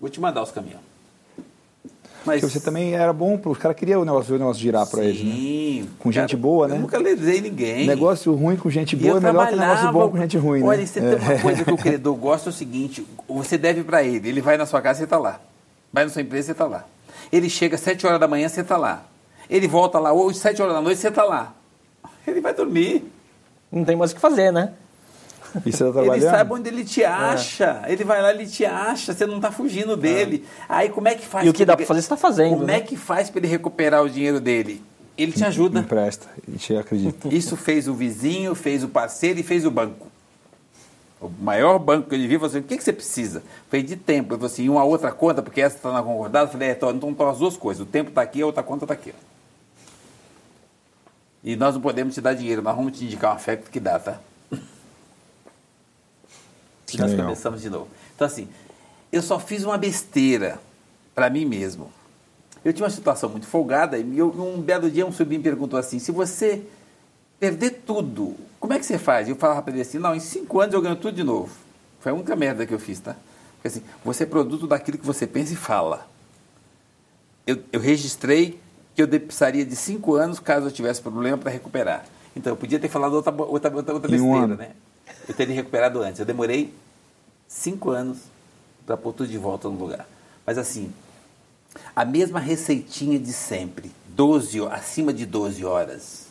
Vou 0.00 0.08
te 0.08 0.20
mandar 0.20 0.42
os 0.42 0.50
caminhões. 0.50 0.90
Mas 2.24 2.40
Porque 2.40 2.58
você 2.58 2.60
também 2.60 2.94
era 2.94 3.12
bom, 3.12 3.40
os 3.42 3.58
caras 3.58 3.76
queriam 3.76 4.02
o 4.02 4.04
negócio, 4.04 4.34
o 4.34 4.38
negócio 4.38 4.60
girar 4.60 4.86
para 4.86 5.02
eles, 5.04 5.22
né? 5.22 5.88
Com 5.98 6.10
cara, 6.10 6.22
gente 6.26 6.36
boa, 6.36 6.68
né? 6.68 6.76
Eu 6.76 6.80
nunca 6.80 6.98
lesei 6.98 7.40
ninguém. 7.40 7.86
Negócio 7.86 8.34
ruim 8.34 8.56
com 8.56 8.68
gente 8.68 8.94
boa 8.94 9.16
é 9.16 9.20
melhor 9.20 9.48
que 9.48 9.56
negócio 9.56 9.92
bom 9.92 10.10
com 10.10 10.18
gente 10.18 10.36
ruim, 10.36 10.62
olha, 10.62 10.80
né? 10.80 10.86
você 10.86 11.00
é. 11.00 11.16
tem 11.16 11.28
uma 11.28 11.40
coisa 11.40 11.64
que 11.64 11.72
o 11.72 11.76
credor 11.78 12.14
gosta 12.16 12.50
é 12.50 12.52
o 12.52 12.52
seguinte, 12.52 13.06
você 13.26 13.56
deve 13.56 13.82
para 13.82 14.02
ele, 14.02 14.28
ele 14.28 14.40
vai 14.42 14.58
na 14.58 14.66
sua 14.66 14.82
casa, 14.82 14.98
você 14.98 15.04
está 15.04 15.18
lá. 15.18 15.40
Vai 15.90 16.04
na 16.04 16.10
sua 16.10 16.20
empresa, 16.20 16.46
você 16.46 16.52
está 16.52 16.66
lá. 16.66 16.84
Ele 17.32 17.48
chega 17.48 17.76
às 17.76 17.80
7 17.80 18.06
horas 18.06 18.20
da 18.20 18.28
manhã, 18.28 18.48
você 18.48 18.60
está 18.60 18.76
lá. 18.76 19.02
Ele 19.48 19.66
volta 19.66 19.98
lá, 19.98 20.12
hoje, 20.12 20.38
7 20.38 20.60
horas 20.60 20.74
da 20.74 20.80
noite, 20.82 21.00
você 21.00 21.08
está 21.08 21.24
lá. 21.24 21.54
Ele 22.26 22.40
vai 22.40 22.52
dormir 22.52 23.10
não 23.70 23.84
tem 23.84 23.96
mais 23.96 24.12
o 24.12 24.14
que 24.14 24.20
fazer, 24.20 24.52
né? 24.52 24.72
E 25.64 25.72
você 25.72 25.84
tá 25.84 25.90
trabalhando? 25.92 26.22
Ele 26.22 26.30
sabe 26.30 26.52
onde 26.52 26.68
ele 26.68 26.84
te 26.84 27.04
acha. 27.04 27.82
É. 27.84 27.92
Ele 27.92 28.04
vai 28.04 28.22
lá, 28.22 28.30
ele 28.32 28.46
te 28.46 28.64
acha. 28.64 29.12
Você 29.12 29.26
não 29.26 29.36
está 29.36 29.50
fugindo 29.50 29.96
dele. 29.96 30.44
É. 30.60 30.64
Aí 30.68 30.88
como 30.88 31.08
é 31.08 31.14
que 31.14 31.26
faz? 31.26 31.46
E 31.46 31.50
o 31.50 31.52
que 31.52 31.64
dá 31.64 31.76
para 31.76 31.86
fazer, 31.86 32.00
você 32.00 32.06
está 32.06 32.16
fazendo. 32.16 32.50
Como 32.50 32.64
né? 32.64 32.76
é 32.76 32.80
que 32.80 32.96
faz 32.96 33.30
para 33.30 33.40
ele 33.40 33.48
recuperar 33.48 34.02
o 34.02 34.10
dinheiro 34.10 34.40
dele? 34.40 34.82
Ele 35.16 35.32
te 35.32 35.44
ajuda. 35.44 35.80
Empresta, 35.80 36.28
gente 36.48 36.74
acredita. 36.76 37.28
Isso 37.34 37.56
fez 37.56 37.88
o 37.88 37.94
vizinho, 37.94 38.54
fez 38.54 38.82
o 38.82 38.88
parceiro 38.88 39.38
e 39.38 39.42
fez 39.42 39.66
o 39.66 39.70
banco. 39.70 40.08
O 41.20 41.28
maior 41.28 41.78
banco 41.78 42.08
que 42.08 42.14
ele 42.14 42.26
viu 42.26 42.40
falou 42.40 42.50
assim: 42.50 42.60
o 42.60 42.62
que, 42.62 42.76
que 42.76 42.82
você 42.82 42.92
precisa? 42.92 43.42
Foi 43.68 43.82
de 43.82 43.96
tempo. 43.96 44.32
Eu 44.32 44.38
falei 44.38 44.52
assim: 44.52 44.68
uma 44.68 44.84
outra 44.84 45.12
conta, 45.12 45.42
porque 45.42 45.60
essa 45.60 45.76
está 45.76 45.92
na 45.92 46.02
concordada. 46.02 46.46
Eu 46.46 46.52
falei: 46.52 46.70
é, 46.70 46.72
então 46.72 46.90
estão 46.90 47.28
as 47.28 47.38
duas 47.38 47.56
coisas. 47.56 47.82
O 47.82 47.86
tempo 47.86 48.08
está 48.08 48.22
aqui, 48.22 48.40
a 48.40 48.46
outra 48.46 48.62
conta 48.62 48.86
está 48.86 48.94
aqui. 48.94 49.12
E 51.42 51.56
nós 51.56 51.74
não 51.74 51.80
podemos 51.80 52.14
te 52.14 52.20
dar 52.20 52.34
dinheiro, 52.34 52.62
nós 52.62 52.76
vamos 52.76 52.96
te 52.96 53.04
indicar 53.04 53.30
uma 53.30 53.36
oferta 53.36 53.70
que 53.70 53.80
dá, 53.80 53.98
tá? 53.98 54.20
E 56.92 56.98
nós 56.98 57.14
começamos 57.14 57.62
de 57.62 57.70
novo. 57.70 57.88
Então, 58.14 58.26
assim, 58.26 58.48
eu 59.12 59.22
só 59.22 59.38
fiz 59.38 59.64
uma 59.64 59.78
besteira 59.78 60.60
para 61.14 61.30
mim 61.30 61.44
mesmo. 61.44 61.90
Eu 62.64 62.72
tinha 62.72 62.84
uma 62.84 62.90
situação 62.90 63.30
muito 63.30 63.46
folgada 63.46 63.96
e 63.98 64.18
eu, 64.18 64.28
um 64.28 64.60
belo 64.60 64.90
dia 64.90 65.06
um 65.06 65.12
sobrinho 65.12 65.42
perguntou 65.42 65.78
assim: 65.78 65.98
se 65.98 66.12
você 66.12 66.62
perder 67.38 67.82
tudo, 67.86 68.36
como 68.58 68.74
é 68.74 68.78
que 68.78 68.84
você 68.84 68.98
faz? 68.98 69.28
Eu 69.28 69.36
falava 69.36 69.62
para 69.62 69.72
ele 69.72 69.82
assim: 69.82 69.98
não, 69.98 70.14
em 70.14 70.20
cinco 70.20 70.60
anos 70.60 70.74
eu 70.74 70.82
ganho 70.82 70.96
tudo 70.96 71.14
de 71.14 71.24
novo. 71.24 71.50
Foi 72.00 72.12
a 72.12 72.14
única 72.14 72.36
merda 72.36 72.66
que 72.66 72.74
eu 72.74 72.78
fiz, 72.78 73.00
tá? 73.00 73.16
Porque 73.54 73.68
assim, 73.68 73.82
você 74.04 74.24
é 74.24 74.26
produto 74.26 74.66
daquilo 74.66 74.98
que 74.98 75.06
você 75.06 75.26
pensa 75.26 75.52
e 75.52 75.56
fala. 75.56 76.06
Eu, 77.46 77.62
eu 77.72 77.80
registrei 77.80 78.60
que 78.94 79.02
eu 79.02 79.08
precisaria 79.08 79.64
de 79.64 79.76
cinco 79.76 80.14
anos 80.14 80.38
caso 80.38 80.66
eu 80.66 80.70
tivesse 80.70 81.00
problema 81.00 81.38
para 81.38 81.50
recuperar. 81.50 82.04
Então, 82.34 82.52
eu 82.52 82.56
podia 82.56 82.78
ter 82.78 82.88
falado 82.88 83.14
outra, 83.14 83.32
outra, 83.32 83.74
outra, 83.74 83.94
outra 83.94 84.10
besteira, 84.10 84.46
um 84.46 84.56
né? 84.56 84.70
Eu 85.28 85.34
teria 85.34 85.54
recuperado 85.54 86.00
antes. 86.00 86.20
Eu 86.20 86.26
demorei 86.26 86.72
cinco 87.48 87.90
anos 87.90 88.18
para 88.86 88.96
pôr 88.96 89.12
tudo 89.12 89.28
de 89.28 89.38
volta 89.38 89.68
no 89.68 89.76
lugar. 89.76 90.08
Mas 90.46 90.58
assim, 90.58 90.92
a 91.94 92.04
mesma 92.04 92.40
receitinha 92.40 93.18
de 93.18 93.32
sempre, 93.32 93.90
12, 94.08 94.66
acima 94.68 95.12
de 95.12 95.26
12 95.26 95.64
horas 95.64 96.26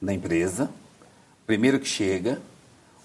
na 0.00 0.12
empresa, 0.12 0.70
primeiro 1.46 1.78
que 1.80 1.88
chega, 1.88 2.40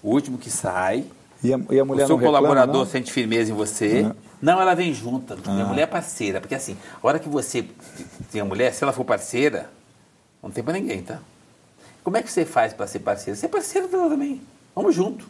o 0.02 0.10
último 0.10 0.38
que 0.38 0.50
sai, 0.50 1.06
e 1.42 1.52
a, 1.52 1.60
e 1.70 1.78
a 1.78 1.84
mulher 1.84 2.04
o 2.04 2.06
seu 2.06 2.18
colaborador 2.18 2.84
não? 2.84 2.86
sente 2.86 3.12
firmeza 3.12 3.52
em 3.52 3.54
você. 3.54 4.02
Não. 4.02 4.16
Não 4.44 4.60
ela 4.60 4.74
vem 4.74 4.92
junto. 4.92 5.32
Ah. 5.32 5.50
Minha 5.50 5.64
mulher 5.64 5.82
é 5.82 5.86
parceira. 5.86 6.38
Porque 6.38 6.54
assim, 6.54 6.76
a 7.02 7.06
hora 7.06 7.18
que 7.18 7.28
você 7.28 7.66
tem 8.30 8.42
a 8.42 8.44
mulher, 8.44 8.74
se 8.74 8.84
ela 8.84 8.92
for 8.92 9.04
parceira, 9.04 9.70
não 10.42 10.50
tem 10.50 10.62
para 10.62 10.74
ninguém, 10.74 11.02
tá? 11.02 11.18
Como 12.02 12.18
é 12.18 12.22
que 12.22 12.30
você 12.30 12.44
faz 12.44 12.74
para 12.74 12.86
ser 12.86 12.98
parceira? 12.98 13.34
Você 13.34 13.46
é 13.46 13.48
parceiro 13.48 13.88
dela 13.88 14.10
também. 14.10 14.42
Vamos 14.74 14.94
junto. 14.94 15.26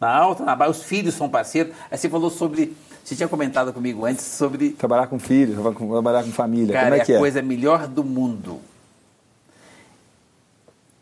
Na 0.00 0.16
alta, 0.16 0.44
na 0.44 0.54
baixa, 0.54 0.70
os 0.70 0.82
filhos 0.84 1.14
são 1.14 1.28
parceiros. 1.28 1.74
Aí 1.90 1.98
você 1.98 2.08
falou 2.08 2.30
sobre. 2.30 2.76
Você 3.02 3.16
tinha 3.16 3.28
comentado 3.28 3.72
comigo 3.72 4.06
antes 4.06 4.24
sobre. 4.24 4.70
Trabalhar 4.70 5.08
com 5.08 5.18
filhos, 5.18 5.56
trabalhar 5.56 6.22
com 6.22 6.30
família. 6.30 6.72
Cara, 6.72 6.90
Como 6.90 6.94
é, 6.94 6.98
é 6.98 7.12
a 7.12 7.16
é? 7.16 7.18
coisa 7.18 7.42
melhor 7.42 7.88
do 7.88 8.04
mundo. 8.04 8.60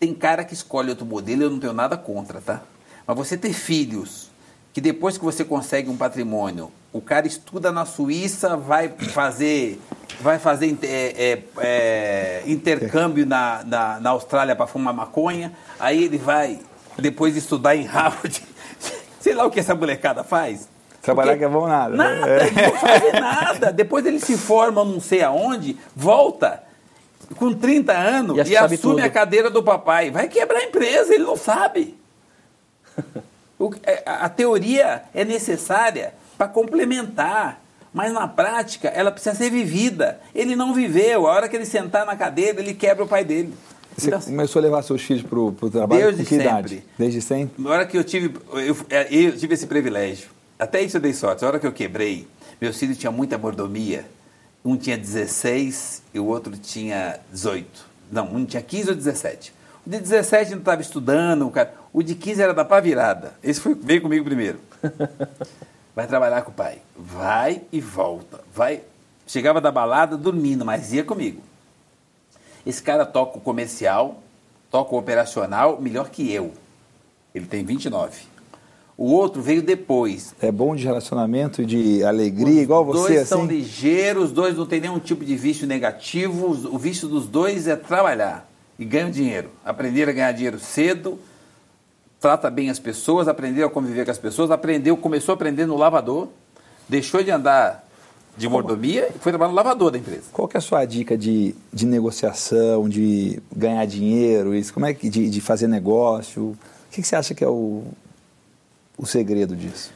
Tem 0.00 0.14
cara 0.14 0.42
que 0.42 0.54
escolhe 0.54 0.88
outro 0.88 1.04
modelo, 1.04 1.42
eu 1.42 1.50
não 1.50 1.58
tenho 1.58 1.74
nada 1.74 1.98
contra, 1.98 2.40
tá? 2.40 2.62
Mas 3.06 3.16
você 3.16 3.36
ter 3.36 3.52
filhos 3.52 4.30
que 4.72 4.80
depois 4.80 5.18
que 5.18 5.24
você 5.24 5.44
consegue 5.44 5.90
um 5.90 5.96
patrimônio, 5.96 6.70
o 6.96 7.00
cara 7.00 7.26
estuda 7.26 7.70
na 7.70 7.84
Suíça, 7.84 8.56
vai 8.56 8.88
fazer, 8.88 9.80
vai 10.20 10.38
fazer 10.38 10.76
é, 10.82 10.86
é, 10.86 11.42
é, 11.58 12.42
intercâmbio 12.46 13.26
na, 13.26 13.62
na, 13.64 14.00
na 14.00 14.10
Austrália 14.10 14.56
para 14.56 14.66
fumar 14.66 14.94
maconha, 14.94 15.52
aí 15.78 16.04
ele 16.04 16.16
vai 16.16 16.58
depois 16.98 17.36
estudar 17.36 17.76
em 17.76 17.84
Harvard. 17.84 18.42
Sei 19.20 19.34
lá 19.34 19.44
o 19.44 19.50
que 19.50 19.60
essa 19.60 19.74
molecada 19.74 20.24
faz. 20.24 20.68
Trabalhar 21.02 21.32
Porque, 21.32 21.38
que 21.40 21.44
é 21.44 21.48
bom 21.48 21.66
nada. 21.66 21.96
Né? 21.96 22.20
Nada, 22.20 22.26
né? 22.26 22.50
não 22.50 22.78
fazer 22.78 23.20
nada. 23.20 23.72
Depois 23.72 24.06
ele 24.06 24.18
se 24.18 24.36
forma 24.36 24.84
não 24.84 25.00
sei 25.00 25.22
aonde, 25.22 25.76
volta 25.94 26.62
com 27.36 27.52
30 27.52 27.92
anos 27.92 28.48
e, 28.48 28.52
e 28.52 28.56
assume 28.56 28.78
tudo. 28.78 29.00
a 29.00 29.10
cadeira 29.10 29.50
do 29.50 29.62
papai. 29.62 30.10
Vai 30.10 30.28
quebrar 30.28 30.60
a 30.60 30.64
empresa, 30.64 31.14
ele 31.14 31.24
não 31.24 31.36
sabe. 31.36 31.96
É, 33.84 34.02
a 34.04 34.28
teoria 34.28 35.04
é 35.14 35.24
necessária 35.24 36.12
para 36.36 36.48
complementar, 36.48 37.62
mas 37.92 38.12
na 38.12 38.28
prática 38.28 38.88
ela 38.88 39.10
precisa 39.10 39.34
ser 39.34 39.50
vivida. 39.50 40.20
Ele 40.34 40.54
não 40.54 40.74
viveu, 40.74 41.26
a 41.26 41.32
hora 41.32 41.48
que 41.48 41.56
ele 41.56 41.66
sentar 41.66 42.04
na 42.04 42.16
cadeira, 42.16 42.60
ele 42.60 42.74
quebra 42.74 43.04
o 43.04 43.08
pai 43.08 43.24
dele. 43.24 43.54
Você 43.96 44.08
então, 44.08 44.20
começou 44.20 44.60
a 44.60 44.62
levar 44.62 44.82
seus 44.82 45.00
filhos 45.00 45.22
para 45.22 45.38
o 45.38 45.70
trabalho 45.70 46.02
desde 46.02 46.22
com 46.22 46.28
que 46.28 46.34
sempre. 46.34 46.48
idade? 46.48 46.84
Desde 46.98 47.20
sempre? 47.22 47.62
Na 47.62 47.70
hora 47.70 47.86
que 47.86 47.96
eu 47.96 48.04
tive, 48.04 48.34
eu, 48.52 48.76
é, 48.90 49.08
eu, 49.10 49.36
tive 49.36 49.54
esse 49.54 49.66
privilégio, 49.66 50.28
até 50.58 50.82
isso 50.82 50.98
eu 50.98 51.00
dei 51.00 51.14
sorte, 51.14 51.40
na 51.40 51.48
hora 51.48 51.58
que 51.58 51.66
eu 51.66 51.72
quebrei, 51.72 52.28
meus 52.60 52.78
filhos 52.78 52.98
tinham 52.98 53.12
muita 53.12 53.38
mordomia, 53.38 54.04
um 54.62 54.76
tinha 54.76 54.98
16 54.98 56.02
e 56.12 56.20
o 56.20 56.26
outro 56.26 56.54
tinha 56.58 57.18
18. 57.32 57.66
Não, 58.12 58.34
um 58.34 58.44
tinha 58.44 58.62
15 58.62 58.90
ou 58.90 58.94
17. 58.94 59.54
O 59.86 59.90
de 59.90 59.98
17 59.98 60.50
não 60.50 60.58
estava 60.58 60.82
estudando, 60.82 61.46
o, 61.46 61.50
cara, 61.50 61.72
o 61.92 62.02
de 62.02 62.14
15 62.14 62.42
era 62.42 62.52
da 62.52 62.64
pá 62.64 62.80
virada. 62.80 63.32
Esse 63.42 63.60
foi, 63.60 63.74
veio 63.74 64.02
comigo 64.02 64.24
primeiro. 64.24 64.58
Vai 65.96 66.06
trabalhar 66.06 66.42
com 66.42 66.50
o 66.50 66.54
pai. 66.54 66.78
Vai 66.94 67.62
e 67.72 67.80
volta. 67.80 68.40
Vai. 68.54 68.82
Chegava 69.26 69.60
da 69.62 69.72
balada 69.72 70.14
dormindo, 70.16 70.62
mas 70.64 70.92
ia 70.92 71.02
comigo. 71.02 71.40
Esse 72.66 72.82
cara 72.82 73.06
toca 73.06 73.38
o 73.38 73.40
comercial, 73.40 74.22
toca 74.70 74.94
o 74.94 74.98
operacional 74.98 75.80
melhor 75.80 76.10
que 76.10 76.30
eu. 76.30 76.52
Ele 77.34 77.46
tem 77.46 77.64
29. 77.64 78.20
O 78.98 79.10
outro 79.12 79.40
veio 79.42 79.62
depois. 79.62 80.34
É 80.40 80.50
bom 80.52 80.74
de 80.76 80.84
relacionamento, 80.84 81.64
de 81.64 82.02
alegria, 82.04 82.62
igual 82.62 82.82
Os 82.86 82.88
você, 82.98 83.08
dois 83.08 83.20
assim? 83.20 83.28
são 83.28 83.46
ligeiros, 83.46 84.24
os 84.24 84.32
dois 84.32 84.56
não 84.56 84.66
têm 84.66 84.80
nenhum 84.80 84.98
tipo 84.98 85.24
de 85.24 85.34
vício 85.36 85.66
negativo. 85.66 86.48
os- 86.50 86.64
O 86.66 86.78
vício 86.78 87.08
dos 87.08 87.26
dois 87.26 87.66
é 87.66 87.76
trabalhar 87.76 88.46
e 88.78 88.84
ganhar 88.84 89.10
dinheiro. 89.10 89.50
Aprender 89.64 90.08
a 90.08 90.12
ganhar 90.12 90.32
dinheiro 90.32 90.58
cedo, 90.58 91.18
trata 92.20 92.50
bem 92.50 92.70
as 92.70 92.78
pessoas, 92.78 93.28
aprendeu 93.28 93.66
a 93.66 93.70
conviver 93.70 94.04
com 94.04 94.10
as 94.10 94.18
pessoas, 94.18 94.50
aprendeu, 94.50 94.96
começou 94.96 95.32
a 95.32 95.36
aprender 95.36 95.66
no 95.66 95.76
lavador, 95.76 96.28
deixou 96.88 97.22
de 97.22 97.30
andar 97.30 97.86
de 98.36 98.48
mordomia 98.48 99.08
e 99.14 99.18
foi 99.18 99.32
trabalhar 99.32 99.50
no 99.50 99.56
lavador 99.56 99.90
da 99.90 99.98
empresa. 99.98 100.24
Qual 100.32 100.46
que 100.46 100.56
é 100.56 100.58
a 100.58 100.60
sua 100.60 100.84
dica 100.84 101.16
de, 101.16 101.54
de 101.72 101.86
negociação, 101.86 102.88
de 102.88 103.40
ganhar 103.54 103.84
dinheiro, 103.86 104.54
isso? 104.54 104.74
Como 104.74 104.84
é 104.84 104.92
que 104.92 105.08
de, 105.08 105.30
de 105.30 105.40
fazer 105.40 105.66
negócio? 105.66 106.42
O 106.42 106.56
que, 106.90 107.00
que 107.00 107.08
você 107.08 107.16
acha 107.16 107.34
que 107.34 107.42
é 107.42 107.48
o, 107.48 107.84
o 108.96 109.06
segredo 109.06 109.56
disso? 109.56 109.90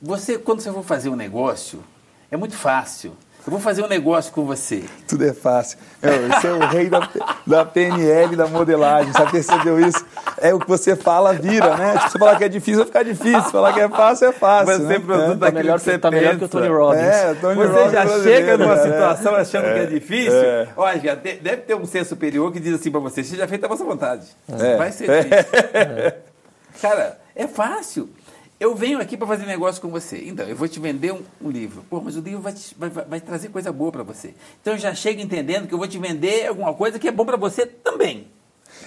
Você, 0.00 0.38
quando 0.38 0.60
você 0.60 0.72
for 0.72 0.84
fazer 0.84 1.08
um 1.08 1.16
negócio, 1.16 1.82
é 2.30 2.36
muito 2.36 2.54
fácil. 2.54 3.12
Eu 3.46 3.50
vou 3.50 3.58
fazer 3.60 3.82
um 3.82 3.88
negócio 3.88 4.32
com 4.32 4.44
você. 4.44 4.84
Tudo 5.08 5.24
é 5.24 5.32
fácil. 5.32 5.78
Meu, 6.02 6.28
Você 6.28 6.46
é 6.46 6.52
o 6.52 6.58
rei 6.66 6.90
da, 6.90 7.08
da 7.46 7.64
PNL, 7.64 8.36
da 8.36 8.46
modelagem, 8.46 9.12
já 9.12 9.26
percebeu 9.30 9.80
isso? 9.80 10.04
É 10.38 10.54
o 10.54 10.58
que 10.58 10.68
você 10.68 10.94
fala, 10.94 11.32
vira, 11.32 11.76
né? 11.76 11.92
Tipo, 11.98 12.10
você 12.10 12.18
falar 12.18 12.36
que 12.36 12.44
é 12.44 12.48
difícil, 12.48 12.76
vai 12.78 12.86
ficar 12.86 13.02
difícil. 13.02 13.50
Falar 13.50 13.72
que 13.72 13.80
é 13.80 13.88
fácil, 13.88 14.28
é 14.28 14.32
fácil. 14.32 14.76
Você 14.76 14.82
né? 14.84 14.98
produz 14.98 15.30
É. 15.30 15.36
Tá 15.36 15.50
melhor, 15.50 15.80
que, 15.80 15.98
tá 15.98 16.10
melhor 16.10 16.36
que 16.38 16.44
o 16.44 16.48
Tony 16.48 16.68
Robbins. 16.68 17.00
É, 17.02 17.34
Tony 17.34 17.54
Você 17.56 17.66
Robbins 17.72 17.92
já 17.92 18.04
brasileiro, 18.04 18.38
chega 18.46 18.58
numa 18.58 18.76
né? 18.76 18.82
situação 18.82 19.34
achando 19.34 19.62
que 19.64 19.78
é 19.80 19.86
difícil. 19.86 20.32
É. 20.32 20.68
Olha, 20.76 21.16
de- 21.16 21.36
deve 21.36 21.56
ter 21.62 21.74
um 21.74 21.86
ser 21.86 22.04
superior 22.04 22.52
que 22.52 22.60
diz 22.60 22.74
assim 22.78 22.90
pra 22.90 23.00
você: 23.00 23.24
seja 23.24 23.48
feita 23.48 23.66
a 23.66 23.68
vossa 23.68 23.84
vontade. 23.84 24.26
É. 24.58 24.76
Vai 24.76 24.92
ser 24.92 25.06
difícil. 25.24 26.12
Cara, 26.80 27.18
é 27.34 27.46
fácil. 27.46 28.08
Eu 28.60 28.74
venho 28.74 29.00
aqui 29.00 29.16
para 29.16 29.26
fazer 29.26 29.46
negócio 29.46 29.80
com 29.80 29.88
você. 29.88 30.22
Então, 30.26 30.46
eu 30.46 30.54
vou 30.54 30.68
te 30.68 30.78
vender 30.78 31.12
um, 31.14 31.22
um 31.40 31.50
livro. 31.50 31.82
Pô, 31.88 31.98
mas 32.00 32.14
o 32.16 32.20
livro 32.20 32.42
vai, 32.42 32.52
te- 32.52 32.76
vai- 32.78 32.90
vai- 32.90 33.20
trazer 33.20 33.48
coisa 33.48 33.72
boa 33.72 33.90
para 33.90 34.02
você. 34.02 34.34
Então, 34.60 34.74
eu 34.74 34.78
já 34.78 34.94
chego 34.94 35.18
entendendo 35.22 35.66
que 35.66 35.72
eu 35.72 35.78
vou 35.78 35.88
te 35.88 35.96
vender 35.98 36.46
alguma 36.46 36.74
coisa 36.74 36.98
que 36.98 37.08
é 37.08 37.10
bom 37.12 37.24
para 37.24 37.38
você 37.38 37.64
também. 37.64 38.26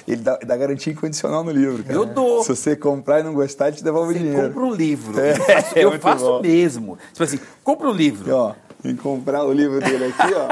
Ele 0.08 0.22
dá, 0.22 0.38
dá 0.38 0.56
garantia 0.58 0.92
incondicional 0.94 1.44
no 1.44 1.52
livro, 1.52 1.84
cara. 1.84 1.96
Eu 1.96 2.06
dou. 2.06 2.44
Se 2.44 2.50
você 2.56 2.76
comprar 2.76 3.20
e 3.20 3.24
não 3.24 3.34
gostar, 3.34 3.68
ele 3.70 3.78
te 3.78 3.84
devolve 3.84 4.12
o 4.12 4.14
Você 4.14 4.20
dinheiro. 4.24 4.48
compra 4.50 4.64
um 4.64 4.74
livro. 4.74 5.14
É, 5.20 5.32
eu 5.34 5.40
faço, 5.42 5.78
eu 5.78 5.90
muito 5.90 6.02
faço 6.02 6.42
mesmo. 6.42 6.98
Tipo 7.12 7.24
assim, 7.24 7.40
compra 7.64 7.88
um 7.90 7.92
livro. 7.94 8.34
ó, 8.36 8.54
em 8.92 8.96
comprar 8.96 9.44
o 9.46 9.52
livro 9.54 9.80
dele 9.80 10.06
aqui, 10.06 10.34
ó. 10.34 10.52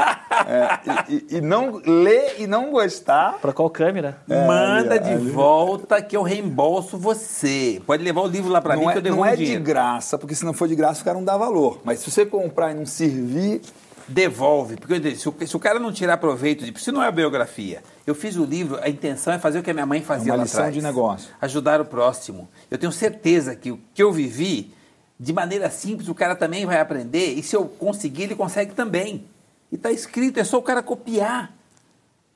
é, 0.50 0.80
e, 1.10 1.16
e- 1.16 1.38
e 1.38 1.42
não 1.42 1.82
ler 1.86 2.36
e 2.40 2.48
não 2.48 2.72
gostar. 2.72 3.34
Pra 3.40 3.52
qual 3.54 3.70
câmera? 3.70 4.18
É, 4.30 4.48
Manda 4.48 4.96
ali, 4.96 5.04
de 5.04 5.10
ali. 5.12 5.30
volta 5.32 6.02
que 6.02 6.16
eu 6.16 6.22
reembolso 6.24 6.98
você. 6.98 7.82
Pode 7.86 8.04
levar 8.04 8.22
o 8.22 8.28
livro 8.28 8.50
lá 8.52 8.62
para 8.62 8.76
mim 8.78 8.86
Não 8.86 8.92
que 8.92 8.98
eu 8.98 9.00
é, 9.00 9.04
devolvo 9.04 9.24
não 9.26 9.30
é 9.30 9.34
o 9.34 9.38
de 9.38 9.44
dinheiro. 9.44 9.64
graça, 9.64 10.18
porque 10.18 10.34
se 10.36 10.46
não 10.46 10.54
for 10.54 10.68
de 10.68 10.76
graça, 10.76 11.02
o 11.02 11.06
cara 11.06 11.18
não 11.18 11.26
dá 11.26 11.36
valor. 11.38 11.80
Mas 11.84 12.00
se 12.00 12.10
você 12.10 12.26
comprar 12.26 12.72
e 12.72 12.74
não 12.76 12.86
servir, 12.86 13.62
Devolve, 14.08 14.76
porque 14.76 14.96
eu 14.96 15.00
disse, 15.00 15.22
se, 15.22 15.30
o, 15.30 15.36
se 15.48 15.56
o 15.56 15.60
cara 15.60 15.80
não 15.80 15.90
tirar 15.92 16.18
proveito 16.18 16.66
de. 16.66 16.78
Se 16.84 16.92
não 16.92 17.02
é 17.02 17.08
a 17.08 17.12
biografia, 17.12 17.82
eu 18.06 18.14
fiz 18.14 18.36
o 18.36 18.44
livro, 18.44 18.78
a 18.82 18.90
intenção 18.90 19.32
é 19.32 19.40
fazer 19.40 19.60
o 19.60 19.64
que 19.64 19.72
a 19.72 19.74
minha 19.74 19.86
mãe 19.86 20.02
fazia 20.02 20.32
É 20.32 20.34
uma 20.34 20.38
lá 20.38 20.44
lição 20.44 20.60
atrás. 20.60 20.74
de 20.76 20.82
negócio. 20.82 21.30
Ajudar 21.40 21.80
o 21.80 21.86
próximo. 21.86 22.50
Eu 22.70 22.78
tenho 22.78 22.92
certeza 22.92 23.56
que 23.56 23.72
o 23.72 23.80
que 23.94 24.04
eu 24.04 24.12
vivi, 24.12 24.74
de 25.22 25.32
maneira 25.32 25.70
simples, 25.70 26.10
o 26.10 26.16
cara 26.16 26.36
também 26.36 26.66
vai 26.66 26.80
aprender. 26.80 27.36
E 27.36 27.44
se 27.44 27.56
eu 27.56 27.66
conseguir, 27.66 28.24
ele 28.24 28.36
consegue 28.36 28.74
também. 28.74 29.26
E 29.72 29.76
está 29.76 29.92
escrito, 29.92 30.40
é 30.40 30.44
só 30.44 30.58
o 30.58 30.64
cara 30.64 30.82
copiar. 30.82 31.54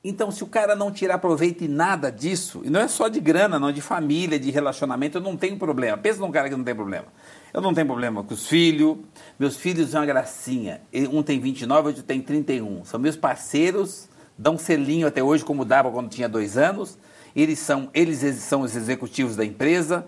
Então, 0.04 0.30
se 0.30 0.44
o 0.44 0.46
cara 0.46 0.76
não 0.76 0.92
tirar 0.92 1.18
proveito 1.18 1.64
em 1.64 1.68
nada 1.68 2.12
disso, 2.12 2.62
e 2.64 2.70
não 2.70 2.78
é 2.78 2.86
só 2.86 3.08
de 3.08 3.18
grana, 3.18 3.58
não, 3.58 3.72
de 3.72 3.80
família, 3.80 4.38
de 4.38 4.52
relacionamento, 4.52 5.18
eu 5.18 5.20
não 5.20 5.36
tenho 5.36 5.58
problema. 5.58 5.98
Pensa 5.98 6.20
num 6.20 6.30
cara 6.30 6.48
que 6.48 6.54
não 6.54 6.62
tem 6.62 6.76
problema. 6.76 7.06
Eu 7.52 7.60
não 7.60 7.74
tenho 7.74 7.88
problema 7.88 8.22
com 8.22 8.32
os 8.32 8.46
filhos, 8.46 8.98
meus 9.36 9.56
filhos 9.56 9.90
são 9.90 9.98
uma 9.98 10.06
gracinha. 10.06 10.80
Um 11.10 11.24
tem 11.24 11.40
29, 11.40 11.88
outro 11.88 12.04
tem 12.04 12.22
31. 12.22 12.84
São 12.84 13.00
meus 13.00 13.16
parceiros, 13.16 14.08
dão 14.38 14.56
selinho 14.56 15.08
até 15.08 15.24
hoje, 15.24 15.44
como 15.44 15.64
dava 15.64 15.90
quando 15.90 16.08
tinha 16.08 16.28
dois 16.28 16.56
anos. 16.56 16.96
Eles 17.34 17.58
são, 17.58 17.90
eles 17.92 18.20
são 18.36 18.60
os 18.60 18.76
executivos 18.76 19.34
da 19.34 19.44
empresa. 19.44 20.06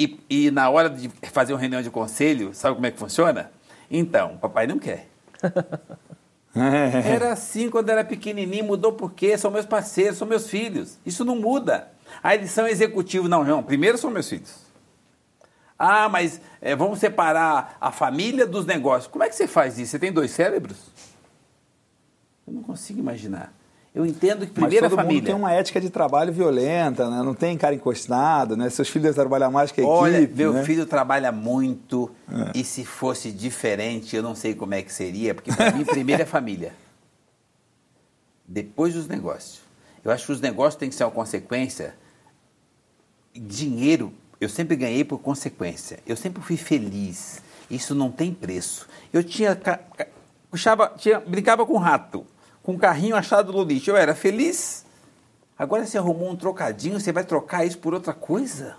E, 0.00 0.18
e 0.30 0.50
na 0.50 0.70
hora 0.70 0.88
de 0.88 1.10
fazer 1.30 1.52
uma 1.52 1.58
reunião 1.58 1.82
de 1.82 1.90
conselho, 1.90 2.54
sabe 2.54 2.74
como 2.74 2.86
é 2.86 2.90
que 2.90 2.98
funciona? 2.98 3.52
Então, 3.90 4.38
papai 4.38 4.66
não 4.66 4.78
quer. 4.78 5.10
Era 6.56 7.32
assim 7.32 7.68
quando 7.70 7.90
era 7.90 8.02
pequenininho, 8.02 8.64
mudou 8.64 8.92
por 8.92 9.12
quê? 9.12 9.38
São 9.38 9.52
meus 9.52 9.66
parceiros, 9.66 10.18
são 10.18 10.26
meus 10.26 10.48
filhos. 10.48 10.98
Isso 11.06 11.24
não 11.24 11.36
muda. 11.36 11.92
Eles 12.24 12.50
são 12.50 12.66
executivos. 12.66 13.30
Não, 13.30 13.44
não. 13.44 13.62
Primeiro 13.62 13.96
são 13.96 14.10
meus 14.10 14.28
filhos. 14.28 14.52
Ah, 15.78 16.08
mas 16.08 16.40
eh, 16.60 16.74
vamos 16.74 16.98
separar 16.98 17.76
a 17.80 17.92
família 17.92 18.48
dos 18.48 18.66
negócios. 18.66 19.06
Como 19.06 19.22
é 19.22 19.28
que 19.28 19.36
você 19.36 19.46
faz 19.46 19.78
isso? 19.78 19.92
Você 19.92 19.98
tem 20.00 20.10
dois 20.10 20.32
cérebros? 20.32 20.90
Eu 22.48 22.54
não 22.54 22.64
consigo 22.64 22.98
imaginar. 22.98 23.52
Eu 23.92 24.06
entendo 24.06 24.46
que 24.46 24.52
mas 24.52 24.68
primeiro 24.70 24.86
a 24.86 24.88
todo 24.88 24.98
mundo 24.98 25.06
família. 25.08 25.26
tem 25.26 25.34
uma 25.34 25.52
ética 25.52 25.80
de 25.80 25.90
trabalho 25.90 26.32
violenta, 26.32 27.10
né? 27.10 27.22
Não 27.24 27.34
tem 27.34 27.58
cara 27.58 27.74
encostado, 27.74 28.56
né? 28.56 28.70
Seus 28.70 28.88
filhos 28.88 29.02
devem 29.02 29.16
trabalhar 29.16 29.50
mais 29.50 29.72
que 29.72 29.80
a 29.80 29.84
Olha, 29.84 30.18
equipe, 30.18 30.34
meu 30.36 30.52
né? 30.52 30.62
filho 30.64 30.86
trabalha 30.86 31.32
muito 31.32 32.08
É. 32.30 32.52
e 32.58 32.62
se 32.64 32.84
fosse 32.84 33.32
diferente, 33.32 34.14
eu 34.14 34.22
não 34.22 34.34
sei 34.36 34.54
como 34.54 34.74
é 34.74 34.82
que 34.82 34.92
seria, 34.92 35.34
porque 35.34 35.52
para 35.52 35.72
mim 35.72 35.84
primeiro 35.84 36.22
é 36.22 36.24
família. 36.26 36.72
Depois 38.46 38.94
os 38.94 39.08
negócios. 39.08 39.60
Eu 40.04 40.10
acho 40.12 40.26
que 40.26 40.32
os 40.32 40.40
negócios 40.40 40.76
têm 40.78 40.88
que 40.88 40.94
ser 40.94 41.02
uma 41.04 41.10
consequência. 41.10 41.94
Dinheiro, 43.34 44.12
eu 44.40 44.48
sempre 44.48 44.76
ganhei 44.76 45.04
por 45.04 45.18
consequência. 45.18 45.98
Eu 46.06 46.16
sempre 46.16 46.42
fui 46.42 46.56
feliz. 46.56 47.42
Isso 47.70 47.94
não 47.94 48.10
tem 48.10 48.32
preço. 48.32 48.88
Eu 49.12 49.22
tinha, 49.22 49.58
puxava, 50.50 50.92
tinha 50.96 51.20
brincava 51.20 51.64
com 51.66 51.76
rato, 51.76 52.26
com 52.70 52.76
um 52.76 52.78
carrinho 52.78 53.16
achado 53.16 53.52
no 53.52 53.62
lixo. 53.64 53.90
Eu 53.90 53.96
era 53.96 54.14
feliz. 54.14 54.84
Agora 55.58 55.84
você 55.84 55.98
arrumou 55.98 56.30
um 56.30 56.36
trocadinho, 56.36 56.98
você 56.98 57.12
vai 57.12 57.24
trocar 57.24 57.64
isso 57.66 57.78
por 57.78 57.92
outra 57.92 58.14
coisa? 58.14 58.76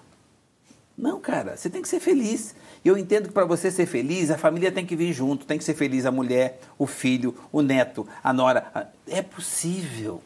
Não, 0.98 1.20
cara, 1.20 1.56
você 1.58 1.70
tem 1.70 1.82
que 1.82 1.88
ser 1.88 2.00
feliz. 2.00 2.56
E 2.84 2.88
eu 2.88 2.98
entendo 2.98 3.28
que 3.28 3.34
para 3.34 3.46
você 3.46 3.70
ser 3.70 3.86
feliz, 3.86 4.32
a 4.32 4.38
família 4.38 4.72
tem 4.72 4.86
que 4.86 4.96
vir 4.96 5.14
junto, 5.14 5.46
tem 5.46 5.58
que 5.58 5.64
ser 5.64 5.76
feliz 5.76 6.06
a 6.06 6.12
mulher, 6.12 6.60
o 6.80 6.88
filho, 6.88 7.36
o 7.52 7.62
neto, 7.62 8.08
a 8.24 8.34
nora. 8.34 8.66
A- 8.74 8.86
É 9.08 9.22
possível. 9.22 10.22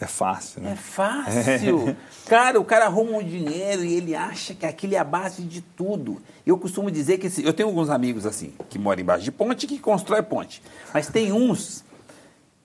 É 0.00 0.06
fácil, 0.06 0.60
É 0.60 0.64
né? 0.70 0.76
fácil. 0.76 1.96
Cara, 2.28 2.60
o 2.60 2.64
cara 2.64 2.84
arruma 2.86 3.18
um 3.18 3.22
dinheiro 3.22 3.84
e 3.84 3.94
ele 3.94 4.14
acha 4.14 4.54
que 4.54 4.64
aquilo 4.64 4.94
é 4.94 4.98
a 4.98 5.02
base 5.04 5.42
de 5.42 5.60
tudo. 5.60 6.22
Eu 6.46 6.56
costumo 6.56 6.88
dizer 6.90 7.18
que 7.18 7.26
esse- 7.26 7.44
eu 7.44 7.52
tenho 7.52 7.68
alguns 7.68 7.90
amigos 7.90 8.24
assim, 8.24 8.52
que 8.70 8.78
moram 8.78 9.02
embaixo 9.02 9.24
de 9.24 9.32
ponte 9.32 9.64
e 9.64 9.66
que 9.66 9.78
constrói 9.80 10.22
ponte. 10.22 10.62
Mas 10.94 11.08
tem 11.08 11.32
uns 11.32 11.84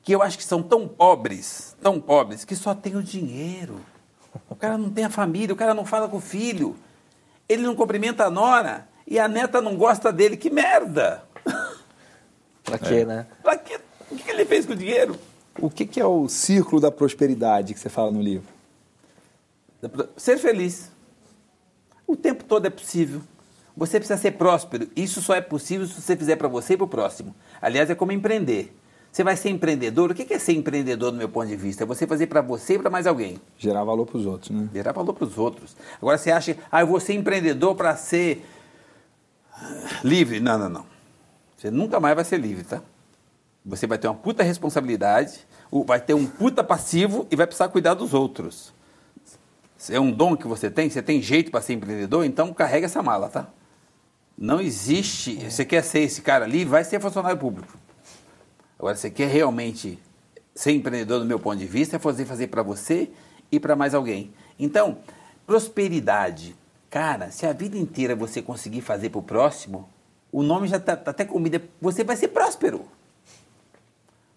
que 0.04 0.14
eu 0.14 0.22
acho 0.22 0.38
que 0.38 0.44
são 0.44 0.62
tão 0.62 0.88
pobres, 0.88 1.76
tão 1.82 2.00
pobres, 2.00 2.44
que 2.44 2.56
só 2.56 2.76
tem 2.76 2.96
o 2.96 3.02
dinheiro. 3.02 3.80
O 4.50 4.56
cara 4.56 4.78
não 4.78 4.90
tem 4.90 5.06
a 5.06 5.10
família, 5.10 5.54
o 5.54 5.58
cara 5.58 5.74
não 5.74 5.86
fala 5.86 6.10
com 6.10 6.18
o 6.18 6.22
filho. 6.22 6.76
Ele 7.48 7.64
não 7.64 7.76
cumprimenta 7.76 8.26
a 8.26 8.30
nora 8.30 8.88
e 9.08 9.18
a 9.18 9.28
neta 9.28 9.62
não 9.62 9.78
gosta 9.78 10.12
dele. 10.12 10.36
Que 10.36 10.50
merda! 10.50 11.24
Pra 12.64 12.78
quê, 12.78 13.06
né? 13.06 13.28
Pra 13.42 13.58
quê? 13.58 13.80
O 14.12 14.16
que 14.16 14.24
que 14.24 14.32
ele 14.32 14.46
fez 14.46 14.66
com 14.66 14.74
o 14.74 14.76
dinheiro? 14.76 15.18
O 15.60 15.70
que, 15.70 15.86
que 15.86 16.00
é 16.00 16.06
o 16.06 16.28
círculo 16.28 16.82
da 16.82 16.92
prosperidade 16.92 17.74
que 17.74 17.80
você 17.80 17.90
fala 17.90 18.12
no 18.12 18.22
livro? 18.22 18.48
Ser 20.18 20.38
feliz. 20.38 20.92
O 22.08 22.16
tempo 22.16 22.44
todo 22.44 22.66
é 22.66 22.70
possível. 22.70 23.22
Você 23.76 24.00
precisa 24.00 24.20
ser 24.20 24.32
próspero. 24.32 24.90
Isso 24.96 25.22
só 25.22 25.36
é 25.36 25.42
possível 25.42 25.88
se 25.88 26.02
você 26.02 26.16
fizer 26.16 26.36
para 26.36 26.48
você 26.48 26.74
e 26.74 26.78
para 26.78 26.86
o 26.86 26.88
próximo. 26.88 27.36
Aliás, 27.62 27.90
é 27.90 27.96
como 27.96 28.12
empreender. 28.12 28.74
Você 29.14 29.24
vai 29.24 29.38
ser 29.38 29.52
empreendedor. 29.52 30.10
O 30.10 30.16
que 30.16 30.34
é 30.34 30.40
ser 30.40 30.54
empreendedor, 30.54 31.12
do 31.12 31.18
meu 31.20 31.30
ponto 31.30 31.46
de 31.46 31.56
vista? 31.56 31.84
É 31.84 31.86
você 31.86 32.08
fazer 32.08 32.26
para 32.26 32.42
você 32.42 32.74
e 32.74 32.80
para 32.80 32.90
mais 32.90 33.06
alguém. 33.06 33.40
Gerar 33.60 33.84
valor 33.84 34.08
para 34.08 34.18
os 34.18 34.26
outros, 34.26 34.50
né? 34.50 34.68
Gerar 34.74 34.92
valor 34.92 35.14
para 35.14 35.26
os 35.26 35.38
outros. 35.38 35.76
Agora 36.02 36.18
você 36.18 36.32
acha, 36.32 36.58
ah, 36.72 36.82
eu 36.82 36.88
vou 36.88 37.00
ser 37.00 37.14
empreendedor 37.14 37.76
para 37.76 37.96
ser 37.96 38.44
ah, 39.56 40.00
livre. 40.04 40.40
Não, 40.40 40.58
não, 40.58 40.68
não. 40.68 40.86
Você 41.56 41.70
nunca 41.70 42.00
mais 42.00 42.16
vai 42.16 42.26
ser 42.26 42.38
livre, 42.38 42.64
tá? 42.64 42.82
Você 43.64 43.86
vai 43.86 44.00
ter 44.00 44.08
uma 44.08 44.16
puta 44.16 44.42
responsabilidade, 44.42 45.46
vai 45.86 46.02
ter 46.02 46.16
um 46.16 46.26
puta 46.26 46.64
passivo 46.64 47.28
e 47.30 47.36
vai 47.36 47.46
precisar 47.46 47.68
cuidar 47.68 47.94
dos 47.94 48.16
outros. 48.16 48.74
É 49.92 50.00
um 50.00 50.12
dom 50.12 50.36
que 50.36 50.48
você 50.48 50.72
tem, 50.72 50.90
você 50.90 51.04
tem 51.04 51.22
jeito 51.22 51.52
para 51.52 51.62
ser 51.62 51.74
empreendedor, 51.74 52.26
então 52.26 52.52
carrega 52.52 52.88
essa 52.88 53.04
mala, 53.04 53.30
tá? 53.30 53.48
Não 54.36 54.60
existe. 54.60 55.36
Você 55.52 55.64
quer 55.64 55.84
ser 55.84 56.00
esse 56.00 56.24
cara 56.24 56.48
livre, 56.48 56.72
vai 56.72 56.84
ser 56.84 57.00
funcionário 57.00 57.38
público. 57.38 57.83
Agora, 58.78 58.96
você 58.96 59.10
quer 59.10 59.28
realmente 59.28 60.00
ser 60.56 60.72
empreendedor, 60.72 61.20
do 61.20 61.26
meu 61.26 61.40
ponto 61.40 61.58
de 61.58 61.66
vista, 61.66 61.96
é 61.96 62.00
fazer, 62.00 62.26
fazer 62.26 62.48
para 62.48 62.64
você 62.64 63.10
e 63.52 63.60
para 63.60 63.76
mais 63.76 63.94
alguém. 63.94 64.34
Então, 64.60 64.98
prosperidade. 65.46 66.56
Cara, 66.90 67.32
se 67.32 67.46
a 67.46 67.54
vida 67.54 67.78
inteira 67.78 68.16
você 68.16 68.42
conseguir 68.42 68.82
fazer 68.82 69.10
para 69.10 69.20
o 69.20 69.24
próximo, 69.24 69.90
o 70.32 70.44
nome 70.44 70.68
já 70.68 70.78
está 70.78 70.94
até 70.94 71.26
comida. 71.26 71.62
Você 71.82 72.04
vai 72.04 72.16
ser 72.16 72.30
próspero. 72.30 72.86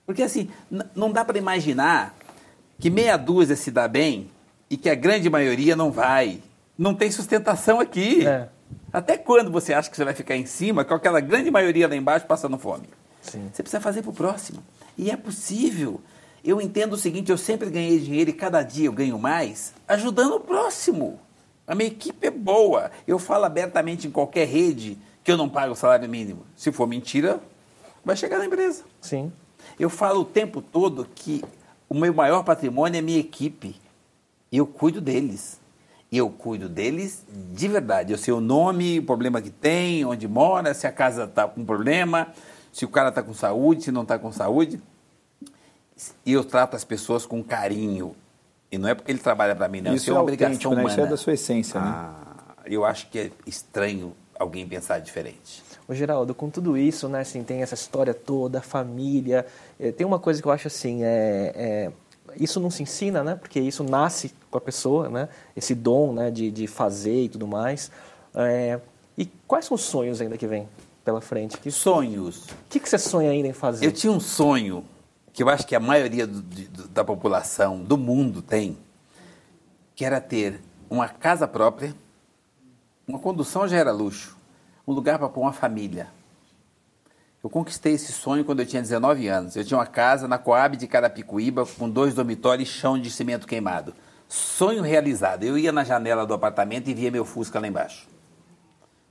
Porque 0.07 0.23
assim, 0.23 0.49
não 0.95 1.11
dá 1.11 1.25
para 1.25 1.37
imaginar 1.37 2.15
que 2.79 2.91
meia 2.91 3.17
dúzia 3.17 3.57
se 3.57 3.71
dá 3.71 3.89
bem 3.89 4.31
e 4.71 4.77
que 4.77 4.89
a 4.89 4.95
grande 4.95 5.29
maioria 5.29 5.75
não 5.75 5.91
vai. 5.91 6.43
Não 6.79 6.95
tem 6.95 7.11
sustentação 7.11 7.81
aqui. 7.81 8.27
É. 8.27 8.49
Até 8.93 9.17
quando 9.17 9.51
você 9.51 9.73
acha 9.73 9.91
que 9.91 9.97
você 9.97 10.05
vai 10.05 10.15
ficar 10.15 10.37
em 10.37 10.47
cima, 10.47 10.85
com 10.85 10.95
aquela 10.95 11.21
grande 11.21 11.51
maioria 11.51 11.89
lá 11.89 11.97
embaixo 11.97 12.27
passando 12.27 12.59
fome? 12.59 12.89
Sim. 13.31 13.49
Você 13.53 13.63
precisa 13.63 13.81
fazer 13.81 14.03
para 14.03 14.11
o 14.11 14.15
próximo. 14.15 14.63
E 14.97 15.11
é 15.11 15.17
possível. 15.17 16.01
Eu 16.45 16.61
entendo 16.61 16.95
o 16.95 16.97
seguinte: 16.97 17.31
eu 17.31 17.39
sempre 17.39 17.71
ganhei 17.71 17.99
dinheiro 17.99 18.31
e 18.31 18.33
cada 18.33 18.63
dia 18.63 18.87
eu 18.87 18.93
ganho 18.93 19.19
mais 19.19 19.75
ajudando 19.87 20.35
o 20.35 20.41
próximo. 20.41 21.19
A 21.67 21.75
minha 21.75 21.89
equipe 21.89 22.27
é 22.27 22.31
boa. 22.31 22.91
Eu 23.07 23.19
falo 23.19 23.45
abertamente 23.45 24.07
em 24.07 24.11
qualquer 24.11 24.47
rede 24.47 24.97
que 25.25 25.33
eu 25.33 25.37
não 25.37 25.49
pago 25.49 25.73
o 25.73 25.77
salário 25.77 26.09
mínimo. 26.09 26.45
Se 26.55 26.71
for 26.71 26.87
mentira, 26.87 27.41
vai 28.05 28.17
chegar 28.17 28.39
na 28.39 28.47
empresa. 28.47 28.85
Sim. 29.01 29.33
Eu 29.79 29.91
falo 29.91 30.21
o 30.21 30.25
tempo 30.25 30.63
todo 30.63 31.09
que 31.13 31.43
o 31.89 31.95
meu 31.95 32.15
maior 32.15 32.45
patrimônio 32.45 32.99
é 32.99 33.03
minha 33.03 33.19
equipe. 33.19 33.75
Eu 34.53 34.65
cuido 34.67 35.01
deles. 35.01 35.61
Eu 36.11 36.31
cuido 36.31 36.69
deles 36.69 37.25
de 37.53 37.67
verdade. 37.67 38.13
Eu 38.13 38.19
sei 38.19 38.33
o 38.33 38.41
nome, 38.41 39.01
o 39.01 39.03
problema 39.03 39.43
que 39.43 39.51
tem, 39.51 40.05
onde 40.05 40.29
mora, 40.29 40.73
se 40.73 40.87
a 40.87 40.93
casa 40.93 41.25
está 41.25 41.49
com 41.49 41.65
problema, 41.65 42.33
se 42.77 42.85
o 42.85 42.89
cara 42.89 43.09
está 43.09 43.23
com 43.23 43.33
saúde, 43.33 43.85
se 43.85 43.91
não 43.91 44.03
está 44.03 44.19
com 44.19 44.31
saúde. 44.31 44.79
E 46.27 46.33
eu 46.35 46.45
trato 46.45 46.77
as 46.77 46.85
pessoas 46.85 47.25
com 47.25 47.43
carinho. 47.43 48.15
E 48.71 48.77
não 48.77 48.87
é 48.87 48.95
porque 48.95 49.11
ele 49.11 49.19
trabalha 49.19 49.57
para 49.57 49.67
mim, 49.67 49.81
não. 49.81 49.95
Isso, 49.95 50.11
é 50.11 50.13
uma 50.13 50.21
obrigação 50.21 50.73
humana. 50.73 50.89
Né? 50.89 50.93
Isso 50.93 51.01
é 51.01 51.07
da 51.07 51.17
sua 51.17 51.33
essência, 51.33 51.81
né? 51.81 51.87
Ah, 51.89 52.37
eu 52.67 52.85
acho 52.85 53.09
que 53.09 53.19
é 53.19 53.31
estranho 53.47 54.15
alguém 54.39 54.69
pensar 54.69 54.99
diferente. 54.99 55.63
Ô 55.89 55.95
Geraldo, 55.95 56.35
com 56.35 56.51
tudo 56.51 56.77
isso, 56.77 57.09
né, 57.09 57.21
assim, 57.21 57.43
tem 57.43 57.63
essa 57.63 57.73
história 57.73 58.13
toda, 58.13 58.61
família, 58.61 59.47
eh, 59.81 59.91
tem 59.91 60.07
uma 60.07 60.19
coisa 60.19 60.43
que 60.43 60.47
eu 60.47 60.53
acho 60.53 60.67
assim, 60.67 61.03
é, 61.03 61.53
é, 61.55 61.93
isso 62.39 62.61
não 62.61 62.69
se 62.69 62.83
ensina, 62.83 63.25
né, 63.25 63.37
porque 63.37 63.59
isso 63.59 63.85
nasce 63.85 64.35
com 64.51 64.59
a 64.59 64.61
pessoa, 64.61 65.09
né, 65.09 65.31
esse 65.57 65.75
dom, 65.75 66.13
né, 66.13 66.31
de, 66.31 66.51
de 66.51 66.67
fazer 66.67 67.23
e 67.23 67.29
tudo 67.31 67.47
mais. 67.47 67.91
É, 68.35 68.79
e 69.17 69.25
quais 69.47 69.65
são 69.65 69.77
os 69.77 69.81
sonhos 69.81 70.21
ainda 70.21 70.37
que 70.37 70.47
vem 70.47 70.69
pela 71.07 71.21
frente? 71.21 71.57
Que, 71.59 71.71
Sonhos. 71.71 72.47
O 72.47 72.57
que, 72.69 72.81
que 72.81 72.89
você 72.89 72.99
sonha 72.99 73.31
ainda 73.31 73.47
em 73.47 73.53
fazer? 73.53 73.87
Eu 73.87 73.93
tinha 73.93 74.13
um 74.13 74.19
sonho 74.19 74.85
que 75.33 75.41
eu 75.41 75.49
acho 75.49 75.65
que 75.65 75.77
a 75.77 75.79
maioria 75.79 76.27
do, 76.27 76.43
de, 76.43 76.67
da 76.89 77.05
população 77.05 77.85
do 77.85 77.97
mundo 77.97 78.43
tem, 78.43 78.77
que 79.95 80.05
era 80.05 80.21
ter 80.21 80.61
uma 80.91 81.09
casa 81.09 81.47
própria, 81.47 81.95
uma 83.07 83.21
condução 83.21 83.69
já 83.69 83.77
era 83.77 83.93
luxo, 83.93 84.37
um 84.85 84.93
lugar 84.93 85.17
para 85.17 85.29
pôr 85.29 85.43
uma 85.43 85.53
família. 85.53 86.09
Eu 87.45 87.49
conquistei 87.49 87.93
esse 87.93 88.11
sonho 88.11 88.45
quando 88.45 88.59
eu 88.59 88.67
tinha 88.67 88.83
19 88.83 89.29
anos. 89.29 89.55
Eu 89.55 89.65
tinha 89.65 89.79
uma 89.79 89.87
casa 89.87 90.27
na 90.27 90.39
Coab 90.39 90.77
de 90.77 90.89
Carapicuíba 90.89 91.65
com 91.65 91.89
dois 91.89 92.15
dormitórios 92.15 92.69
e 92.69 92.73
chão 92.73 92.99
de 92.99 93.09
cimento 93.09 93.47
queimado. 93.47 93.95
Sonho 94.27 94.83
realizado. 94.83 95.45
Eu 95.45 95.57
ia 95.57 95.71
na 95.71 95.85
janela 95.85 96.27
do 96.27 96.35
apartamento 96.35 96.89
e 96.89 96.95
via 96.95 97.13
meu 97.13 97.25
Fusca 97.25 97.61
lá 97.61 97.69
embaixo. 97.69 98.16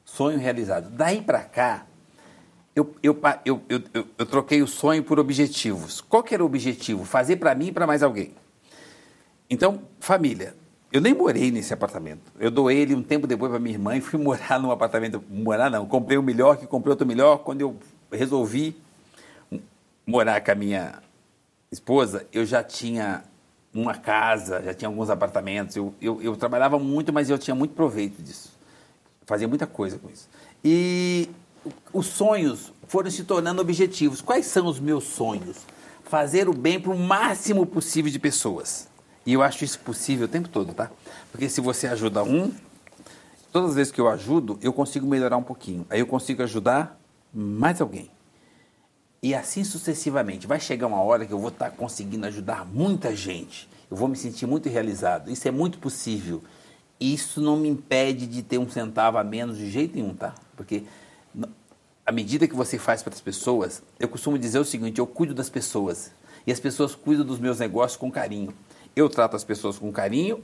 Sonho 0.06 0.38
realizado. 0.40 0.90
Daí 0.92 1.22
para 1.22 1.42
cá, 1.42 1.86
eu, 2.76 2.96
eu, 3.02 3.18
eu, 3.44 3.62
eu, 4.18 4.26
troquei 4.26 4.62
o 4.62 4.68
sonho 4.68 5.04
por 5.04 5.20
objetivos. 5.20 6.00
Qual 6.02 6.22
que 6.22 6.34
era 6.34 6.44
o 6.44 6.46
objetivo? 6.46 7.04
Fazer 7.04 7.38
para 7.38 7.56
mim 7.56 7.68
e 7.68 7.72
para 7.72 7.88
mais 7.88 8.04
alguém. 8.04 8.34
Então, 9.50 9.82
família. 10.00 10.56
Eu 10.92 11.02
nem 11.02 11.14
morei 11.14 11.52
nesse 11.52 11.74
apartamento. 11.74 12.32
Eu 12.40 12.50
doei 12.52 12.78
ele 12.78 12.96
um 12.96 13.04
tempo 13.04 13.28
depois 13.28 13.50
para 13.50 13.60
minha 13.60 13.76
irmã 13.76 13.98
e 13.98 14.02
fui 14.02 14.20
morar 14.22 14.60
num 14.60 14.72
apartamento. 14.72 15.24
Morar 15.30 15.70
não, 15.70 15.86
comprei 15.86 16.18
um 16.18 16.22
melhor, 16.22 16.58
que 16.58 16.68
comprei 16.68 16.92
outro 16.92 17.08
melhor. 17.08 17.40
Quando 17.40 17.62
eu 17.62 17.76
resolvi 18.12 18.78
morar 20.06 20.40
com 20.42 20.52
a 20.52 20.56
minha 20.56 21.02
esposa, 21.72 22.28
eu 22.32 22.46
já 22.46 22.64
tinha 22.64 23.24
uma 23.74 23.96
casa, 23.96 24.62
já 24.62 24.74
tinha 24.74 24.88
alguns 24.88 25.10
apartamentos. 25.10 25.76
Eu, 25.76 25.94
eu, 26.02 26.22
eu 26.22 26.36
trabalhava 26.36 26.80
muito, 26.80 27.12
mas 27.12 27.30
eu 27.30 27.38
tinha 27.38 27.56
muito 27.56 27.74
proveito 27.74 28.22
disso. 28.22 28.55
Fazia 29.26 29.48
muita 29.48 29.66
coisa 29.66 29.98
com 29.98 30.10
isso. 30.10 30.30
E 30.64 31.30
os 31.92 32.06
sonhos 32.08 32.72
foram 32.88 33.10
se 33.10 33.24
tornando 33.24 33.62
objetivos. 33.62 34.22
Quais 34.22 34.46
são 34.46 34.68
os 34.68 34.80
meus 34.80 35.06
sonhos? 35.06 35.58
Fazer 36.04 36.48
o 36.48 36.54
bem 36.54 36.80
para 36.80 36.92
o 36.92 37.00
máximo 37.00 37.66
possível 37.66 38.12
de 38.12 38.20
pessoas. 38.20 38.88
E 39.26 39.34
eu 39.34 39.42
acho 39.42 39.64
isso 39.64 39.80
possível 39.80 40.26
o 40.26 40.30
tempo 40.30 40.48
todo, 40.48 40.74
tá? 40.74 40.92
Porque 41.32 41.50
se 41.50 41.60
você 41.60 41.88
ajuda 41.88 42.24
um, 42.24 42.54
todas 43.52 43.72
as 43.72 43.76
vezes 43.76 43.92
que 43.92 44.00
eu 44.00 44.08
ajudo, 44.08 44.60
eu 44.62 44.72
consigo 44.72 45.08
melhorar 45.08 45.38
um 45.38 45.44
pouquinho. 45.44 45.86
Aí 45.90 46.00
eu 46.00 46.06
consigo 46.06 46.44
ajudar 46.44 47.00
mais 47.34 47.82
alguém. 47.82 48.12
E 49.24 49.34
assim 49.34 49.64
sucessivamente. 49.64 50.46
Vai 50.46 50.60
chegar 50.60 50.86
uma 50.86 51.02
hora 51.02 51.26
que 51.26 51.34
eu 51.34 51.40
vou 51.40 51.50
estar 51.50 51.72
conseguindo 51.72 52.28
ajudar 52.28 52.64
muita 52.64 53.16
gente. 53.16 53.68
Eu 53.90 53.98
vou 53.98 54.08
me 54.08 54.16
sentir 54.16 54.46
muito 54.46 54.70
realizado. 54.70 55.32
Isso 55.32 55.48
é 55.48 55.52
muito 55.52 55.80
possível. 55.80 56.44
Isso 57.00 57.42
não 57.42 57.58
me 57.58 57.68
impede 57.68 58.26
de 58.26 58.42
ter 58.42 58.58
um 58.58 58.70
centavo 58.70 59.18
a 59.18 59.24
menos 59.24 59.58
de 59.58 59.70
jeito 59.70 59.96
nenhum, 59.96 60.14
tá? 60.14 60.34
Porque 60.56 60.84
à 62.06 62.12
medida 62.12 62.48
que 62.48 62.56
você 62.56 62.78
faz 62.78 63.02
para 63.02 63.14
as 63.14 63.22
pessoas, 63.22 63.82
eu 64.00 64.08
costumo 64.08 64.38
dizer 64.38 64.60
o 64.60 64.66
seguinte: 64.66 65.00
eu 65.00 65.08
cuido 65.08 65.34
das 65.34 65.50
pessoas. 65.50 66.12
E 66.46 66.52
as 66.52 66.60
pessoas 66.60 66.94
cuidam 66.94 67.26
dos 67.26 67.40
meus 67.40 67.60
negócios 67.60 67.98
com 67.98 68.12
carinho. 68.12 68.54
Eu 68.96 69.10
trato 69.10 69.36
as 69.36 69.44
pessoas 69.44 69.80
com 69.80 69.92
carinho. 69.92 70.44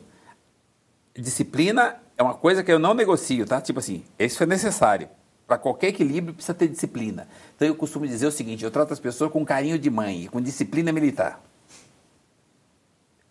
Disciplina 1.14 2.02
é 2.18 2.24
uma 2.24 2.34
coisa 2.34 2.64
que 2.64 2.72
eu 2.72 2.80
não 2.80 2.94
negocio, 2.94 3.46
tá? 3.46 3.62
Tipo 3.62 3.80
assim, 3.80 4.04
isso 4.18 4.42
é 4.42 4.46
necessário. 4.46 5.08
Para 5.46 5.58
qualquer 5.58 5.90
equilíbrio 5.90 6.34
precisa 6.34 6.54
ter 6.54 6.68
disciplina. 6.68 7.28
Então 7.56 7.68
eu 7.68 7.76
costumo 7.76 8.08
dizer 8.08 8.26
o 8.26 8.32
seguinte: 8.32 8.64
eu 8.64 8.72
trato 8.72 8.94
as 8.94 9.00
pessoas 9.00 9.32
com 9.32 9.46
carinho 9.46 9.78
de 9.78 9.90
mãe, 9.90 10.28
com 10.28 10.42
disciplina 10.42 10.92
militar. 10.92 11.42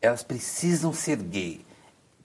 Elas 0.00 0.22
precisam 0.22 0.92
ser 0.92 1.16
gay. 1.16 1.64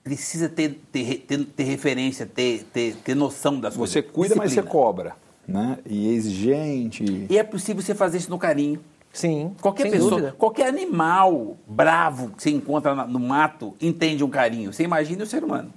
Precisa 0.06 0.48
ter, 0.48 0.80
ter, 0.92 1.24
ter, 1.26 1.44
ter 1.46 1.64
referência, 1.64 2.24
ter, 2.24 2.62
ter, 2.72 2.94
ter 2.94 3.16
noção 3.16 3.58
das 3.58 3.74
você 3.74 4.00
coisas. 4.00 4.12
Você 4.12 4.14
cuida, 4.14 4.34
disciplina. 4.36 4.44
mas 4.44 4.52
você 4.52 4.62
cobra. 4.62 5.16
Né? 5.48 5.78
E 5.84 6.08
é 6.08 6.12
exigente. 6.12 7.26
E 7.28 7.36
é 7.36 7.42
possível 7.42 7.82
você 7.82 7.92
fazer 7.92 8.18
isso 8.18 8.30
no 8.30 8.38
carinho. 8.38 8.78
Sim. 9.12 9.52
Qualquer 9.60 9.90
pessoa, 9.90 10.10
dúvida. 10.10 10.32
qualquer 10.38 10.68
animal 10.68 11.56
bravo 11.66 12.28
que 12.36 12.40
você 12.40 12.50
encontra 12.50 12.94
no 12.94 13.18
mato 13.18 13.74
entende 13.80 14.22
um 14.22 14.30
carinho. 14.30 14.72
Você 14.72 14.84
imagina 14.84 15.24
o 15.24 15.26
ser 15.26 15.42
humano. 15.42 15.74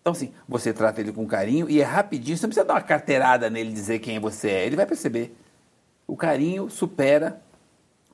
Então, 0.00 0.14
assim, 0.14 0.32
você 0.48 0.72
trata 0.72 1.02
ele 1.02 1.12
com 1.12 1.26
carinho 1.26 1.68
e 1.68 1.78
é 1.78 1.84
rapidinho. 1.84 2.34
Você 2.34 2.46
não 2.46 2.48
precisa 2.48 2.64
dar 2.64 2.74
uma 2.76 2.80
carteirada 2.80 3.50
nele 3.50 3.68
e 3.68 3.74
dizer 3.74 3.98
quem 3.98 4.18
você 4.18 4.48
é. 4.48 4.64
Ele 4.64 4.76
vai 4.76 4.86
perceber. 4.86 5.36
O 6.06 6.16
carinho 6.16 6.70
supera 6.70 7.42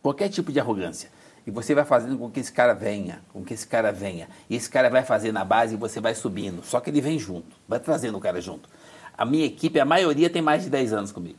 qualquer 0.02 0.28
tipo 0.28 0.50
de 0.50 0.58
arrogância. 0.58 1.08
E 1.46 1.50
você 1.50 1.74
vai 1.74 1.84
fazendo 1.84 2.16
com 2.16 2.30
que 2.30 2.40
esse 2.40 2.52
cara 2.52 2.72
venha, 2.72 3.20
com 3.32 3.44
que 3.44 3.54
esse 3.54 3.66
cara 3.66 3.92
venha. 3.92 4.28
E 4.48 4.54
esse 4.54 4.70
cara 4.70 4.88
vai 4.88 5.02
fazer 5.04 5.32
na 5.32 5.44
base 5.44 5.74
e 5.74 5.76
você 5.76 6.00
vai 6.00 6.14
subindo. 6.14 6.64
Só 6.64 6.80
que 6.80 6.90
ele 6.90 7.00
vem 7.00 7.18
junto, 7.18 7.56
vai 7.66 7.80
trazendo 7.80 8.16
o 8.16 8.20
cara 8.20 8.40
junto. 8.40 8.68
A 9.16 9.24
minha 9.24 9.44
equipe, 9.44 9.78
a 9.80 9.84
maioria 9.84 10.30
tem 10.30 10.40
mais 10.40 10.64
de 10.64 10.70
10 10.70 10.92
anos 10.92 11.12
comigo. 11.12 11.38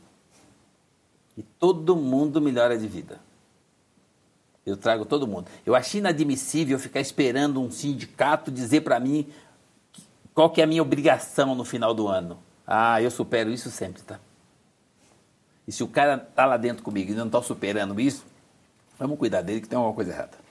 E 1.36 1.42
todo 1.42 1.96
mundo 1.96 2.40
melhora 2.40 2.78
de 2.78 2.86
vida. 2.86 3.18
Eu 4.64 4.76
trago 4.76 5.04
todo 5.04 5.26
mundo. 5.26 5.46
Eu 5.64 5.74
acho 5.74 5.98
inadmissível 5.98 6.78
ficar 6.78 7.00
esperando 7.00 7.60
um 7.60 7.70
sindicato 7.70 8.50
dizer 8.50 8.82
para 8.82 8.98
mim 9.00 9.26
qual 10.34 10.50
que 10.50 10.60
é 10.60 10.64
a 10.64 10.66
minha 10.66 10.82
obrigação 10.82 11.54
no 11.54 11.64
final 11.64 11.92
do 11.94 12.08
ano. 12.08 12.38
Ah, 12.66 13.00
eu 13.00 13.10
supero 13.10 13.50
isso 13.50 13.70
sempre, 13.70 14.02
tá? 14.02 14.18
E 15.66 15.72
se 15.72 15.82
o 15.82 15.88
cara 15.88 16.18
tá 16.18 16.46
lá 16.46 16.56
dentro 16.56 16.82
comigo 16.82 17.12
e 17.12 17.14
não 17.14 17.26
está 17.26 17.40
superando 17.42 17.98
isso, 18.00 18.24
vamos 18.98 19.18
cuidar 19.18 19.42
dele 19.42 19.60
que 19.60 19.68
tem 19.68 19.76
alguma 19.76 19.94
coisa 19.94 20.10
errada. 20.12 20.44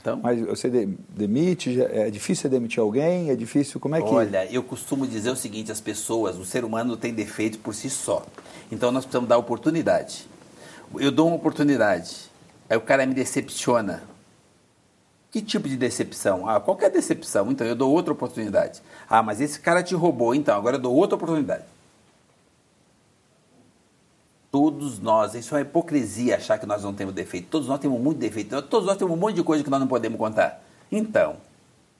Então, 0.00 0.20
Mas 0.22 0.40
você 0.40 0.70
demite, 1.10 1.82
é 1.82 2.08
difícil 2.08 2.42
você 2.42 2.48
demitir 2.48 2.80
alguém? 2.80 3.30
É 3.30 3.36
difícil, 3.36 3.80
como 3.80 3.96
é 3.96 4.00
que... 4.00 4.08
Olha, 4.08 4.50
eu 4.50 4.62
costumo 4.62 5.06
dizer 5.06 5.30
o 5.30 5.36
seguinte, 5.36 5.72
as 5.72 5.80
pessoas, 5.80 6.36
o 6.36 6.44
ser 6.44 6.64
humano 6.64 6.96
tem 6.96 7.12
defeito 7.12 7.58
por 7.58 7.74
si 7.74 7.90
só. 7.90 8.24
Então 8.70 8.92
nós 8.92 9.04
precisamos 9.04 9.28
dar 9.28 9.38
oportunidade. 9.38 10.28
Eu 10.96 11.10
dou 11.10 11.26
uma 11.26 11.36
oportunidade, 11.36 12.30
aí 12.70 12.76
o 12.76 12.80
cara 12.80 13.04
me 13.04 13.12
decepciona. 13.12 14.02
Que 15.30 15.42
tipo 15.42 15.68
de 15.68 15.76
decepção? 15.76 16.48
Ah, 16.48 16.58
qualquer 16.58 16.90
decepção, 16.90 17.50
então 17.50 17.66
eu 17.66 17.74
dou 17.74 17.92
outra 17.92 18.12
oportunidade. 18.12 18.80
Ah, 19.10 19.22
mas 19.22 19.40
esse 19.40 19.60
cara 19.60 19.82
te 19.82 19.94
roubou, 19.94 20.34
então 20.34 20.56
agora 20.56 20.76
eu 20.76 20.80
dou 20.80 20.94
outra 20.94 21.16
oportunidade. 21.16 21.64
Todos 24.50 24.98
nós, 24.98 25.34
isso 25.34 25.54
é 25.54 25.58
uma 25.58 25.62
hipocrisia 25.62 26.36
achar 26.36 26.58
que 26.58 26.64
nós 26.64 26.82
não 26.82 26.94
temos 26.94 27.14
defeito. 27.14 27.48
Todos 27.48 27.68
nós 27.68 27.78
temos 27.78 28.00
muito 28.00 28.18
defeito. 28.18 28.60
Todos 28.62 28.86
nós 28.86 28.96
temos 28.96 29.14
um 29.14 29.20
monte 29.20 29.34
de 29.34 29.42
coisa 29.42 29.62
que 29.62 29.68
nós 29.68 29.80
não 29.80 29.86
podemos 29.86 30.18
contar. 30.18 30.62
Então, 30.90 31.36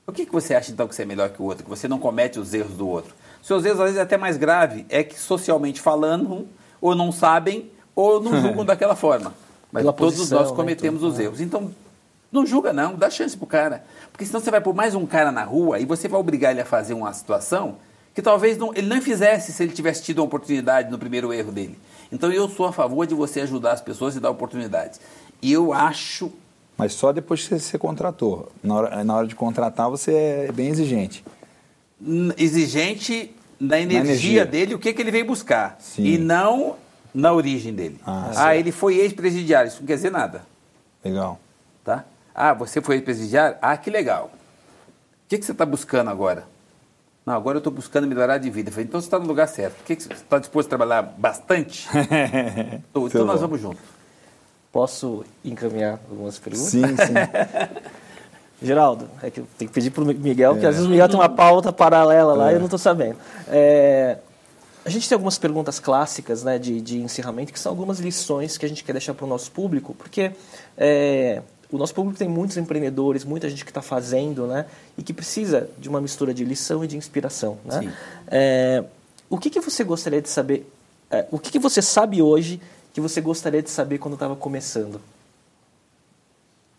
o 0.07 0.12
que, 0.12 0.24
que 0.24 0.32
você 0.32 0.55
acha 0.55 0.72
então 0.72 0.88
que 0.88 0.94
você 0.94 1.03
é 1.03 1.05
melhor 1.05 1.28
que 1.28 1.42
o 1.42 1.44
outro? 1.44 1.62
Que 1.62 1.68
você 1.68 1.86
não 1.86 1.99
comete 1.99 2.38
os 2.38 2.55
erros 2.55 2.72
do 2.72 2.88
outro? 2.88 3.14
Seus 3.42 3.64
erros, 3.64 3.80
às 3.80 3.84
vezes, 3.84 3.99
é 3.99 4.03
até 4.03 4.16
mais 4.16 4.38
grave. 4.38 4.86
É 4.88 5.05
que, 5.05 5.18
socialmente 5.18 5.80
falando, 5.80 6.49
ou 6.80 6.94
não 6.94 7.12
sabem, 7.12 7.70
ou 7.94 8.22
não 8.22 8.34
julgam 8.40 8.64
daquela 8.64 8.96
forma. 8.96 9.34
Mas 9.70 9.82
Pela 9.82 9.92
todos 9.92 10.16
posição, 10.16 10.38
nós 10.38 10.51
né, 10.51 10.57
cometemos 10.57 11.03
né, 11.03 11.09
os 11.09 11.18
erros. 11.18 11.40
Então, 11.42 11.70
não 12.32 12.46
julga 12.46 12.72
não, 12.72 12.94
dá 12.94 13.11
chance 13.11 13.36
pro 13.36 13.46
cara. 13.46 13.84
Porque 14.11 14.24
senão 14.24 14.40
você 14.40 14.51
vai 14.51 14.61
pôr 14.61 14.74
mais 14.74 14.94
um 14.94 15.07
cara 15.07 15.30
na 15.30 15.44
rua 15.44 15.78
e 15.78 15.84
você 15.84 16.09
vai 16.09 16.18
obrigar 16.18 16.53
ele 16.53 16.61
a 16.61 16.64
fazer 16.64 16.94
uma 16.94 17.12
situação 17.12 17.76
que 18.14 18.22
talvez 18.22 18.59
não, 18.59 18.72
ele 18.74 18.86
não 18.86 19.01
fizesse 19.01 19.53
se 19.53 19.62
ele 19.62 19.72
tivesse 19.72 20.03
tido 20.03 20.18
uma 20.18 20.24
oportunidade 20.24 20.90
no 20.90 20.99
primeiro 20.99 21.32
erro 21.32 21.53
dele. 21.53 21.78
Então 22.11 22.33
eu 22.33 22.49
sou 22.49 22.67
a 22.67 22.73
favor 22.73 23.07
de 23.07 23.15
você 23.15 23.41
ajudar 23.41 23.73
as 23.73 23.81
pessoas 23.81 24.17
e 24.17 24.21
dar 24.21 24.31
oportunidades. 24.31 25.01
E 25.43 25.53
eu 25.53 25.73
acho. 25.73 26.31
Mas 26.77 26.93
só 26.95 27.13
depois 27.13 27.47
que 27.47 27.59
você 27.59 27.79
contratou. 27.79 28.51
Na 28.63 28.75
hora, 28.75 29.05
na 29.05 29.17
hora 29.17 29.27
de 29.27 29.35
contratar, 29.35 29.91
você 29.91 30.47
é 30.49 30.53
bem 30.53 30.69
exigente. 30.69 31.25
Exigente 32.37 33.35
na 33.59 33.79
energia, 33.81 34.01
energia. 34.13 34.47
dele, 34.47 34.75
o 34.75 34.79
que, 34.79 34.93
que 34.93 35.03
ele 35.03 35.11
veio 35.11 35.27
buscar. 35.27 35.77
Sim. 35.81 36.05
E 36.05 36.19
não 36.19 36.77
na 37.13 37.33
origem 37.33 37.75
dele. 37.75 37.99
Ah, 38.07 38.31
Ah, 38.37 38.57
ele 38.57 38.71
foi 38.71 38.97
ex-presidiário, 38.99 39.69
isso 39.69 39.81
não 39.81 39.87
quer 39.87 39.97
dizer 39.97 40.11
nada. 40.11 40.43
Legal. 41.05 41.41
Tá? 41.85 42.05
Ah, 42.35 42.55
você 42.55 42.81
foi 42.81 42.97
ex-presidiário? 42.97 43.57
Ah, 43.61 43.77
que 43.77 43.91
legal. 43.91 44.31
O 44.35 45.29
que, 45.29 45.39
que 45.39 45.45
você 45.45 45.53
está 45.53 45.67
buscando 45.67 46.09
agora? 46.11 46.47
Não, 47.29 47.35
agora 47.35 47.57
eu 47.57 47.59
estou 47.59 47.70
buscando 47.70 48.07
melhorar 48.07 48.39
de 48.39 48.49
vida. 48.49 48.70
Eu 48.70 48.72
falei, 48.72 48.87
então 48.87 48.99
você 48.99 49.07
está 49.07 49.18
no 49.18 49.26
lugar 49.26 49.47
certo. 49.47 49.85
Que, 49.85 49.95
que 49.95 50.03
você 50.03 50.14
está 50.14 50.39
disposto 50.39 50.68
a 50.68 50.70
trabalhar 50.70 51.03
bastante? 51.03 51.87
Tô, 52.91 53.01
Muito 53.01 53.14
então 53.14 53.26
nós 53.26 53.35
bom. 53.35 53.49
vamos 53.49 53.61
junto. 53.61 53.79
Posso 54.72 55.26
encaminhar 55.45 56.01
algumas 56.11 56.39
perguntas? 56.39 56.70
Sim, 56.70 56.87
sim. 56.87 57.12
Geraldo, 58.62 59.11
é 59.22 59.31
que 59.31 59.41
eu 59.41 59.47
tenho 59.59 59.68
que 59.68 59.74
pedir 59.74 59.91
para 59.91 60.05
o 60.05 60.07
Miguel, 60.07 60.53
porque 60.53 60.66
às 60.66 60.76
vezes 60.76 60.89
o 60.89 60.91
Miguel 60.91 61.07
tem 61.07 61.18
uma 61.18 61.29
pauta 61.29 61.70
paralela 61.70 62.33
lá 62.33 62.51
e 62.51 62.55
eu 62.55 62.61
não 62.61 62.66
estou 62.66 62.79
sabendo. 62.79 63.18
É, 63.47 64.16
a 64.87 64.89
gente 64.89 65.07
tem 65.07 65.14
algumas 65.14 65.37
perguntas 65.37 65.79
clássicas 65.79 66.43
né, 66.43 66.59
de, 66.59 66.81
de 66.81 66.99
encerramento, 66.99 67.53
que 67.53 67.61
são 67.61 67.70
algumas 67.70 68.01
lições 68.01 68.57
que 68.57 68.64
a 68.64 68.68
gente 68.68 68.83
quer 68.83 68.93
deixar 68.93 69.12
para 69.12 69.26
o 69.26 69.29
nosso 69.29 69.53
público, 69.53 69.95
porque 69.95 70.33
é, 70.79 71.43
o 71.71 71.77
nosso 71.77 71.95
público 71.95 72.19
tem 72.19 72.29
muitos 72.29 72.57
empreendedores, 72.57 73.25
muita 73.25 73.49
gente 73.49 73.64
que 73.64 73.71
está 73.71 73.83
fazendo, 73.83 74.47
né, 74.47 74.66
e 74.97 75.03
que 75.03 75.12
precisa 75.12 75.69
de 75.79 75.89
uma 75.89 76.01
mistura 76.01 76.33
de 76.33 76.45
lição 76.45 76.83
e 76.83 76.87
de 76.87 76.97
inspiração. 76.97 77.59
Né? 77.64 77.93
É, 78.29 78.85
o 79.29 79.39
que, 79.39 79.51
que 79.51 79.61
você 79.61 79.85
gostaria 79.85 80.23
de 80.23 80.29
saber, 80.29 80.71
é, 81.11 81.27
o 81.31 81.39
que, 81.39 81.51
que 81.51 81.59
você 81.59 81.83
sabe 81.83 82.23
hoje 82.23 82.61
que 82.93 83.01
você 83.01 83.21
gostaria 83.21 83.62
de 83.62 83.71
saber 83.71 83.99
quando 83.99 84.14
estava 84.14 84.35
começando? 84.35 85.01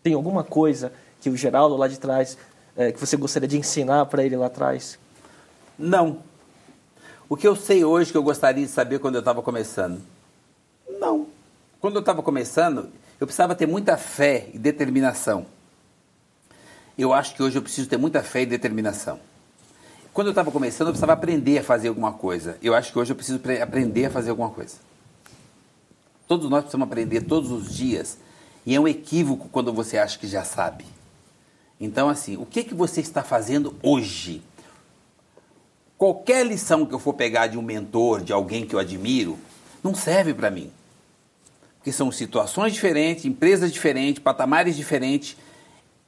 Tem 0.02 0.14
alguma 0.14 0.42
coisa 0.42 0.92
que 1.20 1.30
o 1.30 1.36
Geraldo 1.36 1.76
lá 1.76 1.86
de 1.86 1.98
trás, 1.98 2.36
é, 2.76 2.90
que 2.90 2.98
você 2.98 3.16
gostaria 3.16 3.48
de 3.48 3.58
ensinar 3.58 4.06
para 4.06 4.24
ele 4.24 4.36
lá 4.36 4.46
atrás? 4.46 4.98
Não. 5.78 6.18
O 7.28 7.36
que 7.36 7.46
eu 7.46 7.54
sei 7.54 7.84
hoje 7.84 8.10
que 8.10 8.18
eu 8.18 8.22
gostaria 8.22 8.64
de 8.64 8.72
saber 8.72 8.98
quando 8.98 9.14
eu 9.14 9.20
estava 9.20 9.40
começando? 9.40 10.00
Não. 10.98 11.26
Quando 11.80 11.94
eu 11.94 12.00
estava 12.00 12.22
começando, 12.22 12.90
eu 13.20 13.26
precisava 13.26 13.54
ter 13.54 13.66
muita 13.66 13.98
fé 13.98 14.48
e 14.54 14.58
determinação. 14.58 15.46
Eu 16.96 17.12
acho 17.12 17.34
que 17.34 17.42
hoje 17.42 17.56
eu 17.56 17.62
preciso 17.62 17.88
ter 17.88 17.98
muita 17.98 18.22
fé 18.22 18.42
e 18.42 18.46
determinação. 18.46 19.20
Quando 20.12 20.28
eu 20.28 20.32
estava 20.32 20.50
começando, 20.50 20.88
eu 20.88 20.92
precisava 20.92 21.12
aprender 21.12 21.58
a 21.58 21.62
fazer 21.62 21.88
alguma 21.88 22.12
coisa. 22.12 22.58
Eu 22.62 22.74
acho 22.74 22.92
que 22.92 22.98
hoje 22.98 23.12
eu 23.12 23.16
preciso 23.16 23.38
pre- 23.38 23.60
aprender 23.60 24.06
a 24.06 24.10
fazer 24.10 24.30
alguma 24.30 24.50
coisa. 24.50 24.76
Todos 26.26 26.48
nós 26.50 26.62
precisamos 26.62 26.86
aprender 26.86 27.22
todos 27.22 27.50
os 27.50 27.74
dias. 27.74 28.18
E 28.66 28.74
é 28.74 28.80
um 28.80 28.88
equívoco 28.88 29.48
quando 29.50 29.72
você 29.72 29.98
acha 29.98 30.18
que 30.18 30.26
já 30.26 30.42
sabe. 30.42 30.84
Então, 31.80 32.08
assim, 32.08 32.36
o 32.36 32.44
que, 32.44 32.64
que 32.64 32.74
você 32.74 33.00
está 33.00 33.22
fazendo 33.22 33.74
hoje? 33.82 34.42
Qualquer 35.96 36.44
lição 36.44 36.84
que 36.86 36.94
eu 36.94 36.98
for 36.98 37.14
pegar 37.14 37.46
de 37.46 37.58
um 37.58 37.62
mentor, 37.62 38.22
de 38.22 38.32
alguém 38.32 38.66
que 38.66 38.74
eu 38.74 38.78
admiro, 38.78 39.38
não 39.82 39.94
serve 39.94 40.34
para 40.34 40.50
mim. 40.50 40.72
Porque 41.80 41.90
são 41.92 42.12
situações 42.12 42.74
diferentes, 42.74 43.24
empresas 43.24 43.72
diferentes, 43.72 44.22
patamares 44.22 44.76
diferentes 44.76 45.34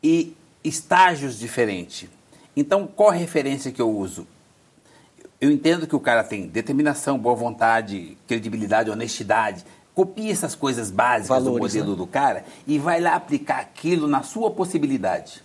e 0.03 0.37
estágios 0.63 1.39
diferentes. 1.39 2.09
Então, 2.55 2.87
qual 2.87 3.09
a 3.09 3.15
referência 3.15 3.73
que 3.73 3.81
eu 3.81 3.91
uso? 3.91 4.27
Eu 5.41 5.51
entendo 5.51 5.87
que 5.87 5.97
o 5.97 6.01
cara 6.01 6.23
tem 6.23 6.47
determinação, 6.47 7.19
boa 7.19 7.35
vontade, 7.35 8.17
credibilidade, 8.29 8.91
honestidade. 8.91 9.65
Copie 9.95 10.31
essas 10.31 10.55
coisas 10.55 10.91
básicas 10.91 11.29
Valores, 11.29 11.55
do 11.55 11.61
modelo 11.61 11.91
né? 11.93 11.97
do 11.97 12.07
cara 12.07 12.45
e 12.67 12.79
vai 12.79 13.01
lá 13.01 13.15
aplicar 13.15 13.59
aquilo 13.59 14.07
na 14.07 14.23
sua 14.23 14.51
possibilidade. 14.51 15.43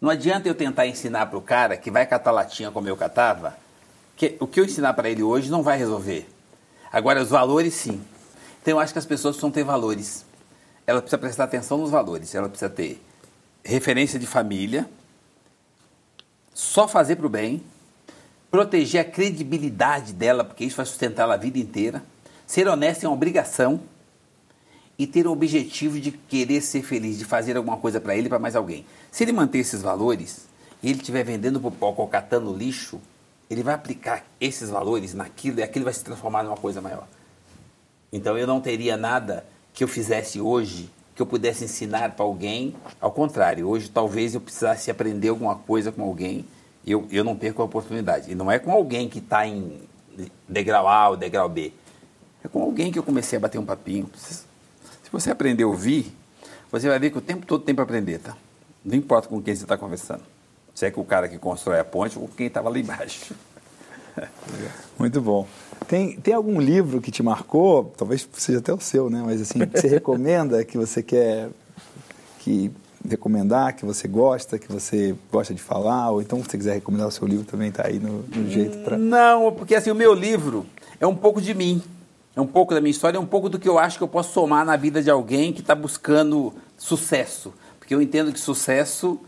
Não 0.00 0.10
adianta 0.10 0.48
eu 0.48 0.54
tentar 0.54 0.86
ensinar 0.86 1.26
para 1.26 1.38
o 1.38 1.42
cara 1.42 1.76
que 1.76 1.90
vai 1.90 2.04
catar 2.06 2.30
latinha 2.32 2.70
como 2.70 2.88
eu 2.88 2.96
catava, 2.96 3.56
que 4.16 4.36
o 4.40 4.46
que 4.46 4.60
eu 4.60 4.64
ensinar 4.64 4.92
para 4.94 5.08
ele 5.08 5.22
hoje 5.22 5.50
não 5.50 5.62
vai 5.62 5.78
resolver. 5.78 6.28
Agora, 6.92 7.22
os 7.22 7.30
valores, 7.30 7.74
sim. 7.74 8.00
Então, 8.62 8.72
eu 8.72 8.80
acho 8.80 8.92
que 8.92 8.98
as 8.98 9.06
pessoas 9.06 9.34
precisam 9.34 9.50
ter 9.50 9.64
valores. 9.64 10.24
Ela 10.86 11.00
precisa 11.00 11.18
prestar 11.18 11.44
atenção 11.44 11.78
nos 11.78 11.90
valores. 11.90 12.32
Ela 12.34 12.48
precisa 12.48 12.70
ter 12.70 13.02
referência 13.64 14.18
de 14.18 14.26
família, 14.26 14.88
só 16.54 16.86
fazer 16.86 17.16
para 17.16 17.26
o 17.26 17.28
bem, 17.28 17.62
proteger 18.50 19.00
a 19.00 19.04
credibilidade 19.04 20.12
dela, 20.12 20.44
porque 20.44 20.64
isso 20.64 20.76
vai 20.76 20.86
sustentar 20.86 21.24
ela 21.24 21.34
a 21.34 21.36
vida 21.36 21.58
inteira. 21.58 22.02
Ser 22.46 22.68
honesta 22.68 23.06
é 23.06 23.08
uma 23.08 23.14
obrigação 23.14 23.80
e 24.98 25.06
ter 25.06 25.26
o 25.26 25.32
objetivo 25.32 25.98
de 25.98 26.12
querer 26.12 26.60
ser 26.60 26.82
feliz, 26.82 27.18
de 27.18 27.24
fazer 27.24 27.56
alguma 27.56 27.76
coisa 27.76 28.00
para 28.00 28.14
ele 28.14 28.26
e 28.26 28.28
para 28.28 28.38
mais 28.38 28.54
alguém. 28.54 28.84
Se 29.10 29.24
ele 29.24 29.32
manter 29.32 29.58
esses 29.58 29.82
valores 29.82 30.46
e 30.82 30.90
ele 30.90 30.98
estiver 30.98 31.24
vendendo 31.24 31.60
ou 31.80 32.08
catando 32.08 32.54
lixo, 32.54 33.00
ele 33.48 33.62
vai 33.62 33.74
aplicar 33.74 34.24
esses 34.40 34.70
valores 34.70 35.14
naquilo 35.14 35.60
e 35.60 35.62
aquilo 35.62 35.84
vai 35.84 35.94
se 35.94 36.04
transformar 36.04 36.42
numa 36.42 36.56
coisa 36.56 36.80
maior. 36.80 37.06
Então 38.12 38.36
eu 38.36 38.46
não 38.46 38.60
teria 38.60 38.96
nada 38.96 39.44
que 39.72 39.82
eu 39.82 39.88
fizesse 39.88 40.40
hoje 40.40 40.90
que 41.14 41.20
eu 41.20 41.26
pudesse 41.26 41.64
ensinar 41.64 42.12
para 42.12 42.24
alguém. 42.24 42.74
Ao 43.00 43.10
contrário, 43.10 43.68
hoje 43.68 43.90
talvez 43.90 44.34
eu 44.34 44.40
precisasse 44.40 44.90
aprender 44.90 45.28
alguma 45.28 45.56
coisa 45.56 45.92
com 45.92 46.02
alguém 46.02 46.44
eu, 46.86 47.06
eu 47.10 47.24
não 47.24 47.36
perco 47.36 47.62
a 47.62 47.64
oportunidade. 47.64 48.30
E 48.30 48.34
não 48.34 48.50
é 48.50 48.58
com 48.58 48.72
alguém 48.72 49.08
que 49.08 49.18
está 49.18 49.46
em 49.46 49.80
degrau 50.48 50.88
A 50.88 51.10
ou 51.10 51.16
degrau 51.16 51.48
B. 51.48 51.72
É 52.44 52.48
com 52.48 52.62
alguém 52.62 52.90
que 52.90 52.98
eu 52.98 53.02
comecei 53.02 53.36
a 53.36 53.40
bater 53.40 53.58
um 53.58 53.64
papinho. 53.64 54.10
Se 54.16 54.44
você 55.10 55.30
aprender 55.30 55.62
a 55.62 55.68
ouvir, 55.68 56.12
você 56.70 56.88
vai 56.88 56.98
ver 56.98 57.10
que 57.10 57.18
o 57.18 57.20
tempo 57.20 57.46
todo 57.46 57.64
tem 57.64 57.74
para 57.74 57.84
aprender, 57.84 58.18
tá? 58.18 58.36
Não 58.84 58.96
importa 58.96 59.28
com 59.28 59.40
quem 59.40 59.54
você 59.54 59.62
está 59.62 59.76
conversando. 59.78 60.22
Se 60.74 60.86
é 60.86 60.90
com 60.90 61.02
o 61.02 61.04
cara 61.04 61.28
que 61.28 61.38
constrói 61.38 61.78
a 61.78 61.84
ponte 61.84 62.18
ou 62.18 62.26
com 62.26 62.34
quem 62.34 62.46
estava 62.46 62.68
lá 62.68 62.78
embaixo. 62.78 63.34
Muito 64.98 65.20
bom. 65.20 65.46
Tem, 65.86 66.16
tem 66.16 66.34
algum 66.34 66.60
livro 66.60 67.00
que 67.00 67.10
te 67.10 67.22
marcou, 67.22 67.92
talvez 67.96 68.28
seja 68.34 68.58
até 68.58 68.72
o 68.72 68.80
seu, 68.80 69.10
né? 69.10 69.22
Mas 69.24 69.40
assim, 69.40 69.66
que 69.66 69.80
você 69.80 69.88
recomenda, 69.88 70.64
que 70.64 70.78
você 70.78 71.02
quer 71.02 71.48
que 72.38 72.70
recomendar, 73.08 73.74
que 73.74 73.84
você 73.84 74.06
gosta, 74.06 74.58
que 74.58 74.70
você 74.70 75.14
gosta 75.30 75.52
de 75.52 75.60
falar, 75.60 76.10
ou 76.10 76.22
então 76.22 76.38
se 76.38 76.50
você 76.50 76.58
quiser 76.58 76.74
recomendar 76.74 77.08
o 77.08 77.10
seu 77.10 77.26
livro 77.26 77.44
também 77.44 77.68
está 77.68 77.86
aí 77.86 77.98
no, 77.98 78.22
no 78.22 78.50
jeito 78.50 78.78
para. 78.78 78.96
Não, 78.96 79.52
porque 79.52 79.74
assim, 79.74 79.90
o 79.90 79.94
meu 79.94 80.14
livro 80.14 80.66
é 81.00 81.06
um 81.06 81.16
pouco 81.16 81.40
de 81.40 81.54
mim. 81.54 81.82
É 82.34 82.40
um 82.40 82.46
pouco 82.46 82.72
da 82.72 82.80
minha 82.80 82.90
história, 82.90 83.18
é 83.18 83.20
um 83.20 83.26
pouco 83.26 83.48
do 83.48 83.58
que 83.58 83.68
eu 83.68 83.78
acho 83.78 83.98
que 83.98 84.04
eu 84.04 84.08
posso 84.08 84.32
somar 84.32 84.64
na 84.64 84.74
vida 84.74 85.02
de 85.02 85.10
alguém 85.10 85.52
que 85.52 85.60
está 85.60 85.74
buscando 85.74 86.54
sucesso. 86.78 87.52
Porque 87.78 87.94
eu 87.94 88.00
entendo 88.00 88.32
que 88.32 88.40
sucesso 88.40 89.20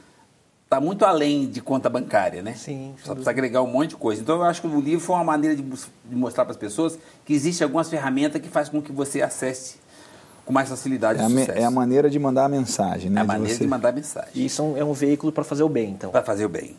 está 0.74 0.80
muito 0.80 1.04
além 1.04 1.46
de 1.46 1.60
conta 1.60 1.88
bancária, 1.88 2.42
né? 2.42 2.54
Sim, 2.54 2.94
Só 3.04 3.12
precisa 3.12 3.30
agregar 3.30 3.62
um 3.62 3.66
monte 3.66 3.90
de 3.90 3.96
coisa. 3.96 4.20
Então 4.20 4.36
eu 4.36 4.42
acho 4.42 4.60
que 4.60 4.66
o 4.66 4.80
livro 4.80 5.00
foi 5.00 5.14
uma 5.16 5.24
maneira 5.24 5.54
de, 5.54 5.62
de 5.62 6.16
mostrar 6.16 6.44
para 6.44 6.52
as 6.52 6.56
pessoas 6.58 6.98
que 7.24 7.32
existem 7.32 7.64
algumas 7.64 7.88
ferramentas 7.88 8.40
que 8.40 8.48
fazem 8.48 8.72
com 8.72 8.82
que 8.82 8.90
você 8.92 9.22
acesse 9.22 9.76
com 10.44 10.52
mais 10.52 10.68
facilidade 10.68 11.20
É 11.20 11.24
a, 11.24 11.28
me- 11.28 11.46
é 11.46 11.64
a 11.64 11.70
maneira 11.70 12.10
de 12.10 12.18
mandar 12.18 12.44
a 12.44 12.48
mensagem, 12.48 13.08
né? 13.10 13.20
É 13.20 13.22
a 13.22 13.26
maneira 13.26 13.54
você... 13.54 13.64
de 13.64 13.70
mandar 13.70 13.92
mensagem. 13.92 14.30
E 14.34 14.44
isso 14.46 14.60
é 14.60 14.64
um, 14.64 14.76
é 14.78 14.84
um 14.84 14.92
veículo 14.92 15.32
para 15.32 15.44
fazer 15.44 15.62
o 15.62 15.68
bem, 15.68 15.90
então. 15.92 16.10
Para 16.10 16.22
fazer 16.24 16.44
o 16.44 16.48
bem. 16.48 16.76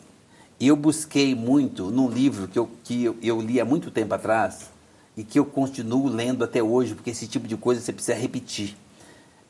E 0.60 0.68
eu 0.68 0.76
busquei 0.76 1.34
muito 1.34 1.90
num 1.90 2.08
livro 2.08 2.46
que, 2.48 2.58
eu, 2.58 2.70
que 2.84 3.04
eu, 3.04 3.16
eu 3.22 3.40
li 3.40 3.60
há 3.60 3.64
muito 3.64 3.90
tempo 3.90 4.14
atrás 4.14 4.70
e 5.16 5.24
que 5.24 5.38
eu 5.38 5.44
continuo 5.44 6.06
lendo 6.08 6.44
até 6.44 6.62
hoje, 6.62 6.94
porque 6.94 7.10
esse 7.10 7.26
tipo 7.26 7.48
de 7.48 7.56
coisa 7.56 7.80
você 7.80 7.92
precisa 7.92 8.16
repetir. 8.16 8.76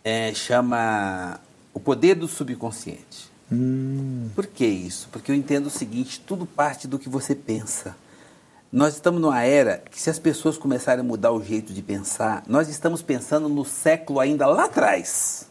É, 0.04 0.32
chama 0.32 1.40
O 1.74 1.80
Poder 1.80 2.14
do 2.14 2.26
Subconsciente. 2.28 3.30
Por 4.34 4.46
que 4.46 4.66
isso? 4.66 5.08
Porque 5.12 5.30
eu 5.30 5.34
entendo 5.34 5.66
o 5.66 5.70
seguinte: 5.70 6.20
tudo 6.20 6.46
parte 6.46 6.88
do 6.88 6.98
que 6.98 7.08
você 7.08 7.34
pensa. 7.34 7.96
Nós 8.72 8.94
estamos 8.94 9.20
numa 9.20 9.42
era 9.42 9.82
que, 9.90 10.00
se 10.00 10.10
as 10.10 10.18
pessoas 10.18 10.58
começarem 10.58 11.00
a 11.00 11.06
mudar 11.06 11.30
o 11.30 11.42
jeito 11.42 11.72
de 11.72 11.80
pensar, 11.80 12.42
nós 12.48 12.68
estamos 12.68 13.00
pensando 13.00 13.48
no 13.48 13.64
século 13.64 14.18
ainda 14.18 14.46
lá 14.46 14.64
atrás. 14.64 15.48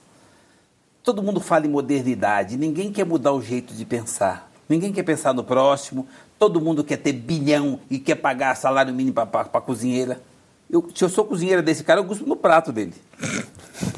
Todo 1.01 1.23
mundo 1.23 1.39
fala 1.39 1.65
em 1.65 1.69
modernidade, 1.69 2.57
ninguém 2.57 2.91
quer 2.91 3.05
mudar 3.05 3.31
o 3.31 3.41
jeito 3.41 3.73
de 3.73 3.85
pensar. 3.85 4.51
Ninguém 4.67 4.91
quer 4.91 5.03
pensar 5.03 5.33
no 5.33 5.43
próximo, 5.43 6.07
todo 6.37 6.59
mundo 6.59 6.83
quer 6.83 6.97
ter 6.97 7.13
bilhão 7.13 7.79
e 7.89 7.99
quer 7.99 8.15
pagar 8.15 8.55
salário 8.55 8.93
mínimo 8.93 9.13
para 9.13 9.41
a 9.41 9.61
cozinheira. 9.61 10.21
Eu, 10.69 10.87
se 10.93 11.03
eu 11.03 11.09
sou 11.09 11.23
cozinheira 11.25 11.61
desse 11.61 11.83
cara, 11.83 12.01
eu 12.01 12.03
gosto 12.03 12.25
no 12.25 12.35
prato 12.35 12.71
dele. 12.71 12.93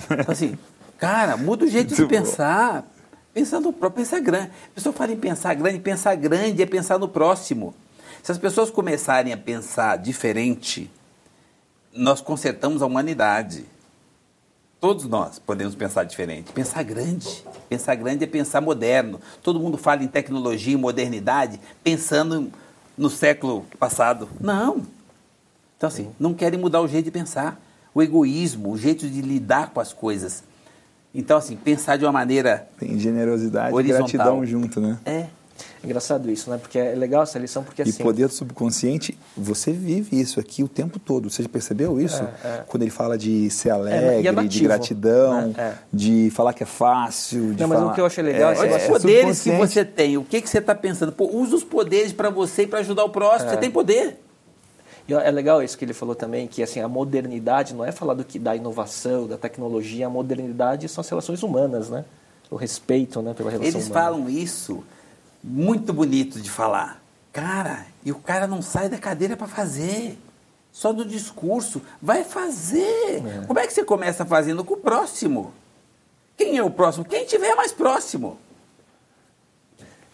Então, 0.10 0.26
assim, 0.30 0.58
cara, 0.98 1.36
muda 1.36 1.66
o 1.66 1.68
jeito 1.68 1.94
de 1.94 2.06
pensar. 2.08 2.88
Pensar 3.38 3.60
no 3.60 3.72
próprio, 3.72 4.04
pensar 4.04 4.20
grande. 4.20 4.48
A 4.48 4.74
pessoa 4.74 4.92
fala 4.92 5.12
em 5.12 5.16
pensar 5.16 5.54
grande, 5.54 5.78
pensar 5.78 6.16
grande 6.16 6.60
é 6.64 6.66
pensar 6.66 6.98
no 6.98 7.08
próximo. 7.08 7.72
Se 8.24 8.32
as 8.32 8.38
pessoas 8.40 8.72
começarem 8.72 9.32
a 9.32 9.38
pensar 9.38 9.96
diferente, 10.00 10.90
nós 11.94 12.20
consertamos 12.20 12.82
a 12.82 12.88
humanidade. 12.88 13.64
Todos 14.80 15.06
nós 15.06 15.38
podemos 15.38 15.76
pensar 15.76 16.04
diferente. 16.04 16.52
Pensar 16.52 16.82
grande. 16.82 17.46
Pensar 17.70 17.94
grande 17.94 18.24
é 18.24 18.28
pensar 18.28 18.60
moderno. 18.60 19.22
Todo 19.44 19.60
mundo 19.60 19.78
fala 19.78 20.04
em 20.04 20.08
tecnologia 20.08 20.74
e 20.74 20.76
modernidade 20.78 21.60
pensando 21.84 22.52
no 22.98 23.08
século 23.08 23.68
passado. 23.78 24.28
Não. 24.42 24.82
Então, 25.78 25.88
assim, 25.90 26.12
não 26.20 26.34
querem 26.34 26.60
mudar 26.60 26.82
o 26.82 26.88
jeito 26.88 27.06
de 27.06 27.12
pensar. 27.12 27.62
O 27.94 28.02
egoísmo, 28.02 28.72
o 28.72 28.78
jeito 28.80 29.08
de 29.08 29.22
lidar 29.22 29.70
com 29.70 29.80
as 29.80 29.94
coisas. 29.94 30.44
Então, 31.14 31.38
assim, 31.38 31.56
pensar 31.56 31.98
de 31.98 32.06
uma 32.06 32.12
maneira 32.12 32.68
Tem 32.78 32.98
generosidade 33.00 33.72
e 33.72 33.74
Horizontal. 33.74 34.08
gratidão 34.08 34.46
junto, 34.46 34.80
né? 34.80 35.00
é, 35.06 35.28
Engraçado 35.84 36.30
isso, 36.30 36.50
né? 36.50 36.58
Porque 36.58 36.78
é 36.78 36.96
legal 36.96 37.24
essa 37.24 37.38
lição, 37.38 37.64
porque 37.64 37.82
E 37.82 37.90
assim... 37.90 38.04
poder 38.04 38.28
do 38.28 38.34
subconsciente, 38.34 39.18
você 39.36 39.72
vive 39.72 40.20
isso 40.20 40.40
aqui 40.40 40.64
o 40.64 40.68
tempo 40.68 41.00
todo. 41.00 41.30
Você 41.30 41.44
já 41.44 41.50
percebeu 41.50 42.00
isso? 42.00 42.22
É, 42.44 42.48
é. 42.48 42.64
Quando 42.68 42.84
ele 42.84 42.92
fala 42.92 43.18
de 43.18 43.50
ser 43.50 43.70
e 43.70 43.72
é 43.72 43.74
alegre, 43.74 44.22
de 44.22 44.32
nativo, 44.32 44.64
gratidão, 44.66 45.48
né? 45.48 45.54
É. 45.58 45.74
de 45.94 46.32
falar 46.32 46.54
que 46.54 46.64
é 46.64 46.66
fácil, 46.66 47.54
de 47.54 47.62
Não, 47.62 47.70
mas 47.70 47.80
falar... 47.80 47.92
o 47.92 47.96
que 47.96 48.02
eu 48.02 48.06
achei 48.06 48.24
legal 48.24 48.54
é 48.54 48.78
os 48.78 48.84
poderes 48.84 49.42
que 49.42 49.52
você 49.52 49.86
tem. 49.86 50.18
O 50.18 50.24
que, 50.24 50.42
que 50.42 50.50
você 50.50 50.58
está 50.58 50.76
pensando? 50.76 51.12
Pô, 51.12 51.30
usa 51.32 51.56
os 51.56 51.64
poderes 51.64 52.12
para 52.12 52.30
você 52.30 52.64
e 52.64 52.68
para 52.68 52.80
ajudar 52.80 53.06
o 53.06 53.10
próximo. 53.10 53.50
Você 53.50 53.58
tem 53.58 53.72
poder. 53.72 54.20
E 55.08 55.14
é 55.14 55.32
legal 55.32 55.64
isso 55.64 55.78
que 55.78 55.86
ele 55.86 55.94
falou 55.94 56.14
também, 56.16 56.48
que 56.48 56.62
assim, 56.62 56.82
a 56.82 56.88
modernidade 56.88 57.74
não 57.74 57.86
é 57.86 57.92
falar 57.92 58.14
do 58.14 58.26
que 58.26 58.38
da 58.38 58.56
inovação, 58.56 59.26
da 59.26 59.38
tecnologia, 59.38 60.08
a 60.08 60.10
modernidade 60.10 60.90
são 60.90 61.02
as 61.02 61.10
relações 61.10 61.42
humanas, 61.44 61.90
né? 61.90 62.04
O 62.52 62.56
respeito, 62.56 63.22
né, 63.22 63.34
pela 63.34 63.50
relação 63.50 63.72
Eles 63.72 63.88
humana. 63.88 64.02
falam 64.02 64.30
isso 64.30 64.84
muito 65.44 65.94
bonito 65.94 66.42
de 66.42 66.50
falar. 66.50 67.02
Cara, 67.32 67.86
e 68.04 68.12
o 68.12 68.16
cara 68.16 68.48
não 68.48 68.62
sai 68.62 68.90
da 68.90 68.98
cadeira 68.98 69.38
para 69.38 69.48
fazer. 69.48 70.18
Só 70.72 70.94
do 70.94 71.06
discurso. 71.06 71.82
Vai 72.02 72.24
fazer. 72.24 73.24
Como 73.48 73.60
é 73.60 73.66
que 73.66 73.74
você 73.74 73.84
começa 73.84 74.26
fazendo 74.26 74.64
com 74.64 74.76
o 74.76 74.78
próximo? 74.78 75.54
Quem 76.36 76.58
é 76.58 76.64
o 76.64 76.70
próximo? 76.70 77.06
Quem 77.06 77.26
tiver 77.26 77.56
mais 77.56 77.72
próximo. 77.72 78.38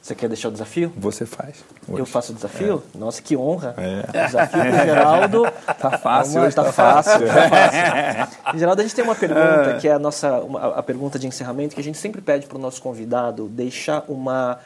Você 0.03 0.13
quer 0.13 0.27
deixar 0.27 0.49
o 0.49 0.51
desafio? 0.51 0.91
Você 0.97 1.25
faz. 1.25 1.63
Eu 1.87 1.93
hoje. 1.95 2.05
faço 2.11 2.33
o 2.33 2.35
desafio? 2.35 2.83
Nossa, 2.93 3.21
que 3.21 3.37
honra. 3.37 3.73
É. 3.77 4.25
Desafio 4.25 4.59
pro 4.61 4.71
Geraldo. 4.85 5.43
Tá 5.79 5.97
fácil 5.97 6.39
lá, 6.41 6.47
hoje, 6.47 6.55
tá, 6.57 6.63
tá 6.65 6.73
fácil. 6.73 7.25
tá 7.25 7.49
fácil. 7.49 8.59
Geraldo, 8.59 8.81
a 8.81 8.83
gente 8.83 8.93
tem 8.95 9.03
uma 9.05 9.15
pergunta 9.15 9.77
que 9.79 9.87
é 9.87 9.93
a 9.93 9.99
nossa 9.99 10.39
uma- 10.41 10.75
a 10.75 10.83
pergunta 10.83 11.17
de 11.17 11.25
encerramento 11.25 11.73
que 11.73 11.79
a 11.79 11.83
gente 11.83 11.97
sempre 11.97 12.21
pede 12.21 12.47
para 12.47 12.57
o 12.57 12.61
nosso 12.61 12.81
convidado 12.81 13.47
deixar 13.47 14.03
uma, 14.09 14.59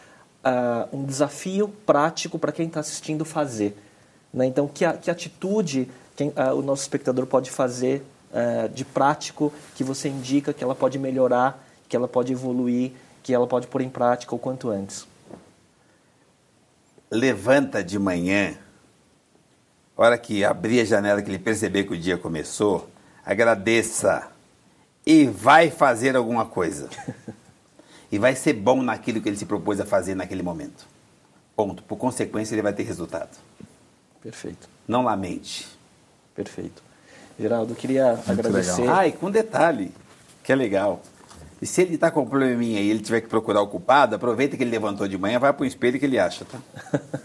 ah, 0.43 0.87
um 0.91 1.03
desafio 1.05 1.67
prático 1.85 2.39
para 2.39 2.51
quem 2.51 2.65
está 2.65 2.79
assistindo 2.79 3.23
fazer. 3.23 3.77
né? 4.33 4.45
Então, 4.47 4.67
que, 4.67 4.83
a- 4.85 4.93
que 4.93 5.09
atitude 5.11 5.87
quem, 6.15 6.33
ah, 6.35 6.53
o 6.55 6.63
nosso 6.63 6.81
espectador 6.81 7.27
pode 7.27 7.51
fazer 7.51 8.03
ah, 8.33 8.67
de 8.73 8.83
prático 8.83 9.53
que 9.75 9.83
você 9.83 10.09
indica 10.09 10.51
que 10.51 10.63
ela 10.63 10.73
pode 10.75 10.97
melhorar, 10.97 11.63
que 11.87 11.95
ela 11.95 12.07
pode 12.07 12.33
evoluir, 12.33 12.91
que 13.21 13.33
ela 13.35 13.45
pode 13.45 13.67
pôr 13.67 13.81
em 13.81 13.89
prática 13.89 14.33
o 14.35 14.39
quanto 14.39 14.69
antes? 14.69 15.05
Levanta 17.09 17.83
de 17.83 17.97
manhã, 17.97 18.55
hora 19.95 20.17
que 20.17 20.43
abrir 20.43 20.81
a 20.81 20.85
janela, 20.85 21.21
que 21.21 21.29
ele 21.29 21.39
perceber 21.39 21.85
que 21.85 21.93
o 21.93 21.97
dia 21.97 22.17
começou, 22.17 22.89
agradeça 23.25 24.27
e 25.05 25.25
vai 25.25 25.69
fazer 25.69 26.15
alguma 26.15 26.45
coisa. 26.45 26.89
e 28.11 28.17
vai 28.17 28.35
ser 28.35 28.53
bom 28.53 28.81
naquilo 28.81 29.21
que 29.21 29.29
ele 29.29 29.37
se 29.37 29.45
propôs 29.45 29.79
a 29.79 29.85
fazer 29.85 30.15
naquele 30.15 30.43
momento. 30.43 30.85
Ponto. 31.55 31.81
Por 31.83 31.97
consequência, 31.97 32.53
ele 32.53 32.61
vai 32.61 32.73
ter 32.73 32.83
resultado. 32.83 33.35
Perfeito. 34.21 34.69
Não 34.87 35.03
lamente. 35.03 35.67
Perfeito. 36.35 36.83
Geraldo, 37.39 37.73
eu 37.73 37.75
queria 37.75 38.19
agradecer. 38.27 38.81
legal. 38.81 38.97
Ah, 38.97 39.07
e 39.07 39.11
com 39.11 39.31
detalhe, 39.31 39.91
que 40.43 40.51
é 40.51 40.55
legal. 40.55 41.01
E 41.61 41.65
se 41.65 41.81
ele 41.81 41.95
está 41.95 42.11
com 42.11 42.21
um 42.21 42.25
probleminha 42.25 42.79
e 42.79 42.89
ele 42.89 42.99
tiver 42.99 43.21
que 43.21 43.27
procurar 43.27 43.61
o 43.61 43.67
culpado, 43.67 44.15
aproveita 44.15 44.55
que 44.55 44.63
ele 44.63 44.69
levantou 44.69 45.07
de 45.07 45.17
manhã, 45.17 45.39
vai 45.39 45.51
para 45.51 45.63
o 45.63 45.65
espelho 45.65 45.99
que 45.99 46.05
ele 46.05 46.19
acha, 46.19 46.45
tá? 46.45 46.59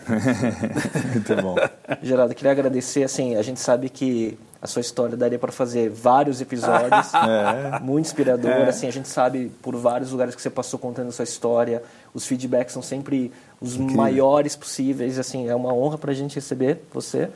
Muito 1.13 1.43
bom. 1.43 1.55
Geraldo, 2.03 2.33
eu 2.33 2.37
queria 2.37 2.53
agradecer. 2.53 3.03
Assim, 3.05 3.37
a 3.37 3.43
gente 3.43 3.61
sabe 3.61 3.91
que 3.91 4.39
a 4.61 4.67
sua 4.67 4.81
história 4.81 5.17
daria 5.17 5.39
para 5.39 5.51
fazer 5.53 5.91
vários 5.91 6.41
episódios. 6.41 7.13
É. 7.23 7.79
Muito 7.81 8.07
inspirador. 8.07 8.69
Assim, 8.69 8.87
a 8.87 8.91
gente 8.91 9.09
sabe 9.09 9.51
por 9.61 9.77
vários 9.77 10.11
lugares 10.11 10.35
que 10.35 10.43
você 10.43 10.51
passou 10.51 10.79
contando 10.79 11.09
a 11.09 11.13
sua 11.13 11.25
história. 11.25 11.83
Os 12.15 12.27
feedbacks 12.27 12.73
são 12.73 12.83
sempre 12.83 13.33
os 13.61 13.77
maiores 13.77 14.57
possíveis. 14.57 15.19
Assim, 15.19 15.49
é 15.49 15.55
uma 15.55 15.73
honra 15.73 15.99
para 15.99 16.11
a 16.11 16.15
gente 16.15 16.35
receber 16.35 16.81
você. 16.93 17.29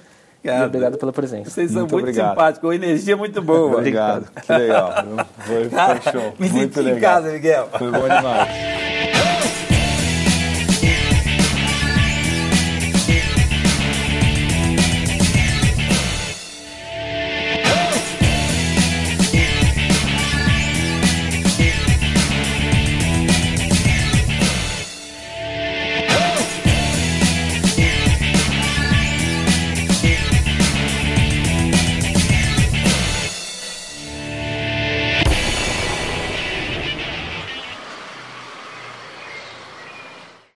E 0.45 0.51
obrigado 0.51 0.97
pela 0.97 1.13
presença. 1.13 1.51
Vocês 1.51 1.71
são 1.71 1.81
Muito 1.81 1.93
muito 1.95 2.05
obrigado. 2.05 2.31
simpáticos, 2.31 2.61
com 2.61 2.73
energia 2.73 3.17
muito 3.17 3.43
boa. 3.43 3.79
Obrigado. 3.79 4.27
Que 4.47 4.53
legal. 4.53 4.93
Foi, 5.39 5.69
foi 5.69 6.13
show. 6.13 6.35
Me 6.39 6.49
Muito 6.49 6.75
senti 6.75 6.89
em 6.89 6.93
legal. 6.95 7.15
casa, 7.15 7.33
Miguel. 7.33 7.69
Foi 7.77 7.91
bom 7.91 8.03
demais. 8.03 8.86